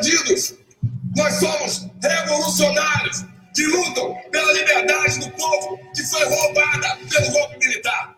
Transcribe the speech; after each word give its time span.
bandidos. 0.00 0.54
Nós 1.14 1.34
somos 1.34 1.86
revolucionários 2.02 3.24
que 3.54 3.66
lutam 3.66 4.16
pela 4.30 4.52
liberdade 4.52 5.18
do 5.18 5.30
povo 5.32 5.78
que 5.94 6.02
foi 6.04 6.24
roubada 6.24 6.98
pelo 7.10 7.30
golpe 7.32 7.58
militar. 7.58 8.16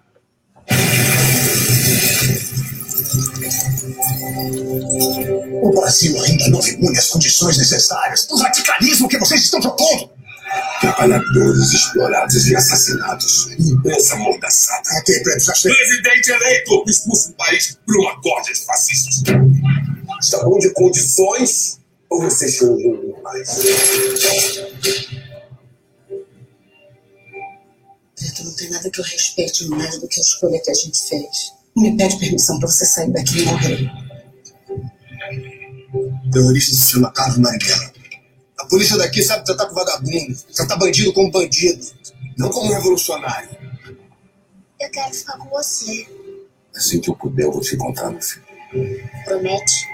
O 5.63 5.73
Brasil 5.75 6.23
ainda 6.23 6.49
não 6.49 6.61
reúne 6.61 6.99
as 6.99 7.09
condições 7.09 7.59
necessárias 7.59 8.27
para 8.27 8.37
o 8.37 8.41
radicalismo 8.41 9.09
que 9.09 9.19
vocês 9.19 9.43
estão 9.43 9.61
propondo. 9.61 10.12
Trabalhadores 10.83 11.73
explorados 11.73 12.49
e 12.49 12.57
assassinados. 12.57 13.53
Imprensa 13.53 14.15
amordaçada. 14.15 14.83
Presidente 15.05 16.31
eleito 16.31 16.85
expulso 16.89 17.29
do 17.29 17.35
país 17.37 17.79
por 17.87 17.97
uma 17.99 18.21
corda 18.21 18.53
de 18.53 18.65
fascistas. 18.65 19.23
Está 20.21 20.45
bom 20.45 20.59
de 20.59 20.71
condições 20.71 21.79
ou 22.11 22.23
você 22.23 22.51
chorou 22.51 23.21
mais? 23.23 23.49
Pedro, 28.19 28.45
não 28.45 28.55
tem 28.55 28.71
nada 28.71 28.91
que 28.91 29.01
eu 29.01 29.05
respeite 29.05 29.69
mais 29.69 29.99
do 30.01 30.09
que 30.09 30.19
a 30.19 30.23
escolha 30.23 30.61
que 30.63 30.71
a 30.71 30.75
gente 30.75 31.09
fez. 31.09 31.53
Não 31.77 31.85
me 31.85 31.97
pede 31.97 32.19
permissão 32.19 32.59
para 32.59 32.69
você 32.69 32.85
sair 32.85 33.11
daqui 33.13 33.41
e 33.41 33.45
morrer. 33.45 33.91
Terrorista 36.33 36.75
se 36.75 36.91
chama 36.91 37.13
Carlos 37.13 37.39
Marighella. 37.39 37.92
A 38.73 38.75
polícia 38.75 38.97
daqui 38.97 39.23
sabe 39.23 39.45
tratar 39.45 39.67
com 39.67 39.75
vagabundo, 39.75 40.35
tratar 40.57 40.77
bandido 40.77 41.13
como 41.13 41.31
bandido, 41.31 41.87
não 42.39 42.49
como 42.49 42.73
revolucionário. 42.73 43.51
Eu 44.81 44.91
quero 44.91 45.15
ficar 45.15 45.37
com 45.37 45.51
você. 45.51 46.09
Assim 46.75 46.99
que 46.99 47.11
eu 47.11 47.15
puder, 47.15 47.45
eu 47.45 47.53
vou 47.53 47.61
te 47.61 47.75
encontrar, 47.75 48.11
meu 48.11 48.23
filho. 48.23 48.47
Promete? 49.27 49.87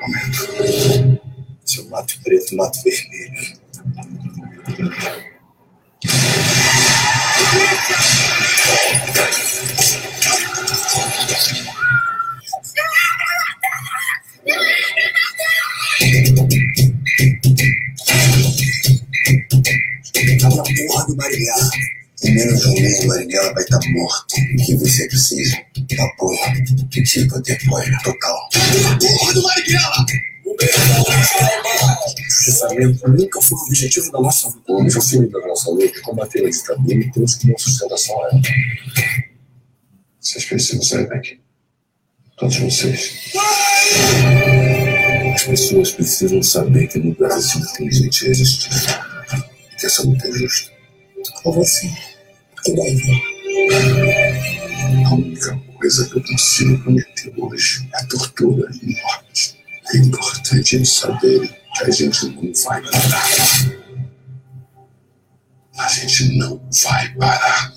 Prometo. 0.00 1.20
Se 1.64 1.78
eu 1.78 1.88
mato 1.90 2.20
preto, 2.24 2.56
mato 2.56 2.80
vermelho. 2.82 3.56
Tá 20.40 20.48
na 20.48 20.62
porra 20.62 21.06
do 21.06 21.16
Marighella. 21.16 21.70
Em 22.24 22.34
menos 22.34 22.60
de 22.60 22.68
um 22.68 22.74
mês, 22.74 23.04
Marighella 23.04 23.54
vai 23.54 23.62
estar 23.62 23.80
morto. 23.90 24.34
O 24.34 24.64
que 24.64 24.74
você 24.76 25.06
precisa? 25.08 25.56
Apoio. 26.00 26.38
Tipo 26.90 27.42
de 27.42 27.52
apoio 27.52 27.98
total. 28.02 28.48
Tá 28.50 28.98
porra 29.00 29.34
do 29.34 29.42
Marighella! 29.42 30.06
Processamento 32.48 33.08
nunca 33.08 33.40
foi 33.40 33.58
o 33.58 33.62
objetivo 33.62 34.10
da 34.10 34.20
nossa 34.20 34.48
luta. 34.48 34.72
O 34.72 34.80
objetivo 34.80 35.28
da 35.28 35.46
nossa 35.46 35.70
luta 35.70 35.98
é 35.98 36.00
combater 36.00 36.44
a 36.46 36.50
ditadura 36.50 36.94
e 36.94 37.12
temos 37.12 37.34
que 37.36 37.46
dar 37.46 37.58
sustentação 37.58 38.20
a 38.24 38.28
ela. 38.28 38.42
Vocês 40.20 40.44
precisam 40.44 40.82
sair 40.82 41.08
daqui. 41.08 41.40
Todos 42.36 42.58
vocês. 42.58 43.32
As 45.38 45.44
pessoas 45.44 45.92
precisam 45.92 46.42
saber 46.42 46.88
que 46.88 46.98
no 46.98 47.14
Brasil 47.14 47.64
tem 47.76 47.88
gente 47.92 48.26
resistindo. 48.26 48.74
Que 49.78 49.86
essa 49.86 50.02
luta 50.02 50.26
é 50.26 50.32
justa. 50.32 50.72
Com 51.44 51.52
você. 51.52 51.88
Que 52.64 52.74
daí? 52.74 53.22
A 55.06 55.14
única 55.14 55.56
coisa 55.78 56.08
que 56.08 56.18
eu 56.18 56.24
consigo 56.24 56.82
prometer 56.82 57.32
hoje 57.36 57.88
é 57.94 57.98
a 57.98 58.06
tortura 58.06 58.68
e 58.82 59.00
morte. 59.00 59.56
É 59.94 59.98
importante 59.98 60.74
eles 60.74 60.92
saberem 60.92 61.48
que 61.76 61.84
a 61.84 61.90
gente 61.90 62.26
não 62.30 62.52
vai 62.64 62.82
parar. 62.82 63.28
A 65.78 65.88
gente 65.88 66.36
não 66.36 66.60
vai 66.82 67.14
parar. 67.14 67.74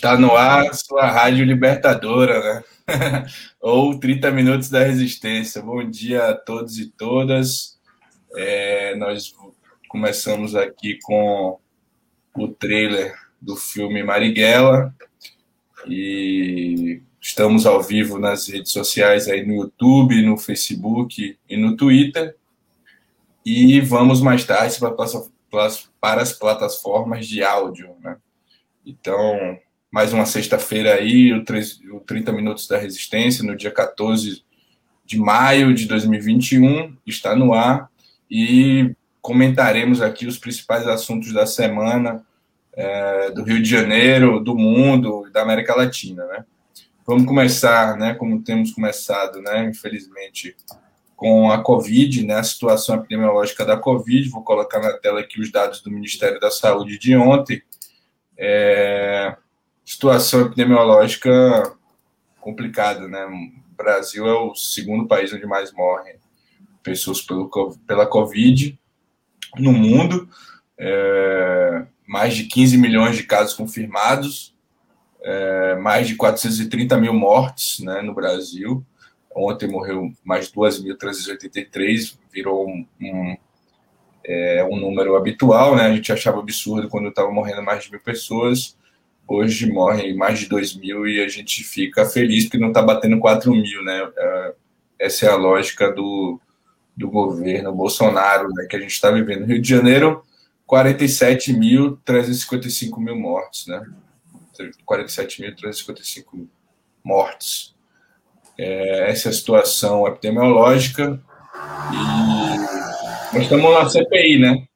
Está 0.00 0.16
no 0.16 0.34
ar 0.34 0.72
sua 0.72 1.04
Rádio 1.04 1.44
Libertadora, 1.44 2.40
né? 2.40 2.64
Ou 3.60 4.00
30 4.00 4.30
Minutos 4.30 4.70
da 4.70 4.82
Resistência. 4.82 5.60
Bom 5.60 5.84
dia 5.84 6.30
a 6.30 6.34
todos 6.34 6.78
e 6.78 6.86
todas. 6.86 7.78
É, 8.34 8.94
nós 8.94 9.34
começamos 9.88 10.56
aqui 10.56 10.98
com 11.02 11.60
o 12.34 12.48
trailer 12.48 13.14
do 13.38 13.56
filme 13.56 14.02
Marighella 14.02 14.90
e 15.86 17.02
estamos 17.20 17.66
ao 17.66 17.82
vivo 17.82 18.18
nas 18.18 18.48
redes 18.48 18.72
sociais 18.72 19.28
aí 19.28 19.46
no 19.46 19.52
YouTube, 19.52 20.22
no 20.22 20.38
Facebook 20.38 21.38
e 21.46 21.56
no 21.58 21.76
Twitter. 21.76 22.34
E 23.44 23.82
vamos 23.82 24.22
mais 24.22 24.44
tarde 24.44 24.78
para 26.00 26.22
as 26.22 26.32
plataformas 26.32 27.28
de 27.28 27.44
áudio, 27.44 27.94
né? 28.00 28.16
Então, 28.86 29.60
mais 29.90 30.12
uma 30.12 30.24
sexta-feira 30.24 30.94
aí, 30.94 31.32
o 31.32 32.00
30 32.00 32.32
Minutos 32.32 32.68
da 32.68 32.78
Resistência, 32.78 33.42
no 33.42 33.56
dia 33.56 33.72
14 33.72 34.44
de 35.04 35.18
maio 35.18 35.74
de 35.74 35.86
2021, 35.86 36.96
está 37.04 37.34
no 37.34 37.52
ar 37.52 37.90
e 38.30 38.94
comentaremos 39.20 40.00
aqui 40.00 40.26
os 40.26 40.38
principais 40.38 40.86
assuntos 40.86 41.32
da 41.32 41.44
semana 41.44 42.24
é, 42.72 43.32
do 43.32 43.42
Rio 43.42 43.60
de 43.60 43.68
Janeiro, 43.68 44.38
do 44.38 44.56
mundo 44.56 45.26
e 45.26 45.32
da 45.32 45.42
América 45.42 45.74
Latina, 45.74 46.24
né? 46.26 46.44
Vamos 47.04 47.26
começar, 47.26 47.96
né, 47.96 48.14
como 48.14 48.40
temos 48.40 48.72
começado, 48.72 49.42
né, 49.42 49.64
infelizmente, 49.64 50.54
com 51.16 51.50
a 51.50 51.60
Covid, 51.60 52.24
né, 52.24 52.34
a 52.34 52.42
situação 52.44 52.94
epidemiológica 52.94 53.64
da 53.64 53.76
Covid. 53.76 54.28
Vou 54.28 54.44
colocar 54.44 54.78
na 54.78 54.92
tela 54.92 55.18
aqui 55.18 55.40
os 55.40 55.50
dados 55.50 55.82
do 55.82 55.90
Ministério 55.90 56.38
da 56.38 56.52
Saúde 56.52 56.96
de 56.98 57.16
ontem. 57.16 57.60
É, 58.38 59.34
situação 59.90 60.42
epidemiológica 60.42 61.76
complicada, 62.40 63.08
né? 63.08 63.26
O 63.26 63.74
Brasil 63.76 64.24
é 64.24 64.32
o 64.32 64.54
segundo 64.54 65.08
país 65.08 65.32
onde 65.32 65.44
mais 65.46 65.72
morrem 65.72 66.14
pessoas 66.80 67.20
pelo, 67.20 67.50
pela 67.88 68.06
Covid 68.06 68.78
no 69.58 69.72
mundo. 69.72 70.28
É, 70.78 71.84
mais 72.06 72.36
de 72.36 72.44
15 72.44 72.78
milhões 72.78 73.16
de 73.16 73.24
casos 73.24 73.52
confirmados, 73.52 74.54
é, 75.22 75.74
mais 75.74 76.06
de 76.06 76.14
430 76.14 76.96
mil 76.96 77.12
mortes 77.12 77.80
né, 77.80 78.00
no 78.00 78.14
Brasil. 78.14 78.86
Ontem 79.34 79.68
morreu 79.68 80.12
mais 80.22 80.46
de 80.46 80.54
2.383, 80.54 82.16
virou 82.32 82.68
um, 82.68 82.86
um, 83.02 83.36
é, 84.24 84.64
um 84.70 84.76
número 84.76 85.16
habitual. 85.16 85.74
Né? 85.74 85.82
A 85.82 85.92
gente 85.92 86.12
achava 86.12 86.38
absurdo 86.38 86.88
quando 86.88 87.08
estava 87.08 87.32
morrendo 87.32 87.62
mais 87.62 87.84
de 87.84 87.90
mil 87.90 88.00
pessoas 88.00 88.78
hoje 89.30 89.70
morrem 89.70 90.16
mais 90.16 90.40
de 90.40 90.48
2 90.48 90.74
mil 90.76 91.06
e 91.06 91.22
a 91.22 91.28
gente 91.28 91.62
fica 91.62 92.04
feliz 92.04 92.42
porque 92.44 92.58
não 92.58 92.68
está 92.68 92.82
batendo 92.82 93.20
4 93.20 93.52
mil, 93.52 93.84
né? 93.84 94.10
Essa 94.98 95.26
é 95.26 95.28
a 95.28 95.36
lógica 95.36 95.92
do, 95.92 96.40
do 96.96 97.08
governo 97.08 97.72
Bolsonaro 97.72 98.48
né, 98.48 98.66
que 98.68 98.74
a 98.74 98.80
gente 98.80 98.90
está 98.90 99.08
vivendo. 99.10 99.46
Rio 99.46 99.62
de 99.62 99.68
Janeiro, 99.68 100.24
47.355 100.68 102.98
mil 102.98 103.16
mortes, 103.16 103.68
né? 103.68 103.86
47.355 104.84 106.48
mortes. 107.04 107.72
É, 108.58 109.10
essa 109.10 109.28
é 109.28 109.30
a 109.30 109.32
situação 109.32 110.08
epidemiológica 110.08 111.22
e 111.92 111.96
nós 113.32 113.44
estamos 113.44 113.72
na 113.72 113.88
CPI, 113.88 114.40
né? 114.40 114.66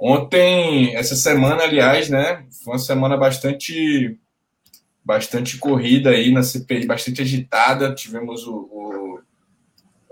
Ontem, 0.00 0.94
essa 0.94 1.16
semana, 1.16 1.64
aliás, 1.64 2.08
né, 2.08 2.46
foi 2.62 2.74
uma 2.74 2.78
semana 2.78 3.16
bastante 3.16 4.18
bastante 5.04 5.56
corrida 5.56 6.10
aí 6.10 6.30
na 6.30 6.42
CPI, 6.42 6.86
bastante 6.86 7.22
agitada. 7.22 7.94
Tivemos 7.94 8.46
o, 8.46 8.56
o 8.70 9.20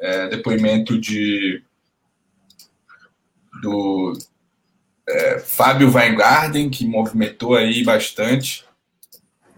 é, 0.00 0.28
depoimento 0.28 0.98
de 0.98 1.62
do 3.62 4.18
é, 5.08 5.38
Fábio 5.38 5.92
Weingarten, 5.92 6.70
que 6.70 6.86
movimentou 6.86 7.54
aí 7.54 7.84
bastante. 7.84 8.64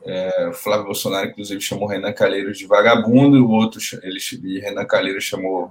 É, 0.05 0.49
o 0.49 0.53
Flávio 0.53 0.87
Bolsonaro, 0.87 1.29
inclusive, 1.29 1.61
chamou 1.61 1.89
Renan 1.89 2.13
Calheiros 2.13 2.59
de 2.59 2.67
vagabundo, 2.67 3.45
o 3.45 3.51
outro, 3.51 3.81
ele, 4.03 4.61
Renan 4.61 4.87
Calheiros 4.87 5.25
chamou 5.25 5.71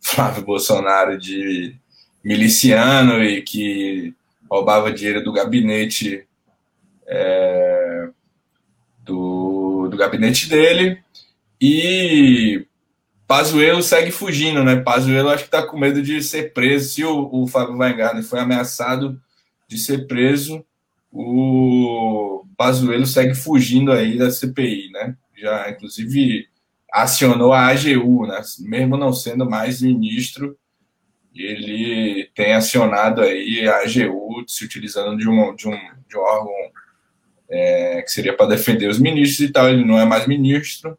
Flávio 0.00 0.44
Bolsonaro 0.44 1.18
de 1.18 1.76
miliciano 2.24 3.22
e 3.22 3.42
que 3.42 4.14
roubava 4.50 4.92
dinheiro 4.92 5.22
do 5.22 5.32
gabinete 5.32 6.26
é, 7.06 8.08
do, 9.04 9.88
do 9.90 9.96
gabinete 9.96 10.48
dele 10.48 11.02
e 11.60 12.66
Pazuello 13.26 13.82
segue 13.82 14.10
fugindo, 14.10 14.64
né? 14.64 14.76
Pazuello 14.76 15.28
acho 15.28 15.44
que 15.44 15.48
está 15.48 15.62
com 15.62 15.78
medo 15.78 16.00
de 16.00 16.22
ser 16.22 16.54
preso. 16.54 16.88
Se 16.88 17.04
o, 17.04 17.28
o 17.30 17.46
Fábio 17.46 17.76
Weingarten 17.76 18.22
foi 18.22 18.40
ameaçado 18.40 19.20
de 19.68 19.76
ser 19.76 20.06
preso, 20.06 20.64
o 21.12 22.44
Pazuello 22.56 23.06
segue 23.06 23.34
fugindo 23.34 23.92
aí 23.92 24.16
da 24.16 24.30
CPI, 24.30 24.90
né? 24.92 25.14
Já, 25.36 25.70
inclusive, 25.70 26.46
acionou 26.90 27.52
a 27.52 27.66
AGU, 27.66 28.26
né? 28.26 28.40
Mesmo 28.60 28.96
não 28.96 29.12
sendo 29.12 29.48
mais 29.48 29.82
ministro, 29.82 30.56
ele 31.34 32.30
tem 32.34 32.52
acionado 32.52 33.22
aí 33.22 33.68
a 33.68 33.82
AGU, 33.82 34.44
se 34.46 34.64
utilizando 34.64 35.16
de 35.16 35.28
um, 35.28 35.54
de 35.54 35.68
um, 35.68 35.78
de 36.08 36.16
um 36.16 36.20
órgão 36.20 36.52
é, 37.50 38.02
que 38.02 38.10
seria 38.10 38.36
para 38.36 38.46
defender 38.46 38.88
os 38.88 38.98
ministros 38.98 39.48
e 39.48 39.52
tal. 39.52 39.68
Ele 39.68 39.84
não 39.84 39.98
é 39.98 40.04
mais 40.04 40.26
ministro 40.26 40.98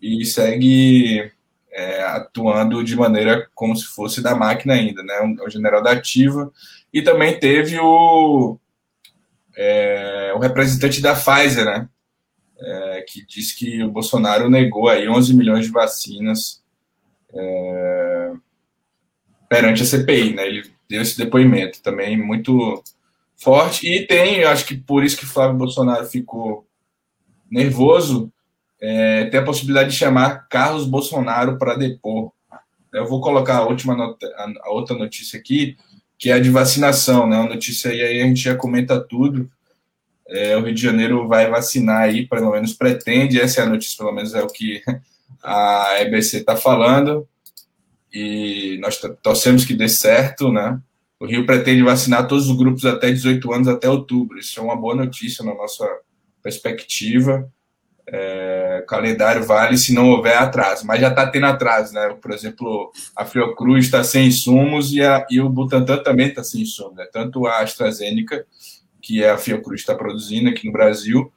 e 0.00 0.24
segue 0.24 1.30
é, 1.70 2.02
atuando 2.04 2.82
de 2.82 2.96
maneira 2.96 3.48
como 3.54 3.76
se 3.76 3.84
fosse 3.86 4.22
da 4.22 4.34
máquina 4.34 4.74
ainda, 4.74 5.02
né? 5.02 5.14
O 5.46 5.50
general 5.50 5.82
da 5.82 5.92
ativa. 5.92 6.50
E 6.92 7.02
também 7.02 7.38
teve 7.38 7.78
o, 7.78 8.58
é, 9.56 10.32
o 10.34 10.38
representante 10.38 11.00
da 11.00 11.14
Pfizer, 11.14 11.64
né? 11.64 11.88
É, 12.58 13.04
que 13.06 13.24
disse 13.26 13.54
que 13.54 13.82
o 13.82 13.90
Bolsonaro 13.90 14.48
negou 14.48 14.88
aí 14.88 15.06
11 15.06 15.34
milhões 15.34 15.66
de 15.66 15.72
vacinas 15.72 16.62
é, 17.34 18.15
perante 19.48 19.82
a 19.82 19.86
CPI, 19.86 20.34
né? 20.34 20.46
Ele 20.46 20.70
deu 20.88 21.02
esse 21.02 21.16
depoimento 21.16 21.80
também 21.82 22.16
muito 22.16 22.82
forte. 23.36 23.86
E 23.86 24.06
tem, 24.06 24.36
eu 24.36 24.48
acho 24.48 24.64
que 24.64 24.76
por 24.76 25.04
isso 25.04 25.16
que 25.16 25.26
Flávio 25.26 25.56
Bolsonaro 25.56 26.06
ficou 26.06 26.66
nervoso, 27.50 28.32
é, 28.80 29.26
tem 29.26 29.40
a 29.40 29.44
possibilidade 29.44 29.90
de 29.90 29.96
chamar 29.96 30.48
Carlos 30.48 30.86
Bolsonaro 30.86 31.58
para 31.58 31.76
depor. 31.76 32.32
Eu 32.92 33.06
vou 33.06 33.20
colocar 33.20 33.58
a 33.58 33.66
última 33.66 34.16
a 34.62 34.70
outra 34.70 34.96
notícia 34.96 35.38
aqui, 35.38 35.76
que 36.18 36.30
é 36.30 36.34
a 36.34 36.38
de 36.38 36.50
vacinação, 36.50 37.26
né? 37.26 37.36
Uma 37.36 37.50
notícia 37.50 37.90
aí, 37.90 38.22
a 38.22 38.26
gente 38.26 38.40
já 38.40 38.56
comenta 38.56 38.98
tudo. 39.00 39.50
É, 40.28 40.56
o 40.56 40.62
Rio 40.62 40.74
de 40.74 40.82
Janeiro 40.82 41.28
vai 41.28 41.48
vacinar 41.48 42.02
aí, 42.02 42.26
pelo 42.26 42.50
menos 42.50 42.72
pretende, 42.72 43.40
essa 43.40 43.60
é 43.60 43.64
a 43.64 43.68
notícia, 43.68 43.98
pelo 43.98 44.12
menos 44.12 44.34
é 44.34 44.42
o 44.42 44.48
que 44.48 44.82
a 45.42 46.00
EBC 46.00 46.38
está 46.38 46.56
falando. 46.56 47.28
E 48.18 48.78
nós 48.78 48.98
torcemos 49.22 49.66
que 49.66 49.74
dê 49.74 49.90
certo, 49.90 50.50
né? 50.50 50.80
O 51.20 51.26
Rio 51.26 51.44
pretende 51.44 51.82
vacinar 51.82 52.26
todos 52.26 52.48
os 52.48 52.56
grupos 52.56 52.86
até 52.86 53.10
18 53.10 53.52
anos 53.52 53.68
até 53.68 53.90
outubro. 53.90 54.38
Isso 54.38 54.58
é 54.58 54.62
uma 54.62 54.74
boa 54.74 54.94
notícia 54.94 55.44
na 55.44 55.54
nossa 55.54 55.86
perspectiva. 56.42 57.46
É, 58.08 58.82
calendário 58.88 59.44
vale 59.44 59.76
se 59.76 59.92
não 59.92 60.08
houver 60.08 60.34
atraso, 60.34 60.86
mas 60.86 60.98
já 60.98 61.08
está 61.08 61.30
tendo 61.30 61.44
atraso, 61.44 61.92
né? 61.92 62.16
Por 62.18 62.30
exemplo, 62.30 62.90
a 63.14 63.26
Fiocruz 63.26 63.84
está 63.84 64.02
sem 64.02 64.28
insumos 64.28 64.94
e, 64.94 65.02
a, 65.02 65.26
e 65.30 65.38
o 65.38 65.50
Butantan 65.50 66.02
também 66.02 66.28
está 66.28 66.42
sem 66.42 66.62
insumos, 66.62 66.96
né? 66.96 67.06
Tanto 67.12 67.46
a 67.46 67.58
AstraZeneca, 67.58 68.46
que 69.02 69.22
é 69.22 69.28
a 69.28 69.36
Fiocruz 69.36 69.82
está 69.82 69.94
produzindo 69.94 70.48
aqui 70.48 70.66
no 70.66 70.72
Brasil, 70.72 71.30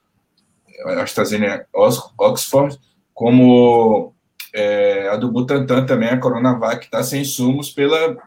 a 0.85 1.01
AstraZeneca 1.01 1.67
Oxford, 2.17 2.79
como 3.13 4.13
é, 4.53 5.09
a 5.09 5.15
do 5.15 5.31
Butantan 5.31 5.85
também, 5.85 6.09
a 6.09 6.19
Coronavac, 6.19 6.85
está 6.85 7.03
sem 7.03 7.21
insumos 7.21 7.69
pela 7.69 8.17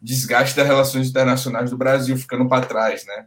desgaste 0.00 0.56
das 0.56 0.66
relações 0.66 1.08
internacionais 1.08 1.70
do 1.70 1.76
Brasil, 1.76 2.16
ficando 2.16 2.48
para 2.48 2.66
trás, 2.66 3.04
né? 3.06 3.26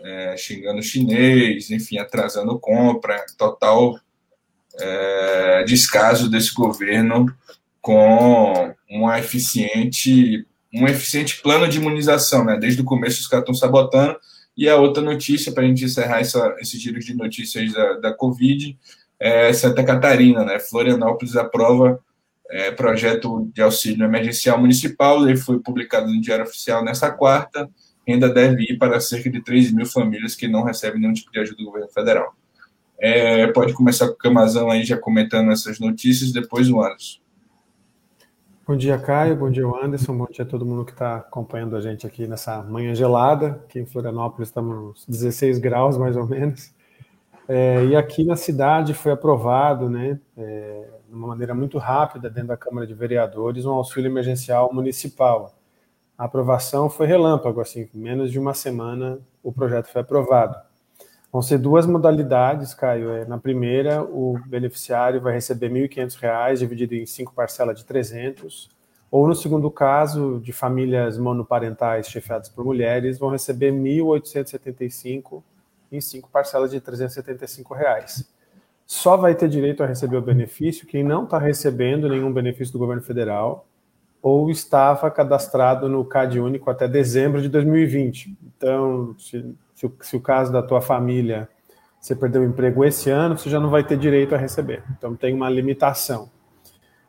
é, 0.00 0.36
xingando 0.36 0.82
chinês, 0.82 1.70
enfim, 1.70 1.98
atrasando 1.98 2.58
compra, 2.58 3.24
total 3.36 3.98
é, 4.78 5.64
descaso 5.64 6.30
desse 6.30 6.54
governo 6.54 7.26
com 7.80 8.74
um 8.90 9.12
eficiente, 9.12 10.46
um 10.72 10.86
eficiente 10.86 11.40
plano 11.40 11.68
de 11.68 11.78
imunização, 11.78 12.44
né? 12.44 12.56
Desde 12.58 12.80
o 12.80 12.84
começo 12.84 13.20
os 13.20 13.26
caras 13.26 13.44
estão 13.44 13.54
sabotando. 13.54 14.16
E 14.56 14.68
a 14.68 14.76
outra 14.76 15.02
notícia, 15.02 15.52
para 15.52 15.62
a 15.62 15.66
gente 15.66 15.84
encerrar 15.84 16.20
essa, 16.20 16.54
esse 16.58 16.76
giro 16.78 16.98
de 16.98 17.14
notícias 17.14 17.72
da, 17.72 17.92
da 17.94 18.12
Covid, 18.12 18.76
é 19.20 19.52
Santa 19.52 19.84
Catarina, 19.84 20.44
né? 20.44 20.58
Florianópolis 20.58 21.36
aprova 21.36 22.00
é, 22.50 22.70
projeto 22.70 23.50
de 23.52 23.60
auxílio 23.60 24.04
emergencial 24.04 24.58
municipal, 24.58 25.28
ele 25.28 25.36
foi 25.36 25.58
publicado 25.58 26.06
no 26.06 26.20
Diário 26.20 26.44
Oficial 26.44 26.82
nesta 26.82 27.10
quarta, 27.10 27.68
renda 28.06 28.28
deve 28.28 28.62
ir 28.62 28.78
para 28.78 29.00
cerca 29.00 29.30
de 29.30 29.42
3 29.42 29.72
mil 29.72 29.86
famílias 29.86 30.34
que 30.34 30.48
não 30.48 30.62
recebem 30.62 31.00
nenhum 31.00 31.12
tipo 31.12 31.30
de 31.30 31.40
ajuda 31.40 31.58
do 31.58 31.64
governo 31.66 31.88
federal. 31.88 32.34
É, 32.98 33.46
pode 33.48 33.74
começar 33.74 34.08
com 34.08 34.14
o 34.14 34.18
Camazão 34.18 34.70
aí 34.70 34.82
já 34.82 34.96
comentando 34.96 35.52
essas 35.52 35.78
notícias, 35.78 36.32
depois 36.32 36.70
o 36.70 36.80
Anderson. 36.80 37.20
Bom 38.66 38.76
dia, 38.76 38.98
Caio. 38.98 39.36
Bom 39.36 39.50
dia, 39.50 39.64
Anderson. 39.64 40.16
Bom 40.16 40.26
dia 40.30 40.44
a 40.44 40.48
todo 40.48 40.66
mundo 40.66 40.84
que 40.84 40.92
está 40.92 41.16
acompanhando 41.16 41.76
a 41.76 41.80
gente 41.80 42.06
aqui 42.06 42.26
nessa 42.26 42.62
manhã 42.62 42.94
gelada. 42.94 43.62
Aqui 43.64 43.78
em 43.78 43.86
Florianópolis 43.86 44.48
estamos 44.48 45.06
16 45.06 45.58
graus, 45.58 45.96
mais 45.96 46.16
ou 46.16 46.26
menos. 46.26 46.74
É, 47.48 47.84
e 47.86 47.96
aqui 47.96 48.24
na 48.24 48.36
cidade 48.36 48.92
foi 48.92 49.12
aprovado, 49.12 49.88
né, 49.88 50.20
é, 50.36 50.88
de 51.08 51.14
uma 51.14 51.28
maneira 51.28 51.54
muito 51.54 51.78
rápida, 51.78 52.28
dentro 52.28 52.48
da 52.48 52.56
Câmara 52.56 52.86
de 52.86 52.92
Vereadores, 52.92 53.64
um 53.64 53.72
auxílio 53.72 54.10
emergencial 54.10 54.72
municipal 54.72 55.58
a 56.18 56.24
aprovação 56.24 56.90
foi 56.90 57.06
relâmpago, 57.06 57.60
assim, 57.60 57.88
menos 57.94 58.32
de 58.32 58.40
uma 58.40 58.52
semana 58.52 59.20
o 59.40 59.52
projeto 59.52 59.86
foi 59.86 60.02
aprovado. 60.02 60.56
Vão 61.32 61.40
ser 61.40 61.58
duas 61.58 61.86
modalidades, 61.86 62.74
Caio. 62.74 63.10
É, 63.12 63.24
na 63.24 63.38
primeira, 63.38 64.02
o 64.02 64.36
beneficiário 64.46 65.20
vai 65.20 65.34
receber 65.34 65.68
R$ 65.68 65.88
1.500, 65.88 66.58
dividido 66.58 66.96
em 66.96 67.06
cinco 67.06 67.32
parcelas 67.32 67.78
de 67.78 67.84
300, 67.84 68.68
ou 69.10 69.28
no 69.28 69.34
segundo 69.34 69.70
caso, 69.70 70.40
de 70.42 70.52
famílias 70.52 71.16
monoparentais 71.16 72.08
chefiadas 72.08 72.48
por 72.48 72.64
mulheres, 72.64 73.16
vão 73.18 73.30
receber 73.30 73.70
R$ 73.70 73.78
1.875 73.78 75.42
em 75.90 76.00
cinco 76.00 76.28
parcelas 76.30 76.70
de 76.70 76.80
375 76.80 77.74
reais. 77.74 78.28
Só 78.86 79.16
vai 79.16 79.34
ter 79.34 79.48
direito 79.48 79.82
a 79.82 79.86
receber 79.86 80.16
o 80.16 80.22
benefício 80.22 80.86
quem 80.86 81.04
não 81.04 81.24
está 81.24 81.38
recebendo 81.38 82.08
nenhum 82.08 82.32
benefício 82.32 82.72
do 82.72 82.78
governo 82.78 83.02
federal 83.02 83.66
ou 84.22 84.50
estava 84.50 85.10
cadastrado 85.10 85.88
no 85.88 86.04
CAD 86.04 86.40
único 86.40 86.70
até 86.70 86.88
dezembro 86.88 87.40
de 87.40 87.48
2020. 87.48 88.36
Então, 88.42 89.14
se, 89.18 89.54
se, 89.74 89.86
o, 89.86 89.94
se, 90.00 90.16
o, 90.16 90.20
caso 90.20 90.52
da 90.52 90.62
tua 90.62 90.80
família, 90.80 91.48
você 92.00 92.16
perdeu 92.16 92.42
o 92.42 92.44
emprego 92.44 92.84
esse 92.84 93.10
ano, 93.10 93.38
você 93.38 93.48
já 93.48 93.60
não 93.60 93.70
vai 93.70 93.84
ter 93.84 93.96
direito 93.96 94.34
a 94.34 94.38
receber. 94.38 94.82
Então, 94.96 95.14
tem 95.14 95.34
uma 95.34 95.48
limitação. 95.48 96.30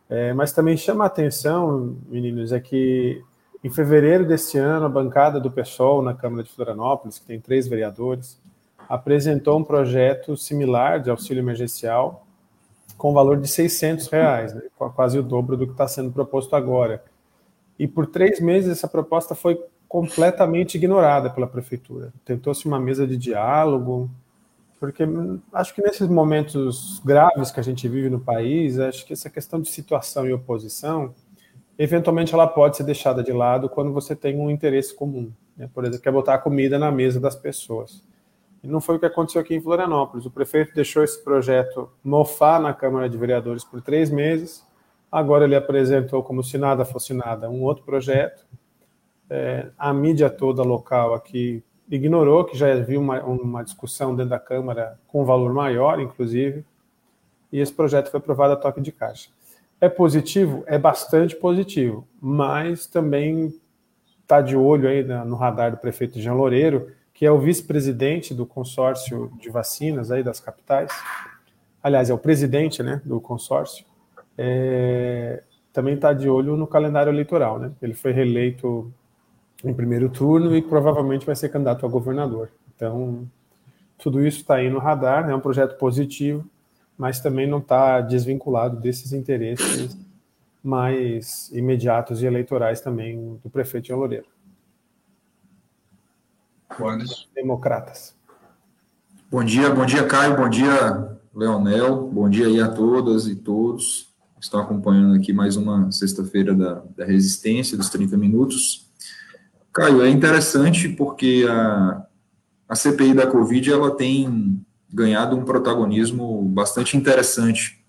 É, 0.08 0.34
mas 0.34 0.52
também 0.52 0.76
chama 0.76 1.04
a 1.04 1.08
atenção, 1.08 1.98
meninos, 2.08 2.52
é 2.52 2.60
que 2.60 3.24
em 3.64 3.70
fevereiro 3.70 4.26
desse 4.26 4.58
ano, 4.58 4.86
a 4.86 4.90
bancada 4.90 5.40
do 5.40 5.52
PSOL 5.52 6.02
na 6.02 6.14
Câmara 6.14 6.44
de 6.44 6.50
Florianópolis, 6.50 7.20
que 7.20 7.26
tem 7.26 7.40
três 7.40 7.68
vereadores, 7.68 8.42
apresentou 8.90 9.60
um 9.60 9.64
projeto 9.64 10.36
similar 10.36 11.00
de 11.00 11.12
auxílio 11.12 11.42
emergencial 11.42 12.26
com 12.98 13.14
valor 13.14 13.40
de 13.40 13.48
600 13.48 14.08
reais, 14.08 14.54
né? 14.54 14.64
quase 14.96 15.20
o 15.20 15.24
dobro 15.24 15.56
do 15.56 15.68
que 15.68 15.72
está 15.72 15.88
sendo 15.88 16.12
proposto 16.12 16.56
agora. 16.56 17.04
E 17.78 17.88
por 17.88 18.08
três 18.08 18.42
meses 18.42 18.72
essa 18.72 18.88
proposta 18.88 19.36
foi 19.36 19.64
completamente 19.88 20.76
ignorada 20.76 21.30
pela 21.30 21.48
prefeitura. 21.48 22.12
Tentou-se 22.26 22.66
uma 22.66 22.80
mesa 22.80 23.08
de 23.08 23.16
diálogo, 23.16 24.10
porque 24.80 25.04
acho 25.54 25.74
que 25.74 25.82
nesses 25.82 26.08
momentos 26.08 27.00
graves 27.06 27.52
que 27.52 27.60
a 27.60 27.64
gente 27.64 27.88
vive 27.88 28.10
no 28.10 28.20
país, 28.20 28.80
acho 28.80 29.06
que 29.06 29.14
essa 29.14 29.30
questão 29.30 29.62
de 29.62 29.70
situação 29.70 30.28
e 30.28 30.34
oposição, 30.34 31.14
eventualmente 31.78 32.34
ela 32.34 32.48
pode 32.48 32.76
ser 32.76 32.84
deixada 32.84 33.24
de 33.24 33.32
lado 33.32 33.70
quando 33.70 33.94
você 33.94 34.16
tem 34.16 34.38
um 34.38 34.50
interesse 34.50 34.94
comum. 34.94 35.32
Né? 35.56 35.70
Por 35.74 35.84
exemplo, 35.86 36.02
quer 36.02 36.12
botar 36.12 36.34
a 36.34 36.40
comida 36.40 36.78
na 36.78 36.92
mesa 36.92 37.20
das 37.20 37.36
pessoas. 37.36 38.04
E 38.64 38.68
não 38.68 38.82
foi 38.82 38.96
o 38.96 39.00
que 39.00 39.06
aconteceu 39.06 39.42
aqui 39.42 39.56
em 39.56 39.62
Florianópolis. 39.62 40.26
O 40.26 40.32
prefeito 40.32 40.74
deixou 40.74 41.04
esse 41.04 41.24
projeto 41.24 41.90
mofar 42.04 42.60
na 42.60 42.74
Câmara 42.74 43.10
de 43.10 43.18
Vereadores 43.18 43.64
por 43.64 43.82
três 43.82 44.10
meses. 44.10 44.66
Agora 45.12 45.46
ele 45.46 45.56
apresentou, 45.56 46.22
como 46.22 46.44
se 46.44 46.58
nada 46.58 46.86
fosse 46.86 47.14
nada, 47.14 47.50
um 47.50 47.64
outro 47.64 47.84
projeto. 47.84 48.46
É, 49.30 49.68
a 49.78 49.94
mídia 49.94 50.30
toda 50.30 50.62
local 50.64 51.14
aqui 51.14 51.64
ignorou 51.90 52.46
que 52.46 52.58
já 52.58 52.72
havia 52.72 53.00
uma, 53.00 53.22
uma 53.24 53.64
discussão 53.64 54.16
dentro 54.16 54.32
da 54.32 54.40
Câmara 54.40 55.00
com 55.08 55.26
valor 55.26 55.54
maior, 55.54 56.00
inclusive, 56.00 56.64
e 57.52 57.60
esse 57.60 57.74
projeto 57.74 58.12
foi 58.12 58.20
aprovado 58.20 58.54
a 58.54 58.56
toque 58.56 58.82
de 58.82 58.92
caixa. 58.92 59.30
É 59.82 59.90
positivo? 59.90 60.64
É 60.68 60.78
bastante 60.78 61.36
positivo, 61.36 62.08
mas 62.22 62.86
também 62.86 63.54
está 64.22 64.42
de 64.42 64.56
olho 64.56 64.88
aí 64.88 65.04
no 65.04 65.36
radar 65.36 65.72
do 65.72 65.78
prefeito 65.78 66.20
Jean 66.20 66.34
Loureiro, 66.34 66.92
que 67.20 67.26
é 67.26 67.32
o 67.32 67.38
vice-presidente 67.38 68.34
do 68.34 68.46
consórcio 68.46 69.30
de 69.42 69.50
vacinas 69.50 70.10
aí 70.10 70.24
das 70.24 70.40
capitais, 70.40 70.90
aliás, 71.84 72.10
é 72.10 72.14
o 72.14 72.18
presidente 72.18 72.82
né, 72.82 73.02
do 73.04 73.20
consórcio, 73.20 73.84
é, 74.38 75.44
também 75.74 75.96
está 75.96 76.14
de 76.14 76.30
olho 76.30 76.56
no 76.56 76.66
calendário 76.66 77.10
eleitoral. 77.12 77.60
Né? 77.60 77.74
Ele 77.82 77.94
foi 77.94 78.14
reeleito 78.14 78.90
em 79.66 79.74
primeiro 79.74 80.08
turno 80.08 80.56
e 80.56 80.62
provavelmente 80.62 81.26
vai 81.26 81.36
ser 81.36 81.50
candidato 81.50 81.86
a 81.86 81.90
governador. 81.90 82.52
Então, 82.74 83.30
tudo 83.98 84.26
isso 84.26 84.38
está 84.38 84.56
aí 84.56 84.70
no 84.70 84.80
radar, 84.80 85.30
é 85.30 85.36
um 85.36 85.42
projeto 85.42 85.78
positivo, 85.78 86.50
mas 86.98 87.20
também 87.20 87.46
não 87.46 87.58
está 87.58 88.00
desvinculado 88.00 88.80
desses 88.80 89.12
interesses 89.12 89.98
mais 90.64 91.52
imediatos 91.52 92.24
e 92.24 92.26
eleitorais 92.26 92.80
também 92.80 93.38
do 93.44 93.50
prefeito 93.50 93.88
de 93.88 93.94
Loureiro. 93.94 94.39
Anderson. 96.80 97.26
Democratas. 97.34 98.16
Bom 99.30 99.44
dia, 99.44 99.70
bom 99.70 99.86
dia, 99.86 100.04
Caio, 100.06 100.36
bom 100.36 100.50
dia, 100.50 101.18
Leonel, 101.34 102.08
bom 102.08 102.30
dia 102.30 102.48
aí 102.48 102.60
a 102.60 102.68
todas 102.68 103.28
e 103.28 103.36
todos 103.36 104.10
que 104.40 104.46
estão 104.46 104.62
acompanhando 104.62 105.16
aqui 105.16 105.34
mais 105.34 105.58
uma 105.58 105.92
sexta-feira 105.92 106.56
da, 106.56 106.82
da 106.96 107.06
Resistência, 107.06 107.78
dos 107.78 107.90
30 107.90 108.16
minutos. 108.18 108.90
Caio, 109.74 110.02
é 110.02 110.10
interessante 110.10 110.88
porque 110.88 111.46
a, 111.48 112.06
a 112.68 112.76
CPI 112.76 113.14
da 113.14 113.28
Covid, 113.28 113.72
ela 113.72 113.96
tem 113.96 114.66
ganhado 114.92 115.36
um 115.36 115.44
protagonismo 115.44 116.42
bastante 116.44 116.96
interessante 116.96 117.84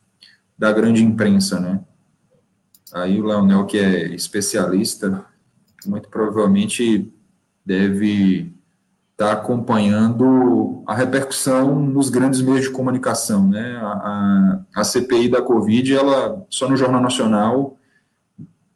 da 0.58 0.72
grande 0.72 1.02
imprensa, 1.02 1.60
né? 1.60 1.80
Aí 2.92 3.20
o 3.20 3.24
Leonel, 3.24 3.64
que 3.64 3.78
é 3.78 4.08
especialista, 4.12 5.24
muito 5.86 6.08
provavelmente 6.08 7.12
deve 7.64 8.52
estar 9.20 9.32
acompanhando 9.32 10.82
a 10.86 10.94
repercussão 10.94 11.78
nos 11.78 12.08
grandes 12.08 12.40
meios 12.40 12.62
de 12.62 12.70
comunicação, 12.70 13.46
né? 13.46 13.76
A, 13.76 13.86
a, 13.86 14.60
a, 14.76 14.84
CPI 14.84 15.28
da 15.28 15.42
Covid, 15.42 15.94
ela 15.94 16.46
só 16.48 16.66
no 16.66 16.76
Jornal 16.76 17.02
Nacional, 17.02 17.76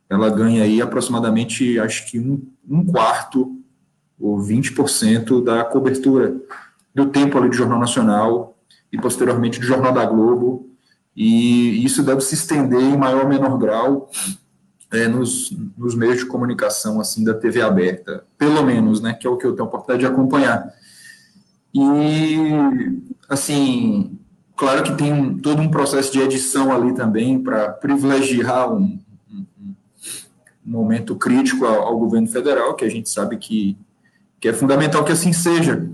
ela 0.09 0.29
ganha 0.29 0.63
aí 0.63 0.83
aproximadamente, 0.83 1.79
acho 1.81 2.11
que 2.11 2.21
um, 2.21 2.47
um 2.69 2.85
quarto 2.85 3.59
ou 4.21 4.39
20% 4.39 5.43
da 5.43 5.65
cobertura 5.65 6.37
do 6.95 7.07
tempo 7.07 7.39
ali 7.39 7.49
do 7.49 7.57
Jornal 7.57 7.81
Nacional 7.81 8.55
e 8.93 9.01
posteriormente 9.01 9.59
do 9.59 9.67
Jornal 9.67 9.93
da 9.93 10.05
Globo 10.05 10.69
e 11.17 11.85
isso 11.85 12.03
deve 12.03 12.21
se 12.21 12.35
estender 12.35 12.81
em 12.81 12.97
maior 12.97 13.23
ou 13.23 13.29
menor 13.29 13.57
grau 13.59 14.11
é, 14.95 15.09
nos, 15.09 15.55
nos, 15.77 15.95
meios 15.95 16.19
de 16.19 16.27
comunicação 16.27 17.01
assim 17.01 17.25
da 17.25 17.35
TV 17.35 17.61
aberta, 17.61 18.25
pelo 18.39 18.63
menos, 18.63 19.01
né, 19.01 19.13
que 19.13 19.27
é 19.27 19.31
o 19.31 19.37
que 19.37 19.47
eu 19.47 19.53
tenho 19.53 19.65
a 19.65 19.69
oportunidade 19.69 20.01
de 20.01 20.07
acompanhar. 20.07 20.73
E, 21.75 22.37
assim, 23.29 24.19
claro 24.57 24.83
que 24.85 24.95
tem 24.95 25.37
todo 25.39 25.61
um 25.61 25.71
processo 25.71 26.13
de 26.13 26.21
edição 26.21 26.73
ali 26.73 26.95
também 26.95 27.43
para 27.43 27.71
privilegiar 27.71 28.73
um, 28.73 29.01
um, 29.31 29.47
um, 29.61 29.75
momento 30.65 31.17
crítico 31.17 31.65
ao, 31.65 31.83
ao 31.83 31.99
governo 31.99 32.29
federal, 32.29 32.75
que 32.75 32.85
a 32.85 32.91
gente 32.91 33.11
sabe 33.11 33.37
que, 33.37 33.77
que 34.41 34.49
é 34.49 34.53
fundamental 34.53 35.05
que 35.05 35.13
assim 35.13 35.33
seja 35.33 35.91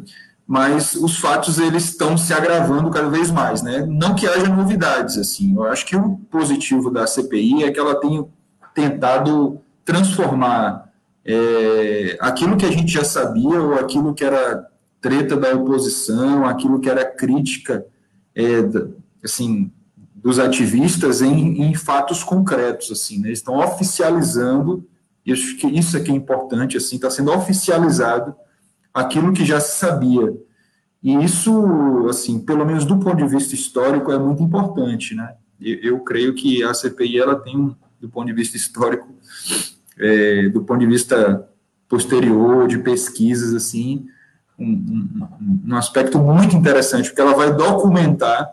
mas 0.50 0.97
os 0.97 1.16
fatos 1.16 1.61
eles 1.61 1.85
estão 1.85 2.19
se 2.19 2.35
agravando 2.35 2.90
cada 2.90 3.09
vez 3.09 3.30
mais, 3.30 3.62
né? 3.62 3.87
Não 3.87 4.16
que 4.16 4.26
haja 4.26 4.49
novidades 4.49 5.16
assim. 5.16 5.54
Eu 5.54 5.62
acho 5.62 5.87
que 5.87 5.95
o 5.95 6.16
positivo 6.28 6.90
da 6.90 7.07
CPI 7.07 7.62
é 7.62 7.71
que 7.71 7.78
ela 7.78 7.95
tem 7.95 8.26
tentado 8.81 9.61
transformar 9.85 10.91
é, 11.25 12.17
aquilo 12.21 12.57
que 12.57 12.65
a 12.65 12.71
gente 12.71 12.93
já 12.93 13.05
sabia 13.05 13.61
ou 13.61 13.75
aquilo 13.75 14.15
que 14.15 14.25
era 14.25 14.67
treta 15.01 15.37
da 15.37 15.55
oposição, 15.55 16.47
aquilo 16.47 16.81
que 16.81 16.89
era 16.89 17.05
crítica, 17.05 17.87
é, 18.35 18.45
assim, 19.25 19.71
dos 20.15 20.39
ativistas 20.39 21.23
em, 21.23 21.63
em, 21.63 21.75
fatos 21.75 22.23
concretos, 22.23 22.91
assim, 22.91 23.19
né? 23.19 23.31
Estão 23.33 23.59
oficializando. 23.59 24.87
E 25.25 25.33
acho 25.33 25.57
que 25.57 25.67
isso 25.67 25.97
é 25.97 26.01
que 26.01 26.11
é 26.11 26.15
importante, 26.15 26.77
assim, 26.77 26.97
está 26.97 27.11
sendo 27.11 27.33
oficializado 27.33 28.35
aquilo 28.93 29.33
que 29.33 29.45
já 29.45 29.61
se 29.61 29.79
sabia. 29.79 30.35
E 31.03 31.15
isso, 31.25 32.07
assim, 32.09 32.39
pelo 32.39 32.65
menos 32.65 32.85
do 32.85 32.99
ponto 32.99 33.17
de 33.17 33.29
vista 33.29 33.55
histórico, 33.55 34.13
é 34.13 34.19
muito 34.19 34.43
importante, 34.43 35.15
né? 35.15 35.35
Eu, 35.61 35.77
eu 35.77 36.01
creio 36.01 36.35
que 36.35 36.63
a 36.63 36.75
CPI, 36.75 37.19
ela 37.19 37.37
tem, 37.37 37.75
do 38.00 38.09
ponto 38.09 38.26
de 38.26 38.33
vista 38.33 38.57
histórico, 38.57 39.14
é, 39.99 40.49
do 40.49 40.62
ponto 40.62 40.80
de 40.80 40.87
vista 40.87 41.49
posterior, 41.88 42.66
de 42.66 42.78
pesquisas, 42.78 43.54
assim, 43.54 44.07
um, 44.59 44.64
um, 44.66 45.69
um, 45.69 45.76
aspecto 45.76 46.19
muito 46.19 46.57
interessante, 46.57 47.09
porque 47.09 47.21
ela 47.21 47.35
vai 47.35 47.54
documentar 47.54 48.49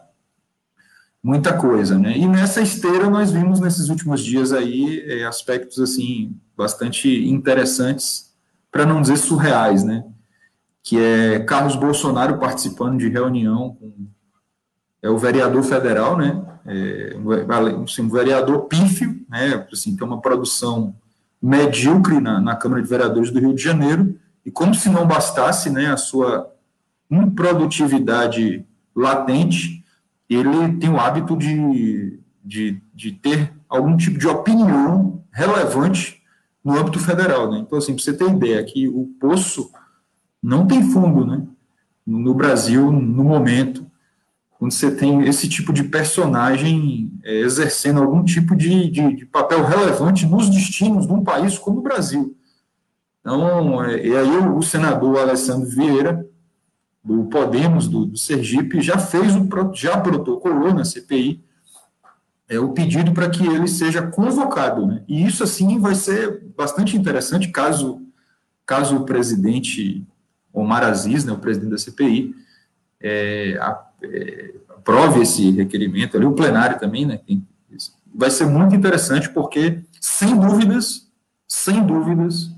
muita 1.23 1.53
coisa, 1.53 1.97
né? 1.97 2.17
E 2.17 2.27
nessa 2.27 2.61
esteira 2.61 3.09
nós 3.09 3.31
vimos 3.31 3.59
nesses 3.59 3.89
últimos 3.89 4.23
dias 4.23 4.51
aí 4.51 5.03
é, 5.07 5.25
aspectos, 5.25 5.79
assim, 5.79 6.35
bastante 6.55 7.27
interessantes, 7.27 8.33
para 8.71 8.85
não 8.85 9.01
dizer 9.01 9.17
surreais, 9.17 9.83
né? 9.83 10.03
que 10.87 10.97
é 10.97 11.39
Carlos 11.39 11.75
Bolsonaro 11.75 12.37
participando 12.39 12.97
de 12.97 13.09
reunião 13.09 13.75
com 13.75 14.07
é 15.01 15.09
o 15.09 15.17
vereador 15.17 15.61
federal, 15.61 16.17
né? 16.17 16.41
É, 16.67 17.15
assim, 17.83 18.01
um 18.01 18.09
vereador 18.09 18.65
pífio, 18.65 19.25
né? 19.29 19.65
Assim, 19.71 19.95
tem 19.95 20.05
uma 20.05 20.19
produção 20.19 20.93
medíocre 21.41 22.19
na, 22.19 22.41
na 22.41 22.55
Câmara 22.55 22.81
de 22.81 22.89
Vereadores 22.89 23.31
do 23.31 23.39
Rio 23.39 23.53
de 23.53 23.61
Janeiro, 23.61 24.19
e 24.45 24.51
como 24.51 24.73
se 24.73 24.89
não 24.89 25.07
bastasse, 25.07 25.69
né, 25.69 25.87
a 25.87 25.97
sua 25.97 26.51
improdutividade 27.09 28.65
latente, 28.95 29.83
ele 30.29 30.73
tem 30.77 30.89
o 30.89 30.99
hábito 30.99 31.37
de, 31.37 32.19
de, 32.43 32.81
de 32.93 33.11
ter 33.11 33.53
algum 33.69 33.95
tipo 33.95 34.17
de 34.17 34.27
opinião 34.27 35.23
relevante 35.31 36.21
no 36.63 36.77
âmbito 36.77 36.99
federal, 36.99 37.49
né? 37.49 37.59
Então, 37.59 37.77
assim, 37.77 37.93
para 37.93 38.03
você 38.03 38.13
ter 38.13 38.29
ideia, 38.29 38.63
que 38.63 38.89
o 38.89 39.05
Poço 39.19 39.71
não 40.43 40.67
tem 40.67 40.83
fundo, 40.91 41.25
né? 41.25 41.43
No 42.05 42.33
Brasil, 42.33 42.91
no 42.91 43.23
momento, 43.23 43.86
quando 44.57 44.71
você 44.71 44.89
tem 44.89 45.23
esse 45.27 45.47
tipo 45.47 45.71
de 45.71 45.83
personagem 45.83 47.11
é, 47.23 47.39
exercendo 47.41 48.01
algum 48.01 48.23
tipo 48.23 48.55
de, 48.55 48.89
de, 48.89 49.15
de, 49.15 49.25
papel 49.25 49.63
relevante 49.63 50.25
nos 50.25 50.49
destinos 50.49 51.05
de 51.05 51.13
um 51.13 51.23
país 51.23 51.57
como 51.59 51.79
o 51.79 51.83
Brasil. 51.83 52.35
Então, 53.19 53.83
é, 53.83 54.05
e 54.05 54.15
aí 54.15 54.37
o, 54.37 54.57
o, 54.57 54.63
senador 54.63 55.19
Alessandro 55.19 55.69
Vieira, 55.69 56.25
do 57.03 57.25
Podemos, 57.25 57.87
do, 57.87 58.05
do 58.05 58.17
Sergipe, 58.17 58.81
já 58.81 58.97
fez 58.97 59.35
o 59.35 59.47
já 59.73 59.97
protocolou 59.97 60.73
na 60.73 60.83
CPI 60.83 61.43
é, 62.49 62.59
o 62.59 62.69
pedido 62.69 63.13
para 63.13 63.29
que 63.29 63.45
ele 63.45 63.67
seja 63.67 64.01
convocado. 64.01 64.87
Né? 64.87 65.03
E 65.07 65.25
isso, 65.25 65.43
assim, 65.43 65.79
vai 65.79 65.93
ser 65.93 66.43
bastante 66.57 66.97
interessante 66.97 67.49
caso, 67.49 68.01
caso 68.65 68.97
o 68.97 69.05
presidente 69.05 70.05
Omar 70.51 70.83
Aziz, 70.83 71.23
né, 71.23 71.31
o 71.31 71.37
presidente 71.37 71.71
da 71.71 71.77
CPI, 71.77 72.33
é, 72.99 73.59
é, 74.03 74.53
aprove 74.69 75.21
esse 75.21 75.51
requerimento, 75.51 76.17
ali 76.17 76.25
o 76.25 76.33
plenário 76.33 76.79
também, 76.79 77.05
né, 77.05 77.19
vai 78.13 78.31
ser 78.31 78.45
muito 78.45 78.75
interessante 78.75 79.29
porque, 79.29 79.79
sem 80.01 80.35
dúvidas, 80.39 81.07
sem 81.47 81.85
dúvidas, 81.85 82.51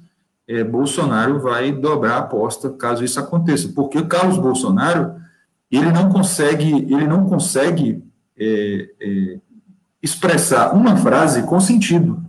é, 0.48 0.64
Bolsonaro 0.64 1.40
vai 1.40 1.72
dobrar 1.72 2.14
a 2.16 2.20
aposta 2.20 2.70
caso 2.70 3.04
isso 3.04 3.20
aconteça, 3.20 3.70
porque 3.76 3.98
o 3.98 4.08
Carlos 4.08 4.38
Bolsonaro, 4.38 5.16
ele 5.70 5.92
não 5.92 6.10
consegue, 6.10 6.72
ele 6.72 7.06
não 7.06 7.26
consegue 7.26 8.04
é, 8.38 8.90
é, 9.00 9.40
expressar 10.02 10.74
uma 10.74 10.96
frase 10.98 11.44
com 11.44 11.60
sentido. 11.60 12.24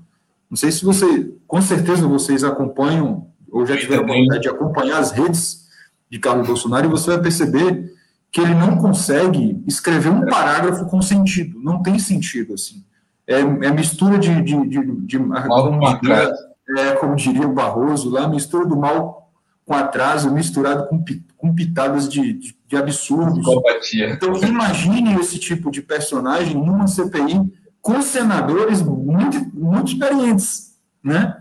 Não 0.51 0.57
sei 0.57 0.73
se 0.73 0.85
você, 0.85 1.33
com 1.47 1.63
certeza 1.63 2.07
vocês 2.07 2.43
acompanham 2.43 3.29
ou 3.51 3.65
já 3.65 3.77
tiveram 3.77 4.03
a 4.03 4.05
oportunidade 4.05 4.43
de 4.43 4.49
acompanhar 4.49 4.99
as 4.99 5.13
redes 5.13 5.69
de 6.11 6.19
Carlos 6.19 6.47
Bolsonaro 6.47 6.87
e 6.87 6.91
você 6.91 7.13
vai 7.13 7.23
perceber 7.23 7.95
que 8.31 8.41
ele 8.41 8.55
não 8.55 8.77
consegue 8.77 9.63
escrever 9.67 10.11
um 10.11 10.27
parágrafo 10.27 10.87
com 10.87 11.03
sentido. 11.03 11.61
Não 11.61 11.83
tem 11.83 11.99
sentido, 11.99 12.55
assim. 12.55 12.85
É, 13.27 13.41
é 13.41 13.71
mistura 13.71 14.19
de... 14.19 14.43
de, 14.43 14.69
de, 14.69 14.83
de 15.07 15.19
como, 15.19 15.99
diria, 16.01 16.33
é, 16.79 16.93
como 16.93 17.17
diria 17.17 17.47
o 17.47 17.53
Barroso 17.53 18.11
lá, 18.11 18.29
mistura 18.29 18.67
do 18.67 18.77
mal 18.77 19.31
com 19.65 19.75
atraso, 19.75 20.33
misturado 20.33 20.89
com, 20.89 21.05
com 21.37 21.55
pitadas 21.55 22.09
de, 22.09 22.33
de, 22.33 22.57
de 22.67 22.77
absurdos. 22.77 23.47
Então, 23.95 24.35
imagine 24.37 25.15
esse 25.21 25.39
tipo 25.39 25.71
de 25.71 25.81
personagem 25.81 26.57
numa 26.57 26.89
CPI 26.89 27.41
com 27.81 28.03
senadores 28.03 28.83
muito, 28.83 29.39
muito 29.55 29.93
experientes, 29.93 30.77
né? 31.03 31.37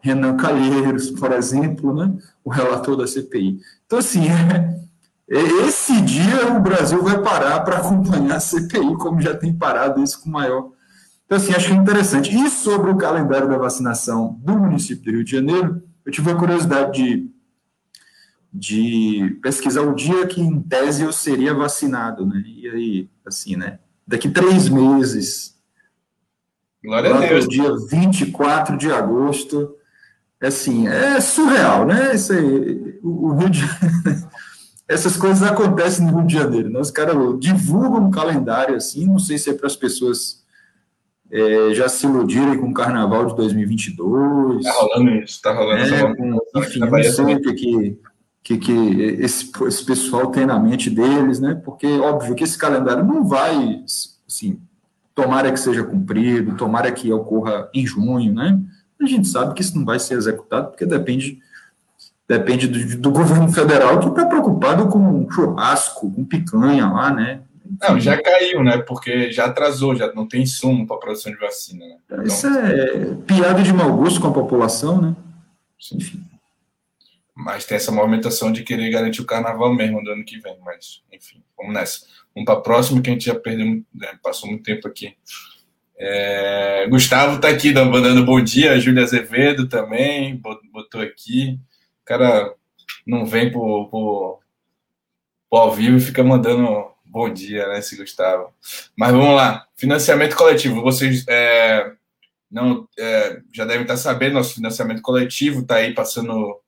Renan 0.00 0.36
Calheiros, 0.36 1.10
por 1.10 1.32
exemplo, 1.32 1.94
né? 1.94 2.14
o 2.44 2.50
relator 2.50 2.96
da 2.96 3.06
CPI. 3.06 3.58
Então, 3.84 3.98
assim, 3.98 4.24
é, 4.30 4.85
esse 5.28 6.00
dia 6.02 6.54
o 6.56 6.60
Brasil 6.60 7.02
vai 7.02 7.20
parar 7.20 7.60
para 7.60 7.78
acompanhar 7.78 8.36
a 8.36 8.40
CPI, 8.40 8.96
como 8.96 9.20
já 9.20 9.36
tem 9.36 9.52
parado 9.52 10.02
isso 10.02 10.22
com 10.22 10.30
maior. 10.30 10.70
Então, 11.24 11.36
assim, 11.36 11.52
acho 11.52 11.72
é 11.72 11.76
interessante. 11.76 12.34
E 12.34 12.48
sobre 12.48 12.90
o 12.90 12.96
calendário 12.96 13.48
da 13.48 13.58
vacinação 13.58 14.38
do 14.40 14.56
município 14.56 15.04
do 15.04 15.10
Rio 15.10 15.24
de 15.24 15.30
Janeiro, 15.32 15.82
eu 16.04 16.12
tive 16.12 16.30
a 16.30 16.36
curiosidade 16.36 17.02
de, 17.02 17.30
de 18.52 19.38
pesquisar 19.42 19.82
o 19.82 19.94
dia 19.94 20.26
que, 20.26 20.40
em 20.40 20.60
tese, 20.60 21.02
eu 21.02 21.12
seria 21.12 21.52
vacinado, 21.52 22.24
né? 22.24 22.42
E 22.46 22.68
aí, 22.68 23.10
assim, 23.26 23.56
né? 23.56 23.80
Daqui 24.06 24.30
três 24.30 24.68
meses. 24.68 25.56
Glória 26.84 27.12
a 27.12 27.18
Deus. 27.18 27.48
dia 27.48 27.74
24 27.90 28.76
de 28.76 28.92
agosto 28.92 29.76
assim, 30.40 30.86
é 30.86 31.20
surreal, 31.20 31.86
né? 31.86 32.14
Isso 32.14 32.32
aí, 32.32 32.98
o, 33.02 33.34
Rio 33.34 33.50
de 33.50 33.62
essas 34.88 35.16
coisas 35.16 35.42
acontecem 35.42 36.06
no 36.06 36.18
Rio 36.18 36.26
de 36.26 36.34
Janeiro, 36.34 36.70
né? 36.70 36.78
Os 36.78 36.90
caras 36.90 37.16
divulgam 37.40 38.06
um 38.06 38.10
calendário 38.10 38.76
assim, 38.76 39.06
não 39.06 39.18
sei 39.18 39.36
se 39.36 39.50
é 39.50 39.54
para 39.54 39.66
as 39.66 39.76
pessoas 39.76 40.44
é, 41.30 41.74
já 41.74 41.88
se 41.88 42.06
iludirem 42.06 42.58
com 42.58 42.68
o 42.68 42.74
carnaval 42.74 43.26
de 43.26 43.36
2022. 43.36 44.62
Tá 44.62 44.72
rolando 44.72 45.10
isso, 45.16 45.42
tá 45.42 45.52
rolando 45.52 45.94
é, 45.94 46.14
com, 46.14 46.38
Enfim, 46.56 46.78
não 46.80 47.02
sei 47.02 47.34
o 47.34 47.40
que, 47.40 47.52
que, 47.54 47.98
que, 48.42 48.58
que 48.58 48.72
esse, 49.20 49.50
esse 49.66 49.84
pessoal 49.84 50.30
tem 50.30 50.46
na 50.46 50.58
mente 50.58 50.88
deles, 50.88 51.40
né? 51.40 51.60
Porque, 51.64 51.86
óbvio, 51.98 52.36
que 52.36 52.44
esse 52.44 52.56
calendário 52.56 53.04
não 53.04 53.24
vai, 53.24 53.82
assim, 54.28 54.60
tomara 55.14 55.50
que 55.50 55.58
seja 55.58 55.82
cumprido, 55.82 56.56
tomara 56.56 56.92
que 56.92 57.12
ocorra 57.12 57.68
em 57.74 57.84
junho, 57.84 58.32
né? 58.32 58.60
A 59.00 59.06
gente 59.06 59.26
sabe 59.26 59.52
que 59.52 59.62
isso 59.62 59.76
não 59.76 59.84
vai 59.84 59.98
ser 59.98 60.14
executado, 60.14 60.68
porque 60.68 60.86
depende 60.86 61.40
depende 62.28 62.66
do, 62.66 62.98
do 62.98 63.10
governo 63.10 63.50
federal 63.52 64.00
que 64.00 64.08
está 64.08 64.26
preocupado 64.26 64.88
com 64.88 65.30
churrasco, 65.30 66.10
com 66.12 66.24
picanha 66.24 66.86
lá, 66.86 67.12
né? 67.12 67.42
Não, 67.80 67.98
já 67.98 68.20
caiu, 68.20 68.62
né? 68.62 68.78
Porque 68.78 69.30
já 69.32 69.46
atrasou, 69.46 69.96
já 69.96 70.12
não 70.12 70.26
tem 70.26 70.42
insumo 70.42 70.86
para 70.86 70.96
a 70.96 71.00
produção 71.00 71.32
de 71.32 71.38
vacina. 71.38 71.84
Né? 71.84 71.96
Então, 72.04 72.22
Isso 72.22 72.46
é 72.46 73.14
piada 73.26 73.62
de 73.62 73.72
mau 73.72 73.92
gosto 73.96 74.20
com 74.20 74.28
a 74.28 74.32
população, 74.32 75.00
né? 75.00 75.16
Enfim. 75.92 76.22
Mas 77.34 77.64
tem 77.64 77.76
essa 77.76 77.92
movimentação 77.92 78.50
de 78.50 78.62
querer 78.62 78.90
garantir 78.90 79.20
o 79.20 79.26
carnaval 79.26 79.74
mesmo 79.74 80.02
do 80.02 80.10
ano 80.10 80.24
que 80.24 80.38
vem. 80.38 80.56
Mas, 80.64 81.02
enfim, 81.12 81.42
vamos 81.56 81.74
nessa. 81.74 82.06
Vamos 82.34 82.46
para 82.46 82.54
a 82.54 82.62
próxima, 82.62 83.00
que 83.00 83.10
a 83.10 83.12
gente 83.12 83.26
já 83.26 83.34
perdeu, 83.34 83.66
né? 83.94 84.18
passou 84.22 84.48
muito 84.48 84.62
tempo 84.62 84.86
aqui. 84.88 85.14
É... 85.98 86.86
Gustavo 86.88 87.36
está 87.36 87.48
aqui 87.48 87.72
mandando 87.72 88.24
bom 88.24 88.40
dia, 88.40 88.78
Júlia 88.78 89.02
Azevedo 89.02 89.66
também 89.66 90.40
botou 90.72 91.00
aqui. 91.00 91.58
Cara 92.06 92.54
não 93.06 93.26
vem 93.26 93.52
por, 93.52 93.90
por, 93.90 94.40
por 95.50 95.58
ao 95.58 95.74
vivo 95.74 95.98
e 95.98 96.00
fica 96.00 96.24
mandando 96.24 96.96
Bom 97.16 97.32
dia, 97.32 97.66
né, 97.68 97.78
esse 97.78 97.96
Gustavo. 97.96 98.52
Mas 98.94 99.10
vamos 99.10 99.34
lá. 99.34 99.66
Financiamento 99.74 100.36
coletivo. 100.36 100.82
Vocês 100.82 101.24
é, 101.26 101.92
não 102.50 102.86
é, 102.98 103.40
já 103.54 103.64
devem 103.64 103.82
estar 103.82 103.96
sabendo, 103.96 104.34
nosso 104.34 104.52
financiamento 104.52 105.00
coletivo 105.00 105.62
está 105.62 105.76
aí 105.76 105.94
passando 105.94 106.60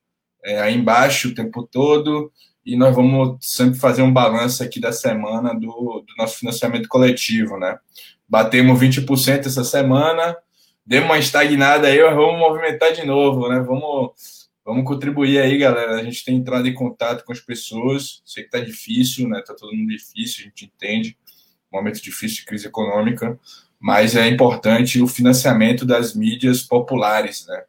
é, 0.42 0.59
aí 0.59 0.75
embaixo 0.75 1.28
o 1.28 1.35
tempo 1.35 1.68
todo. 1.71 2.33
E 2.64 2.76
nós 2.76 2.97
vamos 2.97 3.37
sempre 3.42 3.78
fazer 3.78 4.00
um 4.00 4.11
balanço 4.11 4.62
aqui 4.62 4.80
da 4.80 4.90
semana 4.90 5.52
do, 5.52 6.02
do 6.07 6.16
nosso 6.16 6.38
financiamento 6.38 6.88
coletivo, 6.88 7.59
né? 7.59 7.78
Batemos 8.26 8.80
20% 8.80 9.45
essa 9.45 9.64
semana, 9.64 10.35
demos 10.85 11.11
uma 11.11 11.18
estagnada 11.18 11.88
aí, 11.88 12.02
mas 12.02 12.14
vamos 12.14 12.38
movimentar 12.38 12.95
de 12.95 13.04
novo, 13.04 13.50
né? 13.50 13.61
Vamos 13.61 14.12
Vamos 14.68 14.84
contribuir 14.84 15.38
aí, 15.38 15.56
galera. 15.56 15.94
A 15.94 16.04
gente 16.04 16.22
tem 16.22 16.37
entrado 16.37 16.68
em 16.68 16.75
contato 16.75 17.25
com 17.25 17.32
as 17.32 17.40
pessoas. 17.40 18.20
Sei 18.22 18.44
que 18.44 18.50
tá 18.50 18.60
difícil, 18.60 19.26
né? 19.26 19.40
Tá 19.40 19.54
todo 19.54 19.75
mundo 19.75 19.88
difícil, 19.88 20.42
a 20.42 20.48
gente 20.48 20.66
entende. 20.66 21.16
Momento 21.72 22.02
difícil 22.02 22.40
de 22.40 22.44
crise 22.44 22.66
econômica, 22.66 23.40
mas 23.80 24.14
é 24.14 24.28
importante 24.28 25.00
o 25.00 25.06
financiamento 25.06 25.87
das 25.87 26.14
mídias 26.14 26.60
populares, 26.60 27.46
né? 27.46 27.62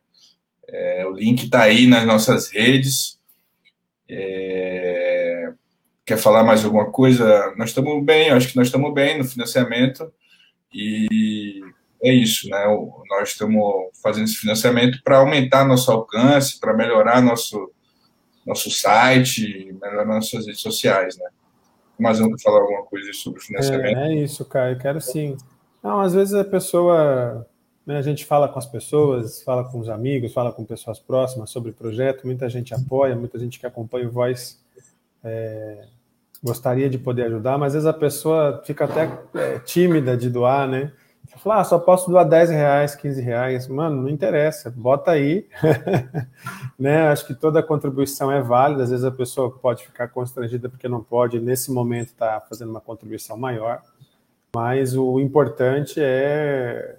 É, 0.68 1.06
o 1.06 1.12
link 1.12 1.46
está 1.46 1.62
aí 1.64 1.88
nas 1.88 2.06
nossas 2.06 2.50
redes. 2.52 3.18
É... 4.10 5.54
Quer 6.06 6.18
falar 6.18 6.44
mais 6.44 6.66
alguma 6.66 6.92
coisa? 6.92 7.56
Nós 7.56 7.70
estamos 7.70 8.04
bem, 8.04 8.30
acho 8.32 8.50
que 8.50 8.58
nós 8.58 8.68
estamos 8.68 8.94
bem 8.94 9.18
no 9.18 9.24
financiamento. 9.24 10.12
E 10.74 11.62
é 12.02 12.14
isso, 12.14 12.50
né? 12.50 12.66
Nós 13.10 13.30
estamos 13.30 13.64
fazendo 14.02 14.26
esse 14.26 14.36
financiamento 14.36 15.02
para 15.04 15.18
aumentar 15.18 15.66
nosso 15.66 15.92
alcance, 15.92 16.60
para 16.60 16.74
melhorar 16.74 17.22
nosso, 17.22 17.72
nosso 18.46 18.72
site, 18.72 19.76
melhorar 19.82 20.06
nossas 20.06 20.46
redes 20.46 20.62
sociais, 20.62 21.18
né? 21.18 21.30
Mas 22.00 22.20
vamos 22.20 22.42
falar 22.42 22.62
alguma 22.62 22.84
coisa 22.84 23.12
sobre 23.14 23.42
financiamento? 23.42 23.98
É, 23.98 24.14
é 24.14 24.16
isso, 24.16 24.46
Caio, 24.46 24.78
quero 24.78 25.02
sim. 25.02 25.36
Não, 25.84 26.00
às 26.00 26.14
vezes 26.14 26.34
a 26.34 26.46
pessoa, 26.46 27.46
né, 27.86 27.98
a 27.98 28.02
gente 28.02 28.26
fala 28.26 28.48
com 28.48 28.58
as 28.58 28.66
pessoas, 28.66 29.42
fala 29.44 29.66
com 29.66 29.80
os 29.80 29.90
amigos, 29.90 30.34
fala 30.34 30.52
com 30.52 30.64
pessoas 30.64 30.98
próximas 31.00 31.50
sobre 31.50 31.72
o 31.72 31.74
projeto, 31.74 32.26
muita 32.26 32.50
gente 32.50 32.74
apoia, 32.74 33.16
muita 33.16 33.38
gente 33.38 33.60
que 33.60 33.66
acompanha 33.66 34.08
o 34.08 34.12
Voice 34.12 34.58
é, 35.24 35.86
gostaria 36.44 36.90
de 36.90 36.98
poder 36.98 37.24
ajudar, 37.24 37.58
mas 37.58 37.68
às 37.68 37.84
vezes 37.84 37.88
a 37.88 37.94
pessoa 37.94 38.62
fica 38.66 38.86
até 38.86 39.12
é, 39.36 39.60
tímida 39.60 40.16
de 40.16 40.30
doar, 40.30 40.68
né? 40.68 40.92
Falar, 41.40 41.62
ah, 41.62 41.64
só 41.64 41.80
posso 41.80 42.10
doar 42.10 42.28
10 42.28 42.50
reais, 42.50 42.96
15 42.96 43.22
reais. 43.22 43.68
Mano, 43.70 44.02
não 44.02 44.10
interessa, 44.10 44.70
bota 44.70 45.12
aí. 45.12 45.48
né? 46.78 47.08
Acho 47.08 47.26
que 47.28 47.34
toda 47.34 47.64
contribuição 47.64 48.30
é 48.30 48.42
válida. 48.42 48.84
Às 48.84 48.90
vezes 48.90 49.06
a 49.06 49.12
pessoa 49.12 49.50
pode 49.50 49.86
ficar 49.86 50.10
constrangida 50.10 50.68
porque 50.68 50.90
não 50.90 51.02
pode, 51.02 51.40
nesse 51.40 51.72
momento, 51.72 52.08
estar 52.08 52.42
tá 52.42 52.46
fazendo 52.46 52.72
uma 52.72 52.82
contribuição 52.82 53.38
maior. 53.38 53.82
Mas 54.54 54.98
o 54.98 55.18
importante 55.22 56.02
é 56.04 56.98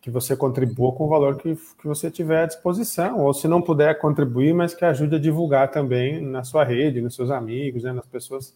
que 0.00 0.10
você 0.10 0.34
contribua 0.34 0.92
com 0.92 1.04
o 1.04 1.08
valor 1.08 1.36
que, 1.36 1.54
que 1.54 1.86
você 1.86 2.10
tiver 2.10 2.44
à 2.44 2.46
disposição. 2.46 3.20
Ou 3.20 3.34
se 3.34 3.46
não 3.46 3.60
puder 3.60 3.98
contribuir, 3.98 4.54
mas 4.54 4.74
que 4.74 4.86
ajude 4.86 5.16
a 5.16 5.18
divulgar 5.18 5.70
também 5.70 6.18
na 6.18 6.44
sua 6.44 6.64
rede, 6.64 7.02
nos 7.02 7.14
seus 7.14 7.30
amigos, 7.30 7.82
né? 7.82 7.92
nas 7.92 8.06
pessoas 8.06 8.54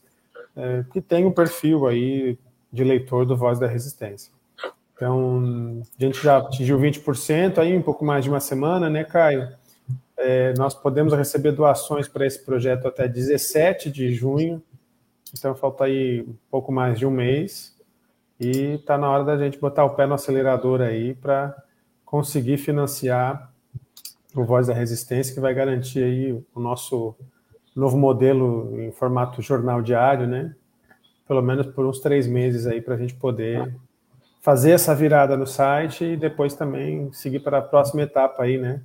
é, 0.57 0.83
que 0.91 1.03
têm 1.03 1.27
um 1.27 1.33
perfil 1.33 1.87
aí 1.87 2.39
de 2.73 2.85
leitor 2.85 3.27
do 3.27 3.37
Voz 3.37 3.59
da 3.59 3.67
Resistência. 3.67 4.38
Então, 4.99 5.81
a 5.97 6.05
gente 6.05 6.21
já 6.21 6.39
atingiu 6.39 6.77
20% 6.77 7.59
aí, 7.59 7.77
um 7.77 7.83
pouco 7.83 8.05
mais 8.05 8.25
de 8.25 8.31
uma 8.31 8.41
semana, 8.41 8.91
né, 8.91 9.05
Caio? 9.05 9.49
É, 10.17 10.53
nós 10.59 10.75
podemos 10.75 11.13
receber 11.13 11.53
doações 11.53 12.09
para 12.09 12.27
esse 12.27 12.45
projeto 12.45 12.89
até 12.89 13.07
17 13.07 13.93
de 13.93 14.13
junho, 14.13 14.61
então 15.33 15.55
falta 15.55 15.85
aí 15.85 16.23
um 16.23 16.35
pouco 16.51 16.73
mais 16.73 16.99
de 16.99 17.07
um 17.07 17.13
mês, 17.13 17.77
e 18.41 18.75
está 18.75 18.99
na 18.99 19.09
hora 19.09 19.23
da 19.23 19.39
gente 19.39 19.57
botar 19.61 19.85
o 19.85 19.91
pé 19.91 20.05
no 20.05 20.15
acelerador 20.15 20.81
aí 20.81 21.15
para 21.15 21.57
conseguir 22.05 22.57
financiar 22.57 23.53
o 24.35 24.45
Voz 24.45 24.67
da 24.67 24.75
Resistência, 24.75 25.33
que 25.33 25.39
vai 25.39 25.55
garantir 25.55 26.03
aí 26.03 26.33
o 26.53 26.59
nosso 26.59 27.15
novo 27.75 27.97
modelo 27.97 28.81
em 28.81 28.91
formato 28.91 29.41
jornal 29.41 29.81
diário, 29.81 30.27
né? 30.27 30.57
Pelo 31.29 31.41
menos 31.41 31.69
por 31.69 31.87
uns 31.87 32.01
três 32.01 32.27
meses 32.27 32.67
aí 32.67 32.81
para 32.81 32.97
a 32.97 32.99
gente 32.99 33.15
poder 33.15 33.73
fazer 34.41 34.73
essa 34.73 34.95
virada 34.95 35.37
no 35.37 35.47
site 35.47 36.05
e 36.05 36.17
depois 36.17 36.55
também 36.55 37.13
seguir 37.13 37.41
para 37.41 37.59
a 37.59 37.63
próxima 37.63 38.03
etapa 38.03 38.43
aí, 38.43 38.59
né, 38.59 38.81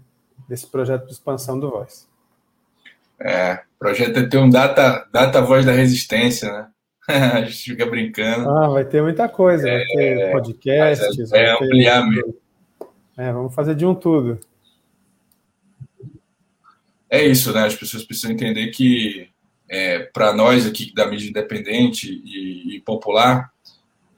desse 0.48 0.68
projeto 0.68 1.06
de 1.06 1.14
expansão 1.14 1.60
do 1.60 1.70
Voz. 1.70 2.08
É, 3.20 3.54
o 3.76 3.80
projeto 3.80 4.20
é 4.20 4.28
ter 4.28 4.38
um 4.38 4.50
data, 4.50 5.08
data 5.12 5.42
voz 5.42 5.66
da 5.66 5.72
resistência, 5.72 6.52
né? 6.52 6.68
a 7.08 7.42
gente 7.42 7.72
fica 7.72 7.86
brincando. 7.86 8.50
Ah, 8.50 8.70
vai 8.70 8.86
ter 8.86 9.02
muita 9.02 9.30
coisa, 9.30 9.68
é, 9.68 9.78
vai 9.78 9.86
ter 9.86 10.32
podcasts. 10.32 11.32
É, 11.32 11.46
é 11.46 11.52
ampliar 11.52 12.02
ter... 12.02 12.10
mesmo. 12.10 12.36
É, 13.18 13.32
vamos 13.32 13.54
fazer 13.54 13.76
de 13.76 13.86
um 13.86 13.94
tudo. 13.94 14.40
É 17.10 17.24
isso, 17.24 17.54
né? 17.54 17.66
As 17.66 17.76
pessoas 17.76 18.04
precisam 18.04 18.32
entender 18.32 18.68
que, 18.72 19.30
é, 19.70 20.00
para 20.00 20.34
nós 20.34 20.66
aqui 20.66 20.94
da 20.94 21.06
mídia 21.06 21.30
independente 21.30 22.12
e, 22.26 22.76
e 22.76 22.82
popular, 22.82 23.52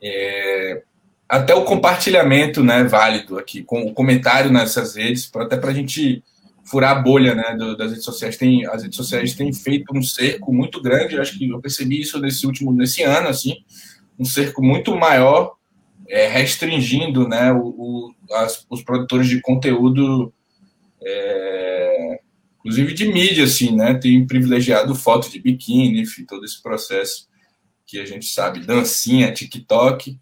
é, 0.01 0.81
até 1.27 1.53
o 1.55 1.63
compartilhamento 1.63 2.63
né, 2.63 2.83
válido 2.83 3.37
aqui, 3.37 3.63
com 3.63 3.81
o 3.81 3.93
comentário 3.93 4.51
nessas 4.51 4.95
redes, 4.95 5.29
até 5.35 5.57
para 5.57 5.71
a 5.71 5.73
gente 5.73 6.23
furar 6.63 6.97
a 6.97 7.01
bolha 7.01 7.35
né, 7.35 7.55
do, 7.57 7.75
das 7.75 7.91
redes 7.91 8.05
sociais. 8.05 8.37
Tem, 8.37 8.65
as 8.65 8.83
redes 8.83 8.95
sociais 8.95 9.33
têm 9.33 9.51
feito 9.53 9.95
um 9.95 10.01
cerco 10.01 10.53
muito 10.53 10.81
grande, 10.81 11.19
acho 11.19 11.37
que 11.37 11.49
eu 11.49 11.59
percebi 11.59 12.01
isso 12.01 12.19
nesse 12.19 12.45
último, 12.45 12.71
nesse 12.71 13.03
ano, 13.03 13.27
assim, 13.27 13.55
um 14.19 14.25
cerco 14.25 14.63
muito 14.63 14.95
maior, 14.95 15.55
é, 16.07 16.27
restringindo 16.27 17.27
né, 17.27 17.51
o, 17.51 17.67
o 17.67 18.15
as, 18.31 18.65
os 18.69 18.83
produtores 18.83 19.27
de 19.27 19.39
conteúdo, 19.41 20.33
é, 21.03 22.19
inclusive 22.59 22.93
de 22.93 23.07
mídia, 23.11 23.43
assim, 23.43 23.75
né, 23.75 23.93
tem 23.95 24.25
privilegiado 24.25 24.95
foto 24.95 25.29
de 25.29 25.39
biquíni, 25.39 26.01
enfim, 26.01 26.25
todo 26.25 26.43
esse 26.45 26.61
processo 26.61 27.27
que 27.85 27.99
a 27.99 28.05
gente 28.05 28.25
sabe, 28.25 28.61
dancinha, 28.61 29.31
TikTok, 29.31 30.19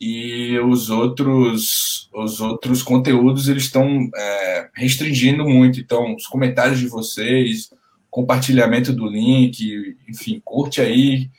e 0.00 0.58
os 0.60 0.88
outros 0.88 2.08
os 2.14 2.40
outros 2.40 2.82
conteúdos 2.82 3.48
eles 3.48 3.64
estão 3.64 4.08
é, 4.16 4.70
restringindo 4.74 5.44
muito. 5.44 5.78
Então 5.78 6.14
os 6.14 6.26
comentários 6.26 6.78
de 6.78 6.86
vocês 6.86 7.70
compartilhamento 8.10 8.92
do 8.92 9.06
link 9.06 9.96
enfim 10.08 10.40
curte 10.44 10.80
aí 10.80 11.30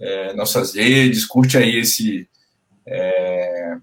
é, 0.00 0.32
nossas 0.34 0.74
redes 0.74 1.24
curte 1.24 1.58
aí 1.58 1.76
esse 1.76 2.28
é, 2.86 3.76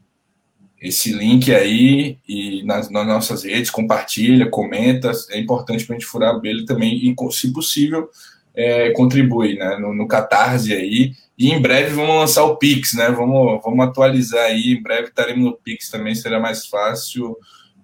esse 0.82 1.12
link 1.12 1.54
aí 1.54 2.17
e 2.28 2.63
nas, 2.63 2.89
nas, 2.89 3.06
nossas 3.06 3.44
redes 3.44 3.70
compartilha 3.70 4.50
comenta. 4.50 5.12
É 5.30 5.39
importante 5.39 5.86
para 5.86 5.96
a 5.96 6.00
gente 6.00 6.08
furar 6.08 6.34
a 6.34 6.38
abelha 6.38 6.65
também 6.65 6.96
e 6.96 7.15
se 7.32 7.54
possível 7.54 8.10
é, 8.55 8.91
contribui 8.91 9.57
né 9.57 9.77
no, 9.77 9.93
no 9.93 10.07
Catarse 10.07 10.73
aí 10.73 11.13
e 11.41 11.49
em 11.49 11.59
breve 11.59 11.95
vamos 11.95 12.15
lançar 12.15 12.43
o 12.43 12.55
Pix, 12.55 12.93
né? 12.93 13.09
Vamos, 13.09 13.61
vamos 13.63 13.83
atualizar 13.83 14.45
aí. 14.45 14.73
Em 14.73 14.81
breve 14.83 15.07
estaremos 15.07 15.43
no 15.43 15.57
Pix 15.57 15.89
também, 15.89 16.13
será 16.13 16.39
mais 16.39 16.67
fácil 16.67 17.35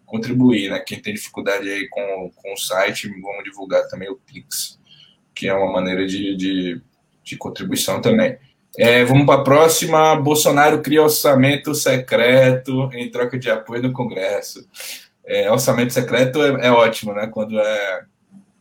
contribuir, 0.05 0.69
né? 0.69 0.79
Quem 0.79 0.99
tem 0.99 1.15
dificuldade 1.15 1.67
aí 1.67 1.87
com, 1.89 2.31
com 2.35 2.53
o 2.53 2.57
site, 2.57 3.09
vamos 3.19 3.43
divulgar 3.43 3.87
também 3.87 4.11
o 4.11 4.15
Pix, 4.15 4.79
que 5.33 5.47
é 5.47 5.53
uma 5.55 5.71
maneira 5.71 6.05
de, 6.05 6.35
de, 6.35 6.81
de 7.23 7.35
contribuição 7.35 7.99
também. 7.99 8.37
É, 8.77 9.03
vamos 9.03 9.25
para 9.25 9.41
a 9.41 9.43
próxima. 9.43 10.15
Bolsonaro 10.15 10.83
cria 10.83 11.01
orçamento 11.01 11.73
secreto 11.73 12.91
em 12.93 13.09
troca 13.09 13.39
de 13.39 13.49
apoio 13.49 13.81
no 13.81 13.91
Congresso. 13.91 14.67
É, 15.25 15.51
orçamento 15.51 15.93
secreto 15.93 16.43
é, 16.43 16.67
é 16.67 16.71
ótimo, 16.71 17.11
né? 17.11 17.25
Quando 17.25 17.59
é 17.59 18.05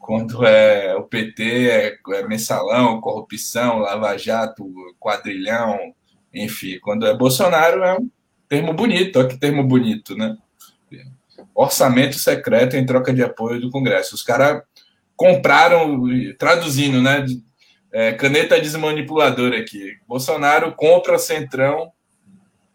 Quando 0.07 0.47
é 0.47 0.95
o 0.95 1.03
PT 1.03 1.69
é, 1.69 1.99
é 2.15 2.29
mensalão, 2.29 3.01
corrupção, 3.01 3.81
lava-jato, 3.81 4.65
quadrilhão, 5.01 5.77
enfim. 6.33 6.79
Quando 6.79 7.05
é 7.05 7.13
Bolsonaro 7.13 7.83
é 7.83 7.99
um 7.99 8.09
termo 8.49 8.73
bonito, 8.73 9.19
olha 9.19 9.27
que 9.27 9.37
termo 9.37 9.65
bonito, 9.65 10.17
né? 10.17 10.37
Orçamento 11.53 12.21
secreto 12.21 12.77
em 12.77 12.87
troca 12.87 13.13
de 13.13 13.21
apoio 13.21 13.61
do 13.61 13.69
Congresso. 13.69 14.15
Os 14.15 14.23
caras 14.23 14.63
compraram, 15.17 16.05
traduzindo, 16.39 17.03
né? 17.03 17.27
É, 17.93 18.13
caneta 18.13 18.61
desmanipuladora 18.61 19.59
aqui. 19.59 19.97
Bolsonaro 20.07 20.73
compra 20.77 21.19
Centrão, 21.19 21.91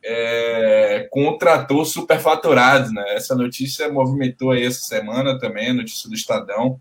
é, 0.03 1.07
contratou 1.09 1.85
superfaturados, 1.85 2.91
né? 2.91 3.05
Essa 3.15 3.35
notícia 3.35 3.87
movimentou 3.89 4.51
aí 4.51 4.65
essa 4.65 4.81
semana 4.81 5.39
também, 5.39 5.69
a 5.69 5.73
notícia 5.73 6.09
do 6.09 6.15
Estadão. 6.15 6.77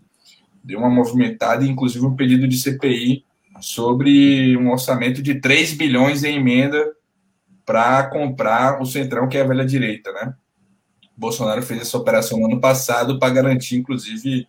Deu 0.63 0.79
uma 0.79 0.89
movimentada, 0.89 1.65
inclusive 1.65 2.05
um 2.05 2.15
pedido 2.15 2.47
de 2.47 2.57
CPI 2.57 3.25
sobre 3.59 4.57
um 4.57 4.71
orçamento 4.71 5.21
de 5.21 5.35
3 5.35 5.73
bilhões 5.73 6.23
em 6.23 6.37
emenda 6.37 6.91
para 7.65 8.09
comprar 8.09 8.81
o 8.81 8.85
Centrão, 8.85 9.27
que 9.27 9.37
é 9.37 9.41
a 9.41 9.47
velha 9.47 9.65
direita, 9.65 10.11
né? 10.11 10.33
Bolsonaro 11.15 11.61
fez 11.61 11.81
essa 11.81 11.97
operação 11.97 12.39
no 12.39 12.45
ano 12.45 12.59
passado 12.59 13.19
para 13.19 13.33
garantir, 13.33 13.77
inclusive, 13.77 14.47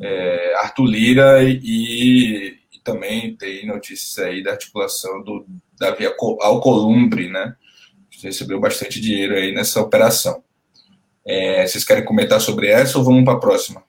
é, 0.00 0.54
Arthur 0.56 0.86
Lira 0.86 1.42
e, 1.42 1.60
e, 1.62 2.58
também 2.82 3.36
tem 3.36 3.66
notícias 3.66 4.18
aí 4.18 4.42
da 4.42 4.52
articulação 4.52 5.22
do, 5.22 5.44
da 5.78 5.90
via 5.90 6.14
Alcolumbre, 6.40 7.28
né? 7.28 7.54
Recebeu 8.22 8.58
bastante 8.58 8.98
dinheiro 8.98 9.34
aí 9.34 9.54
nessa 9.54 9.80
operação. 9.80 10.42
É, 11.26 11.66
vocês 11.66 11.84
querem 11.84 12.04
comentar 12.04 12.40
sobre 12.40 12.68
essa 12.68 12.96
ou 12.98 13.04
vamos 13.04 13.24
para 13.24 13.34
a 13.34 13.40
próxima? 13.40 13.82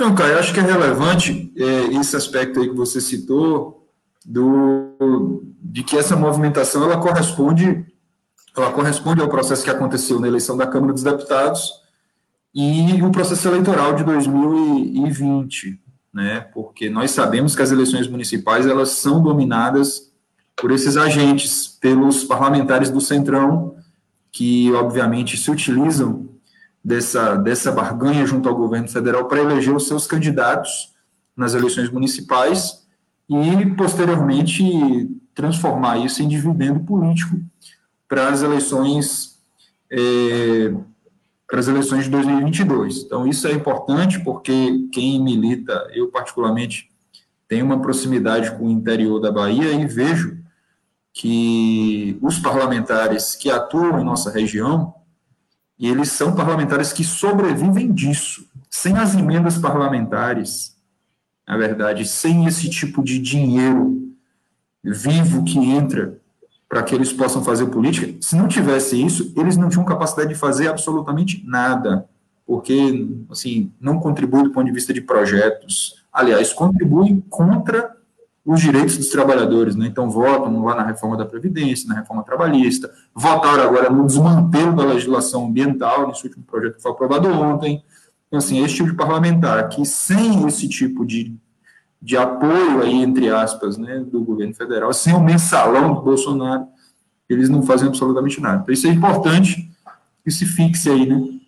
Não, 0.00 0.14
Caio, 0.14 0.38
acho 0.38 0.54
que 0.54 0.60
é 0.60 0.62
relevante 0.62 1.52
é, 1.54 1.94
esse 2.00 2.16
aspecto 2.16 2.58
aí 2.58 2.70
que 2.70 2.74
você 2.74 3.02
citou, 3.02 3.86
do, 4.24 5.44
de 5.60 5.82
que 5.82 5.94
essa 5.94 6.16
movimentação 6.16 6.84
ela 6.84 6.96
corresponde, 6.96 7.84
ela 8.56 8.72
corresponde 8.72 9.20
ao 9.20 9.28
processo 9.28 9.62
que 9.62 9.68
aconteceu 9.68 10.18
na 10.18 10.26
eleição 10.26 10.56
da 10.56 10.66
Câmara 10.66 10.94
dos 10.94 11.02
Deputados 11.02 11.70
e 12.54 13.02
o 13.02 13.10
processo 13.10 13.46
eleitoral 13.48 13.94
de 13.94 14.02
2020, 14.02 15.78
né? 16.14 16.40
Porque 16.54 16.88
nós 16.88 17.10
sabemos 17.10 17.54
que 17.54 17.60
as 17.60 17.70
eleições 17.70 18.08
municipais 18.08 18.66
elas 18.66 18.92
são 18.92 19.22
dominadas 19.22 20.10
por 20.56 20.70
esses 20.70 20.96
agentes, 20.96 21.68
pelos 21.68 22.24
parlamentares 22.24 22.88
do 22.88 23.02
Centrão, 23.02 23.76
que 24.32 24.72
obviamente 24.72 25.36
se 25.36 25.50
utilizam 25.50 26.29
dessa, 26.84 27.36
dessa 27.36 27.70
barganha 27.70 28.26
junto 28.26 28.48
ao 28.48 28.56
governo 28.56 28.88
federal 28.88 29.26
para 29.26 29.40
eleger 29.40 29.74
os 29.74 29.86
seus 29.86 30.06
candidatos 30.06 30.94
nas 31.36 31.54
eleições 31.54 31.90
municipais 31.90 32.86
e, 33.28 33.66
posteriormente, 33.76 35.08
transformar 35.34 35.98
isso 35.98 36.22
em 36.22 36.28
dividendo 36.28 36.80
político 36.80 37.40
para 38.08 38.28
as 38.28 38.42
eleições 38.42 39.38
é, 39.90 40.72
para 41.50 41.58
as 41.58 41.66
eleições 41.66 42.04
de 42.04 42.10
2022. 42.10 43.02
Então, 43.04 43.26
isso 43.26 43.46
é 43.48 43.52
importante 43.52 44.20
porque 44.20 44.88
quem 44.92 45.20
milita, 45.22 45.88
eu 45.92 46.08
particularmente, 46.08 46.88
tenho 47.48 47.66
uma 47.66 47.82
proximidade 47.82 48.52
com 48.52 48.66
o 48.66 48.70
interior 48.70 49.18
da 49.18 49.32
Bahia 49.32 49.72
e 49.72 49.84
vejo 49.84 50.38
que 51.12 52.16
os 52.22 52.38
parlamentares 52.38 53.34
que 53.34 53.50
atuam 53.50 54.00
em 54.00 54.04
nossa 54.04 54.30
região, 54.30 54.94
eles 55.88 56.12
são 56.12 56.34
parlamentares 56.34 56.92
que 56.92 57.02
sobrevivem 57.02 57.92
disso. 57.92 58.46
Sem 58.68 58.96
as 58.96 59.14
emendas 59.14 59.56
parlamentares, 59.56 60.76
na 61.48 61.56
verdade, 61.56 62.06
sem 62.06 62.46
esse 62.46 62.68
tipo 62.68 63.02
de 63.02 63.18
dinheiro 63.18 64.12
vivo 64.84 65.42
que 65.44 65.58
entra 65.58 66.18
para 66.68 66.82
que 66.82 66.94
eles 66.94 67.12
possam 67.12 67.42
fazer 67.42 67.66
política. 67.66 68.14
Se 68.20 68.36
não 68.36 68.46
tivesse 68.46 69.02
isso, 69.04 69.32
eles 69.36 69.56
não 69.56 69.68
tinham 69.68 69.84
capacidade 69.84 70.28
de 70.28 70.38
fazer 70.38 70.68
absolutamente 70.68 71.42
nada, 71.44 72.08
porque, 72.46 73.08
assim, 73.30 73.72
não 73.80 73.98
contribui 73.98 74.44
do 74.44 74.50
ponto 74.50 74.66
de 74.66 74.72
vista 74.72 74.92
de 74.92 75.00
projetos. 75.00 76.04
Aliás, 76.12 76.52
contribui 76.52 77.24
contra 77.28 77.96
os 78.44 78.60
direitos 78.60 78.96
dos 78.96 79.10
trabalhadores, 79.10 79.76
né? 79.76 79.86
Então, 79.86 80.10
votam 80.10 80.64
lá 80.64 80.74
na 80.74 80.86
reforma 80.86 81.16
da 81.16 81.26
Previdência, 81.26 81.88
na 81.88 81.96
reforma 81.96 82.24
trabalhista, 82.24 82.90
votaram 83.14 83.64
agora 83.64 83.90
no 83.90 84.06
desmantelo 84.06 84.74
da 84.74 84.84
legislação 84.84 85.46
ambiental, 85.46 86.08
nesse 86.08 86.26
último 86.26 86.44
projeto 86.44 86.76
que 86.76 86.82
foi 86.82 86.92
aprovado 86.92 87.28
ontem. 87.28 87.84
Então, 88.26 88.38
assim, 88.38 88.64
esse 88.64 88.76
tipo 88.76 88.90
de 88.90 88.96
parlamentar 88.96 89.68
que, 89.68 89.84
sem 89.84 90.46
esse 90.46 90.68
tipo 90.68 91.04
de 91.04 91.36
de 92.00 92.16
apoio 92.16 92.82
aí, 92.82 93.02
entre 93.02 93.28
aspas, 93.28 93.76
né, 93.76 93.98
do 93.98 94.24
governo 94.24 94.54
federal, 94.54 94.92
sem 94.92 95.14
o 95.14 95.20
mensalão 95.20 95.94
do 95.94 96.00
Bolsonaro, 96.00 96.66
eles 97.28 97.48
não 97.48 97.62
fazem 97.62 97.88
absolutamente 97.88 98.40
nada. 98.40 98.62
Então, 98.62 98.72
isso 98.72 98.86
é 98.86 98.90
importante 98.90 99.70
que 100.24 100.30
se 100.30 100.46
fixe 100.46 100.88
aí, 100.88 101.06
né? 101.06 101.38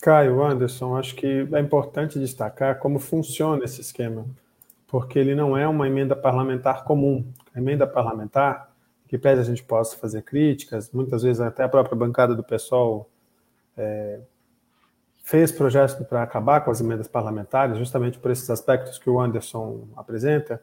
Caio, 0.00 0.42
Anderson, 0.44 0.96
acho 0.96 1.14
que 1.14 1.26
é 1.26 1.60
importante 1.60 2.18
destacar 2.18 2.78
como 2.78 2.98
funciona 2.98 3.64
esse 3.64 3.80
esquema, 3.80 4.26
porque 4.94 5.18
ele 5.18 5.34
não 5.34 5.58
é 5.58 5.66
uma 5.66 5.88
emenda 5.88 6.14
parlamentar 6.14 6.84
comum. 6.84 7.26
A 7.52 7.58
emenda 7.58 7.84
parlamentar, 7.84 8.70
que 9.08 9.18
pede 9.18 9.40
a 9.40 9.42
gente 9.42 9.60
possa 9.60 9.96
fazer 9.96 10.22
críticas, 10.22 10.88
muitas 10.92 11.24
vezes 11.24 11.40
até 11.40 11.64
a 11.64 11.68
própria 11.68 11.96
bancada 11.96 12.32
do 12.32 12.44
pessoal 12.44 13.10
é, 13.76 14.20
fez 15.24 15.50
projetos 15.50 15.96
para 16.06 16.22
acabar 16.22 16.60
com 16.60 16.70
as 16.70 16.80
emendas 16.80 17.08
parlamentares, 17.08 17.76
justamente 17.76 18.20
por 18.20 18.30
esses 18.30 18.48
aspectos 18.48 18.96
que 18.96 19.10
o 19.10 19.20
Anderson 19.20 19.88
apresenta, 19.96 20.62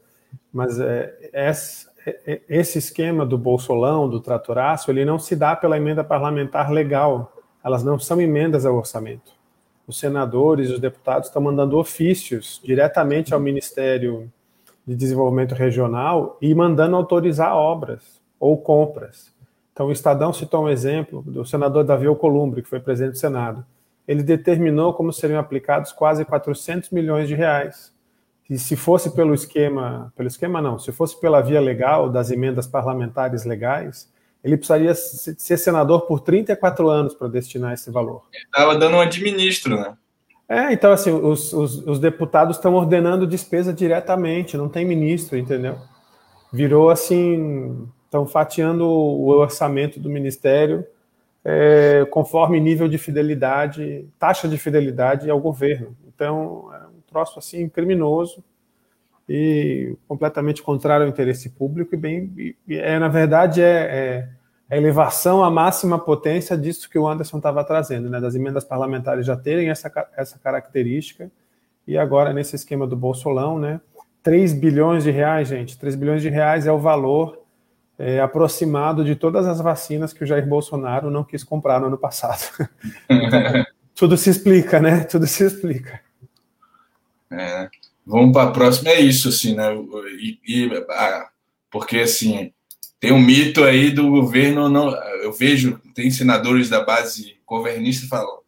mas 0.54 0.80
é, 0.80 1.14
esse, 1.34 1.88
é, 2.06 2.42
esse 2.48 2.78
esquema 2.78 3.26
do 3.26 3.38
bolsolão, 3.38 4.08
do 4.08 4.22
tratoraço, 4.22 4.90
ele 4.90 5.04
não 5.04 5.20
se 5.20 5.36
dá 5.36 5.58
pela 5.58 5.76
emenda 5.76 6.06
parlamentar 6.06 6.72
legal, 6.72 7.36
elas 7.62 7.84
não 7.84 8.00
são 8.00 8.22
emendas 8.22 8.66
ao 8.66 8.78
orçamento. 8.78 9.34
Os 9.92 10.00
senadores 10.00 10.70
e 10.70 10.74
os 10.74 10.80
deputados 10.80 11.28
estão 11.28 11.42
mandando 11.42 11.78
ofícios 11.78 12.60
diretamente 12.64 13.34
ao 13.34 13.40
Ministério 13.40 14.32
de 14.88 14.96
Desenvolvimento 14.96 15.54
Regional 15.54 16.38
e 16.42 16.56
mandando 16.56 16.96
autorizar 16.96 17.56
obras 17.56 18.22
ou 18.40 18.58
compras. 18.58 19.32
Então, 19.74 19.88
o 19.88 19.92
Estadão 19.92 20.34
citou 20.34 20.64
um 20.64 20.70
exemplo 20.70 21.22
do 21.22 21.46
senador 21.46 21.84
Davi 21.84 22.08
Alcolumbre, 22.08 22.62
que 22.62 22.70
foi 22.70 22.80
presidente 22.80 23.14
do 23.14 23.20
Senado 23.20 23.66
ele 24.08 24.24
determinou 24.24 24.94
como 24.94 25.14
seriam 25.14 25.40
aplicados 25.40 25.92
quase 25.92 26.26
400 26.26 26.90
milhões 26.90 27.28
de 27.28 27.36
reais. 27.36 27.94
E 28.50 28.58
se 28.58 28.76
fosse 28.76 29.12
pelo 29.16 29.34
esquema, 29.34 30.12
pelo 30.16 30.28
esquema 30.28 30.62
não, 30.62 30.78
se 30.78 30.92
fosse 30.92 31.18
pela 31.20 31.40
via 31.40 31.62
legal 31.62 32.10
das 32.10 32.30
emendas 32.32 32.68
parlamentares 32.68 33.46
legais, 33.46 34.12
ele 34.44 34.58
precisaria 34.58 34.94
ser 34.96 35.58
senador 35.58 36.02
por 36.02 36.22
34 36.22 36.90
anos 36.90 37.14
para 37.14 37.28
destinar 37.28 37.74
esse 37.74 37.92
valor. 37.92 38.24
Estava 38.34 38.76
dando 38.76 38.98
um 38.98 39.02
administro, 39.02 39.76
né? 39.76 39.96
É, 40.50 40.74
então 40.74 40.92
assim, 40.92 41.12
os, 41.12 41.54
os, 41.54 41.88
os 41.88 42.00
deputados 42.00 42.58
estão 42.58 42.74
ordenando 42.74 43.26
despesa 43.26 43.72
diretamente, 43.74 44.58
não 44.58 44.68
tem 44.68 44.86
ministro, 44.86 45.38
entendeu? 45.38 45.78
Virou 46.52 46.90
assim, 46.90 47.88
estão 48.06 48.28
fatiando 48.28 48.86
o 48.86 49.28
orçamento 49.30 50.00
do 50.00 50.10
ministério 50.10 50.86
é, 51.44 52.06
conforme 52.10 52.60
nível 52.60 52.88
de 52.88 52.98
fidelidade, 52.98 54.08
taxa 54.20 54.48
de 54.48 54.58
fidelidade 54.58 55.30
ao 55.30 55.40
governo. 55.40 55.96
Então, 56.08 56.70
é 56.74 56.88
um 56.88 57.02
troço 57.08 57.40
assim 57.40 57.68
criminoso 57.68 58.44
e 59.34 59.96
completamente 60.10 60.62
contrário 60.62 61.06
ao 61.06 61.10
interesse 61.10 61.52
público 61.52 61.96
e 61.96 61.98
bem, 61.98 62.34
e 62.68 62.76
é 62.76 63.00
na 63.00 63.08
verdade 63.08 63.62
é, 63.62 63.66
é, 63.66 64.30
a 64.70 64.76
elevação 64.76 65.42
à 65.42 65.50
máxima 65.50 65.98
potência 65.98 66.58
disso 66.58 66.90
que 66.90 67.00
o 67.00 67.08
Anderson 67.08 67.38
estava 67.38 67.64
trazendo, 67.64 68.10
né, 68.10 68.20
das 68.20 68.36
emendas 68.36 68.66
parlamentares 68.66 69.26
já 69.26 69.38
terem 69.38 69.70
essa, 69.70 69.90
essa 70.18 70.38
característica 70.38 71.32
e 71.88 71.98
agora 71.98 72.34
nesse 72.34 72.58
esquema 72.58 72.86
do 72.86 72.98
Bolsolão, 72.98 73.58
né, 73.58 73.80
3 74.22 74.52
bilhões 74.52 75.06
de 75.06 75.12
reais, 75.12 75.48
gente, 75.48 75.80
3 75.80 75.96
bilhões 75.96 76.22
de 76.22 76.28
reais 76.28 76.68
é 76.68 76.72
o 76.74 76.78
valor 76.78 77.42
é, 77.98 78.20
aproximado 78.20 79.02
de 79.06 79.16
todas 79.16 79.48
as 79.48 79.62
vacinas 79.62 80.12
que 80.12 80.26
o 80.26 80.28
Jair 80.28 80.46
Bolsonaro 80.46 81.10
não 81.10 81.24
quis 81.24 81.42
comprar 81.42 81.80
no 81.80 81.88
ano 81.88 81.98
passado. 81.98 82.70
então, 83.10 83.66
tudo 83.96 84.18
se 84.18 84.30
explica, 84.30 84.82
né? 84.82 85.06
Tudo 85.06 85.26
se 85.26 85.46
explica. 85.46 86.02
É, 87.32 87.70
vamos 88.06 88.34
para 88.34 88.50
a 88.50 88.52
próxima, 88.52 88.90
é 88.90 89.02
isso, 89.02 89.30
assim, 89.30 89.56
né? 89.56 89.74
E, 90.20 90.40
e 90.48 90.86
ah, 90.90 91.30
porque, 91.70 92.00
assim, 92.00 92.52
tem 93.00 93.12
um 93.12 93.22
mito 93.22 93.64
aí 93.64 93.92
do 93.92 94.10
governo, 94.10 94.70
não, 94.70 94.94
eu 95.24 95.32
vejo, 95.32 95.80
tem 95.94 96.12
senadores 96.12 96.70
da 96.70 96.84
base 96.84 97.38
governista 97.46 98.08
falam, 98.08 98.40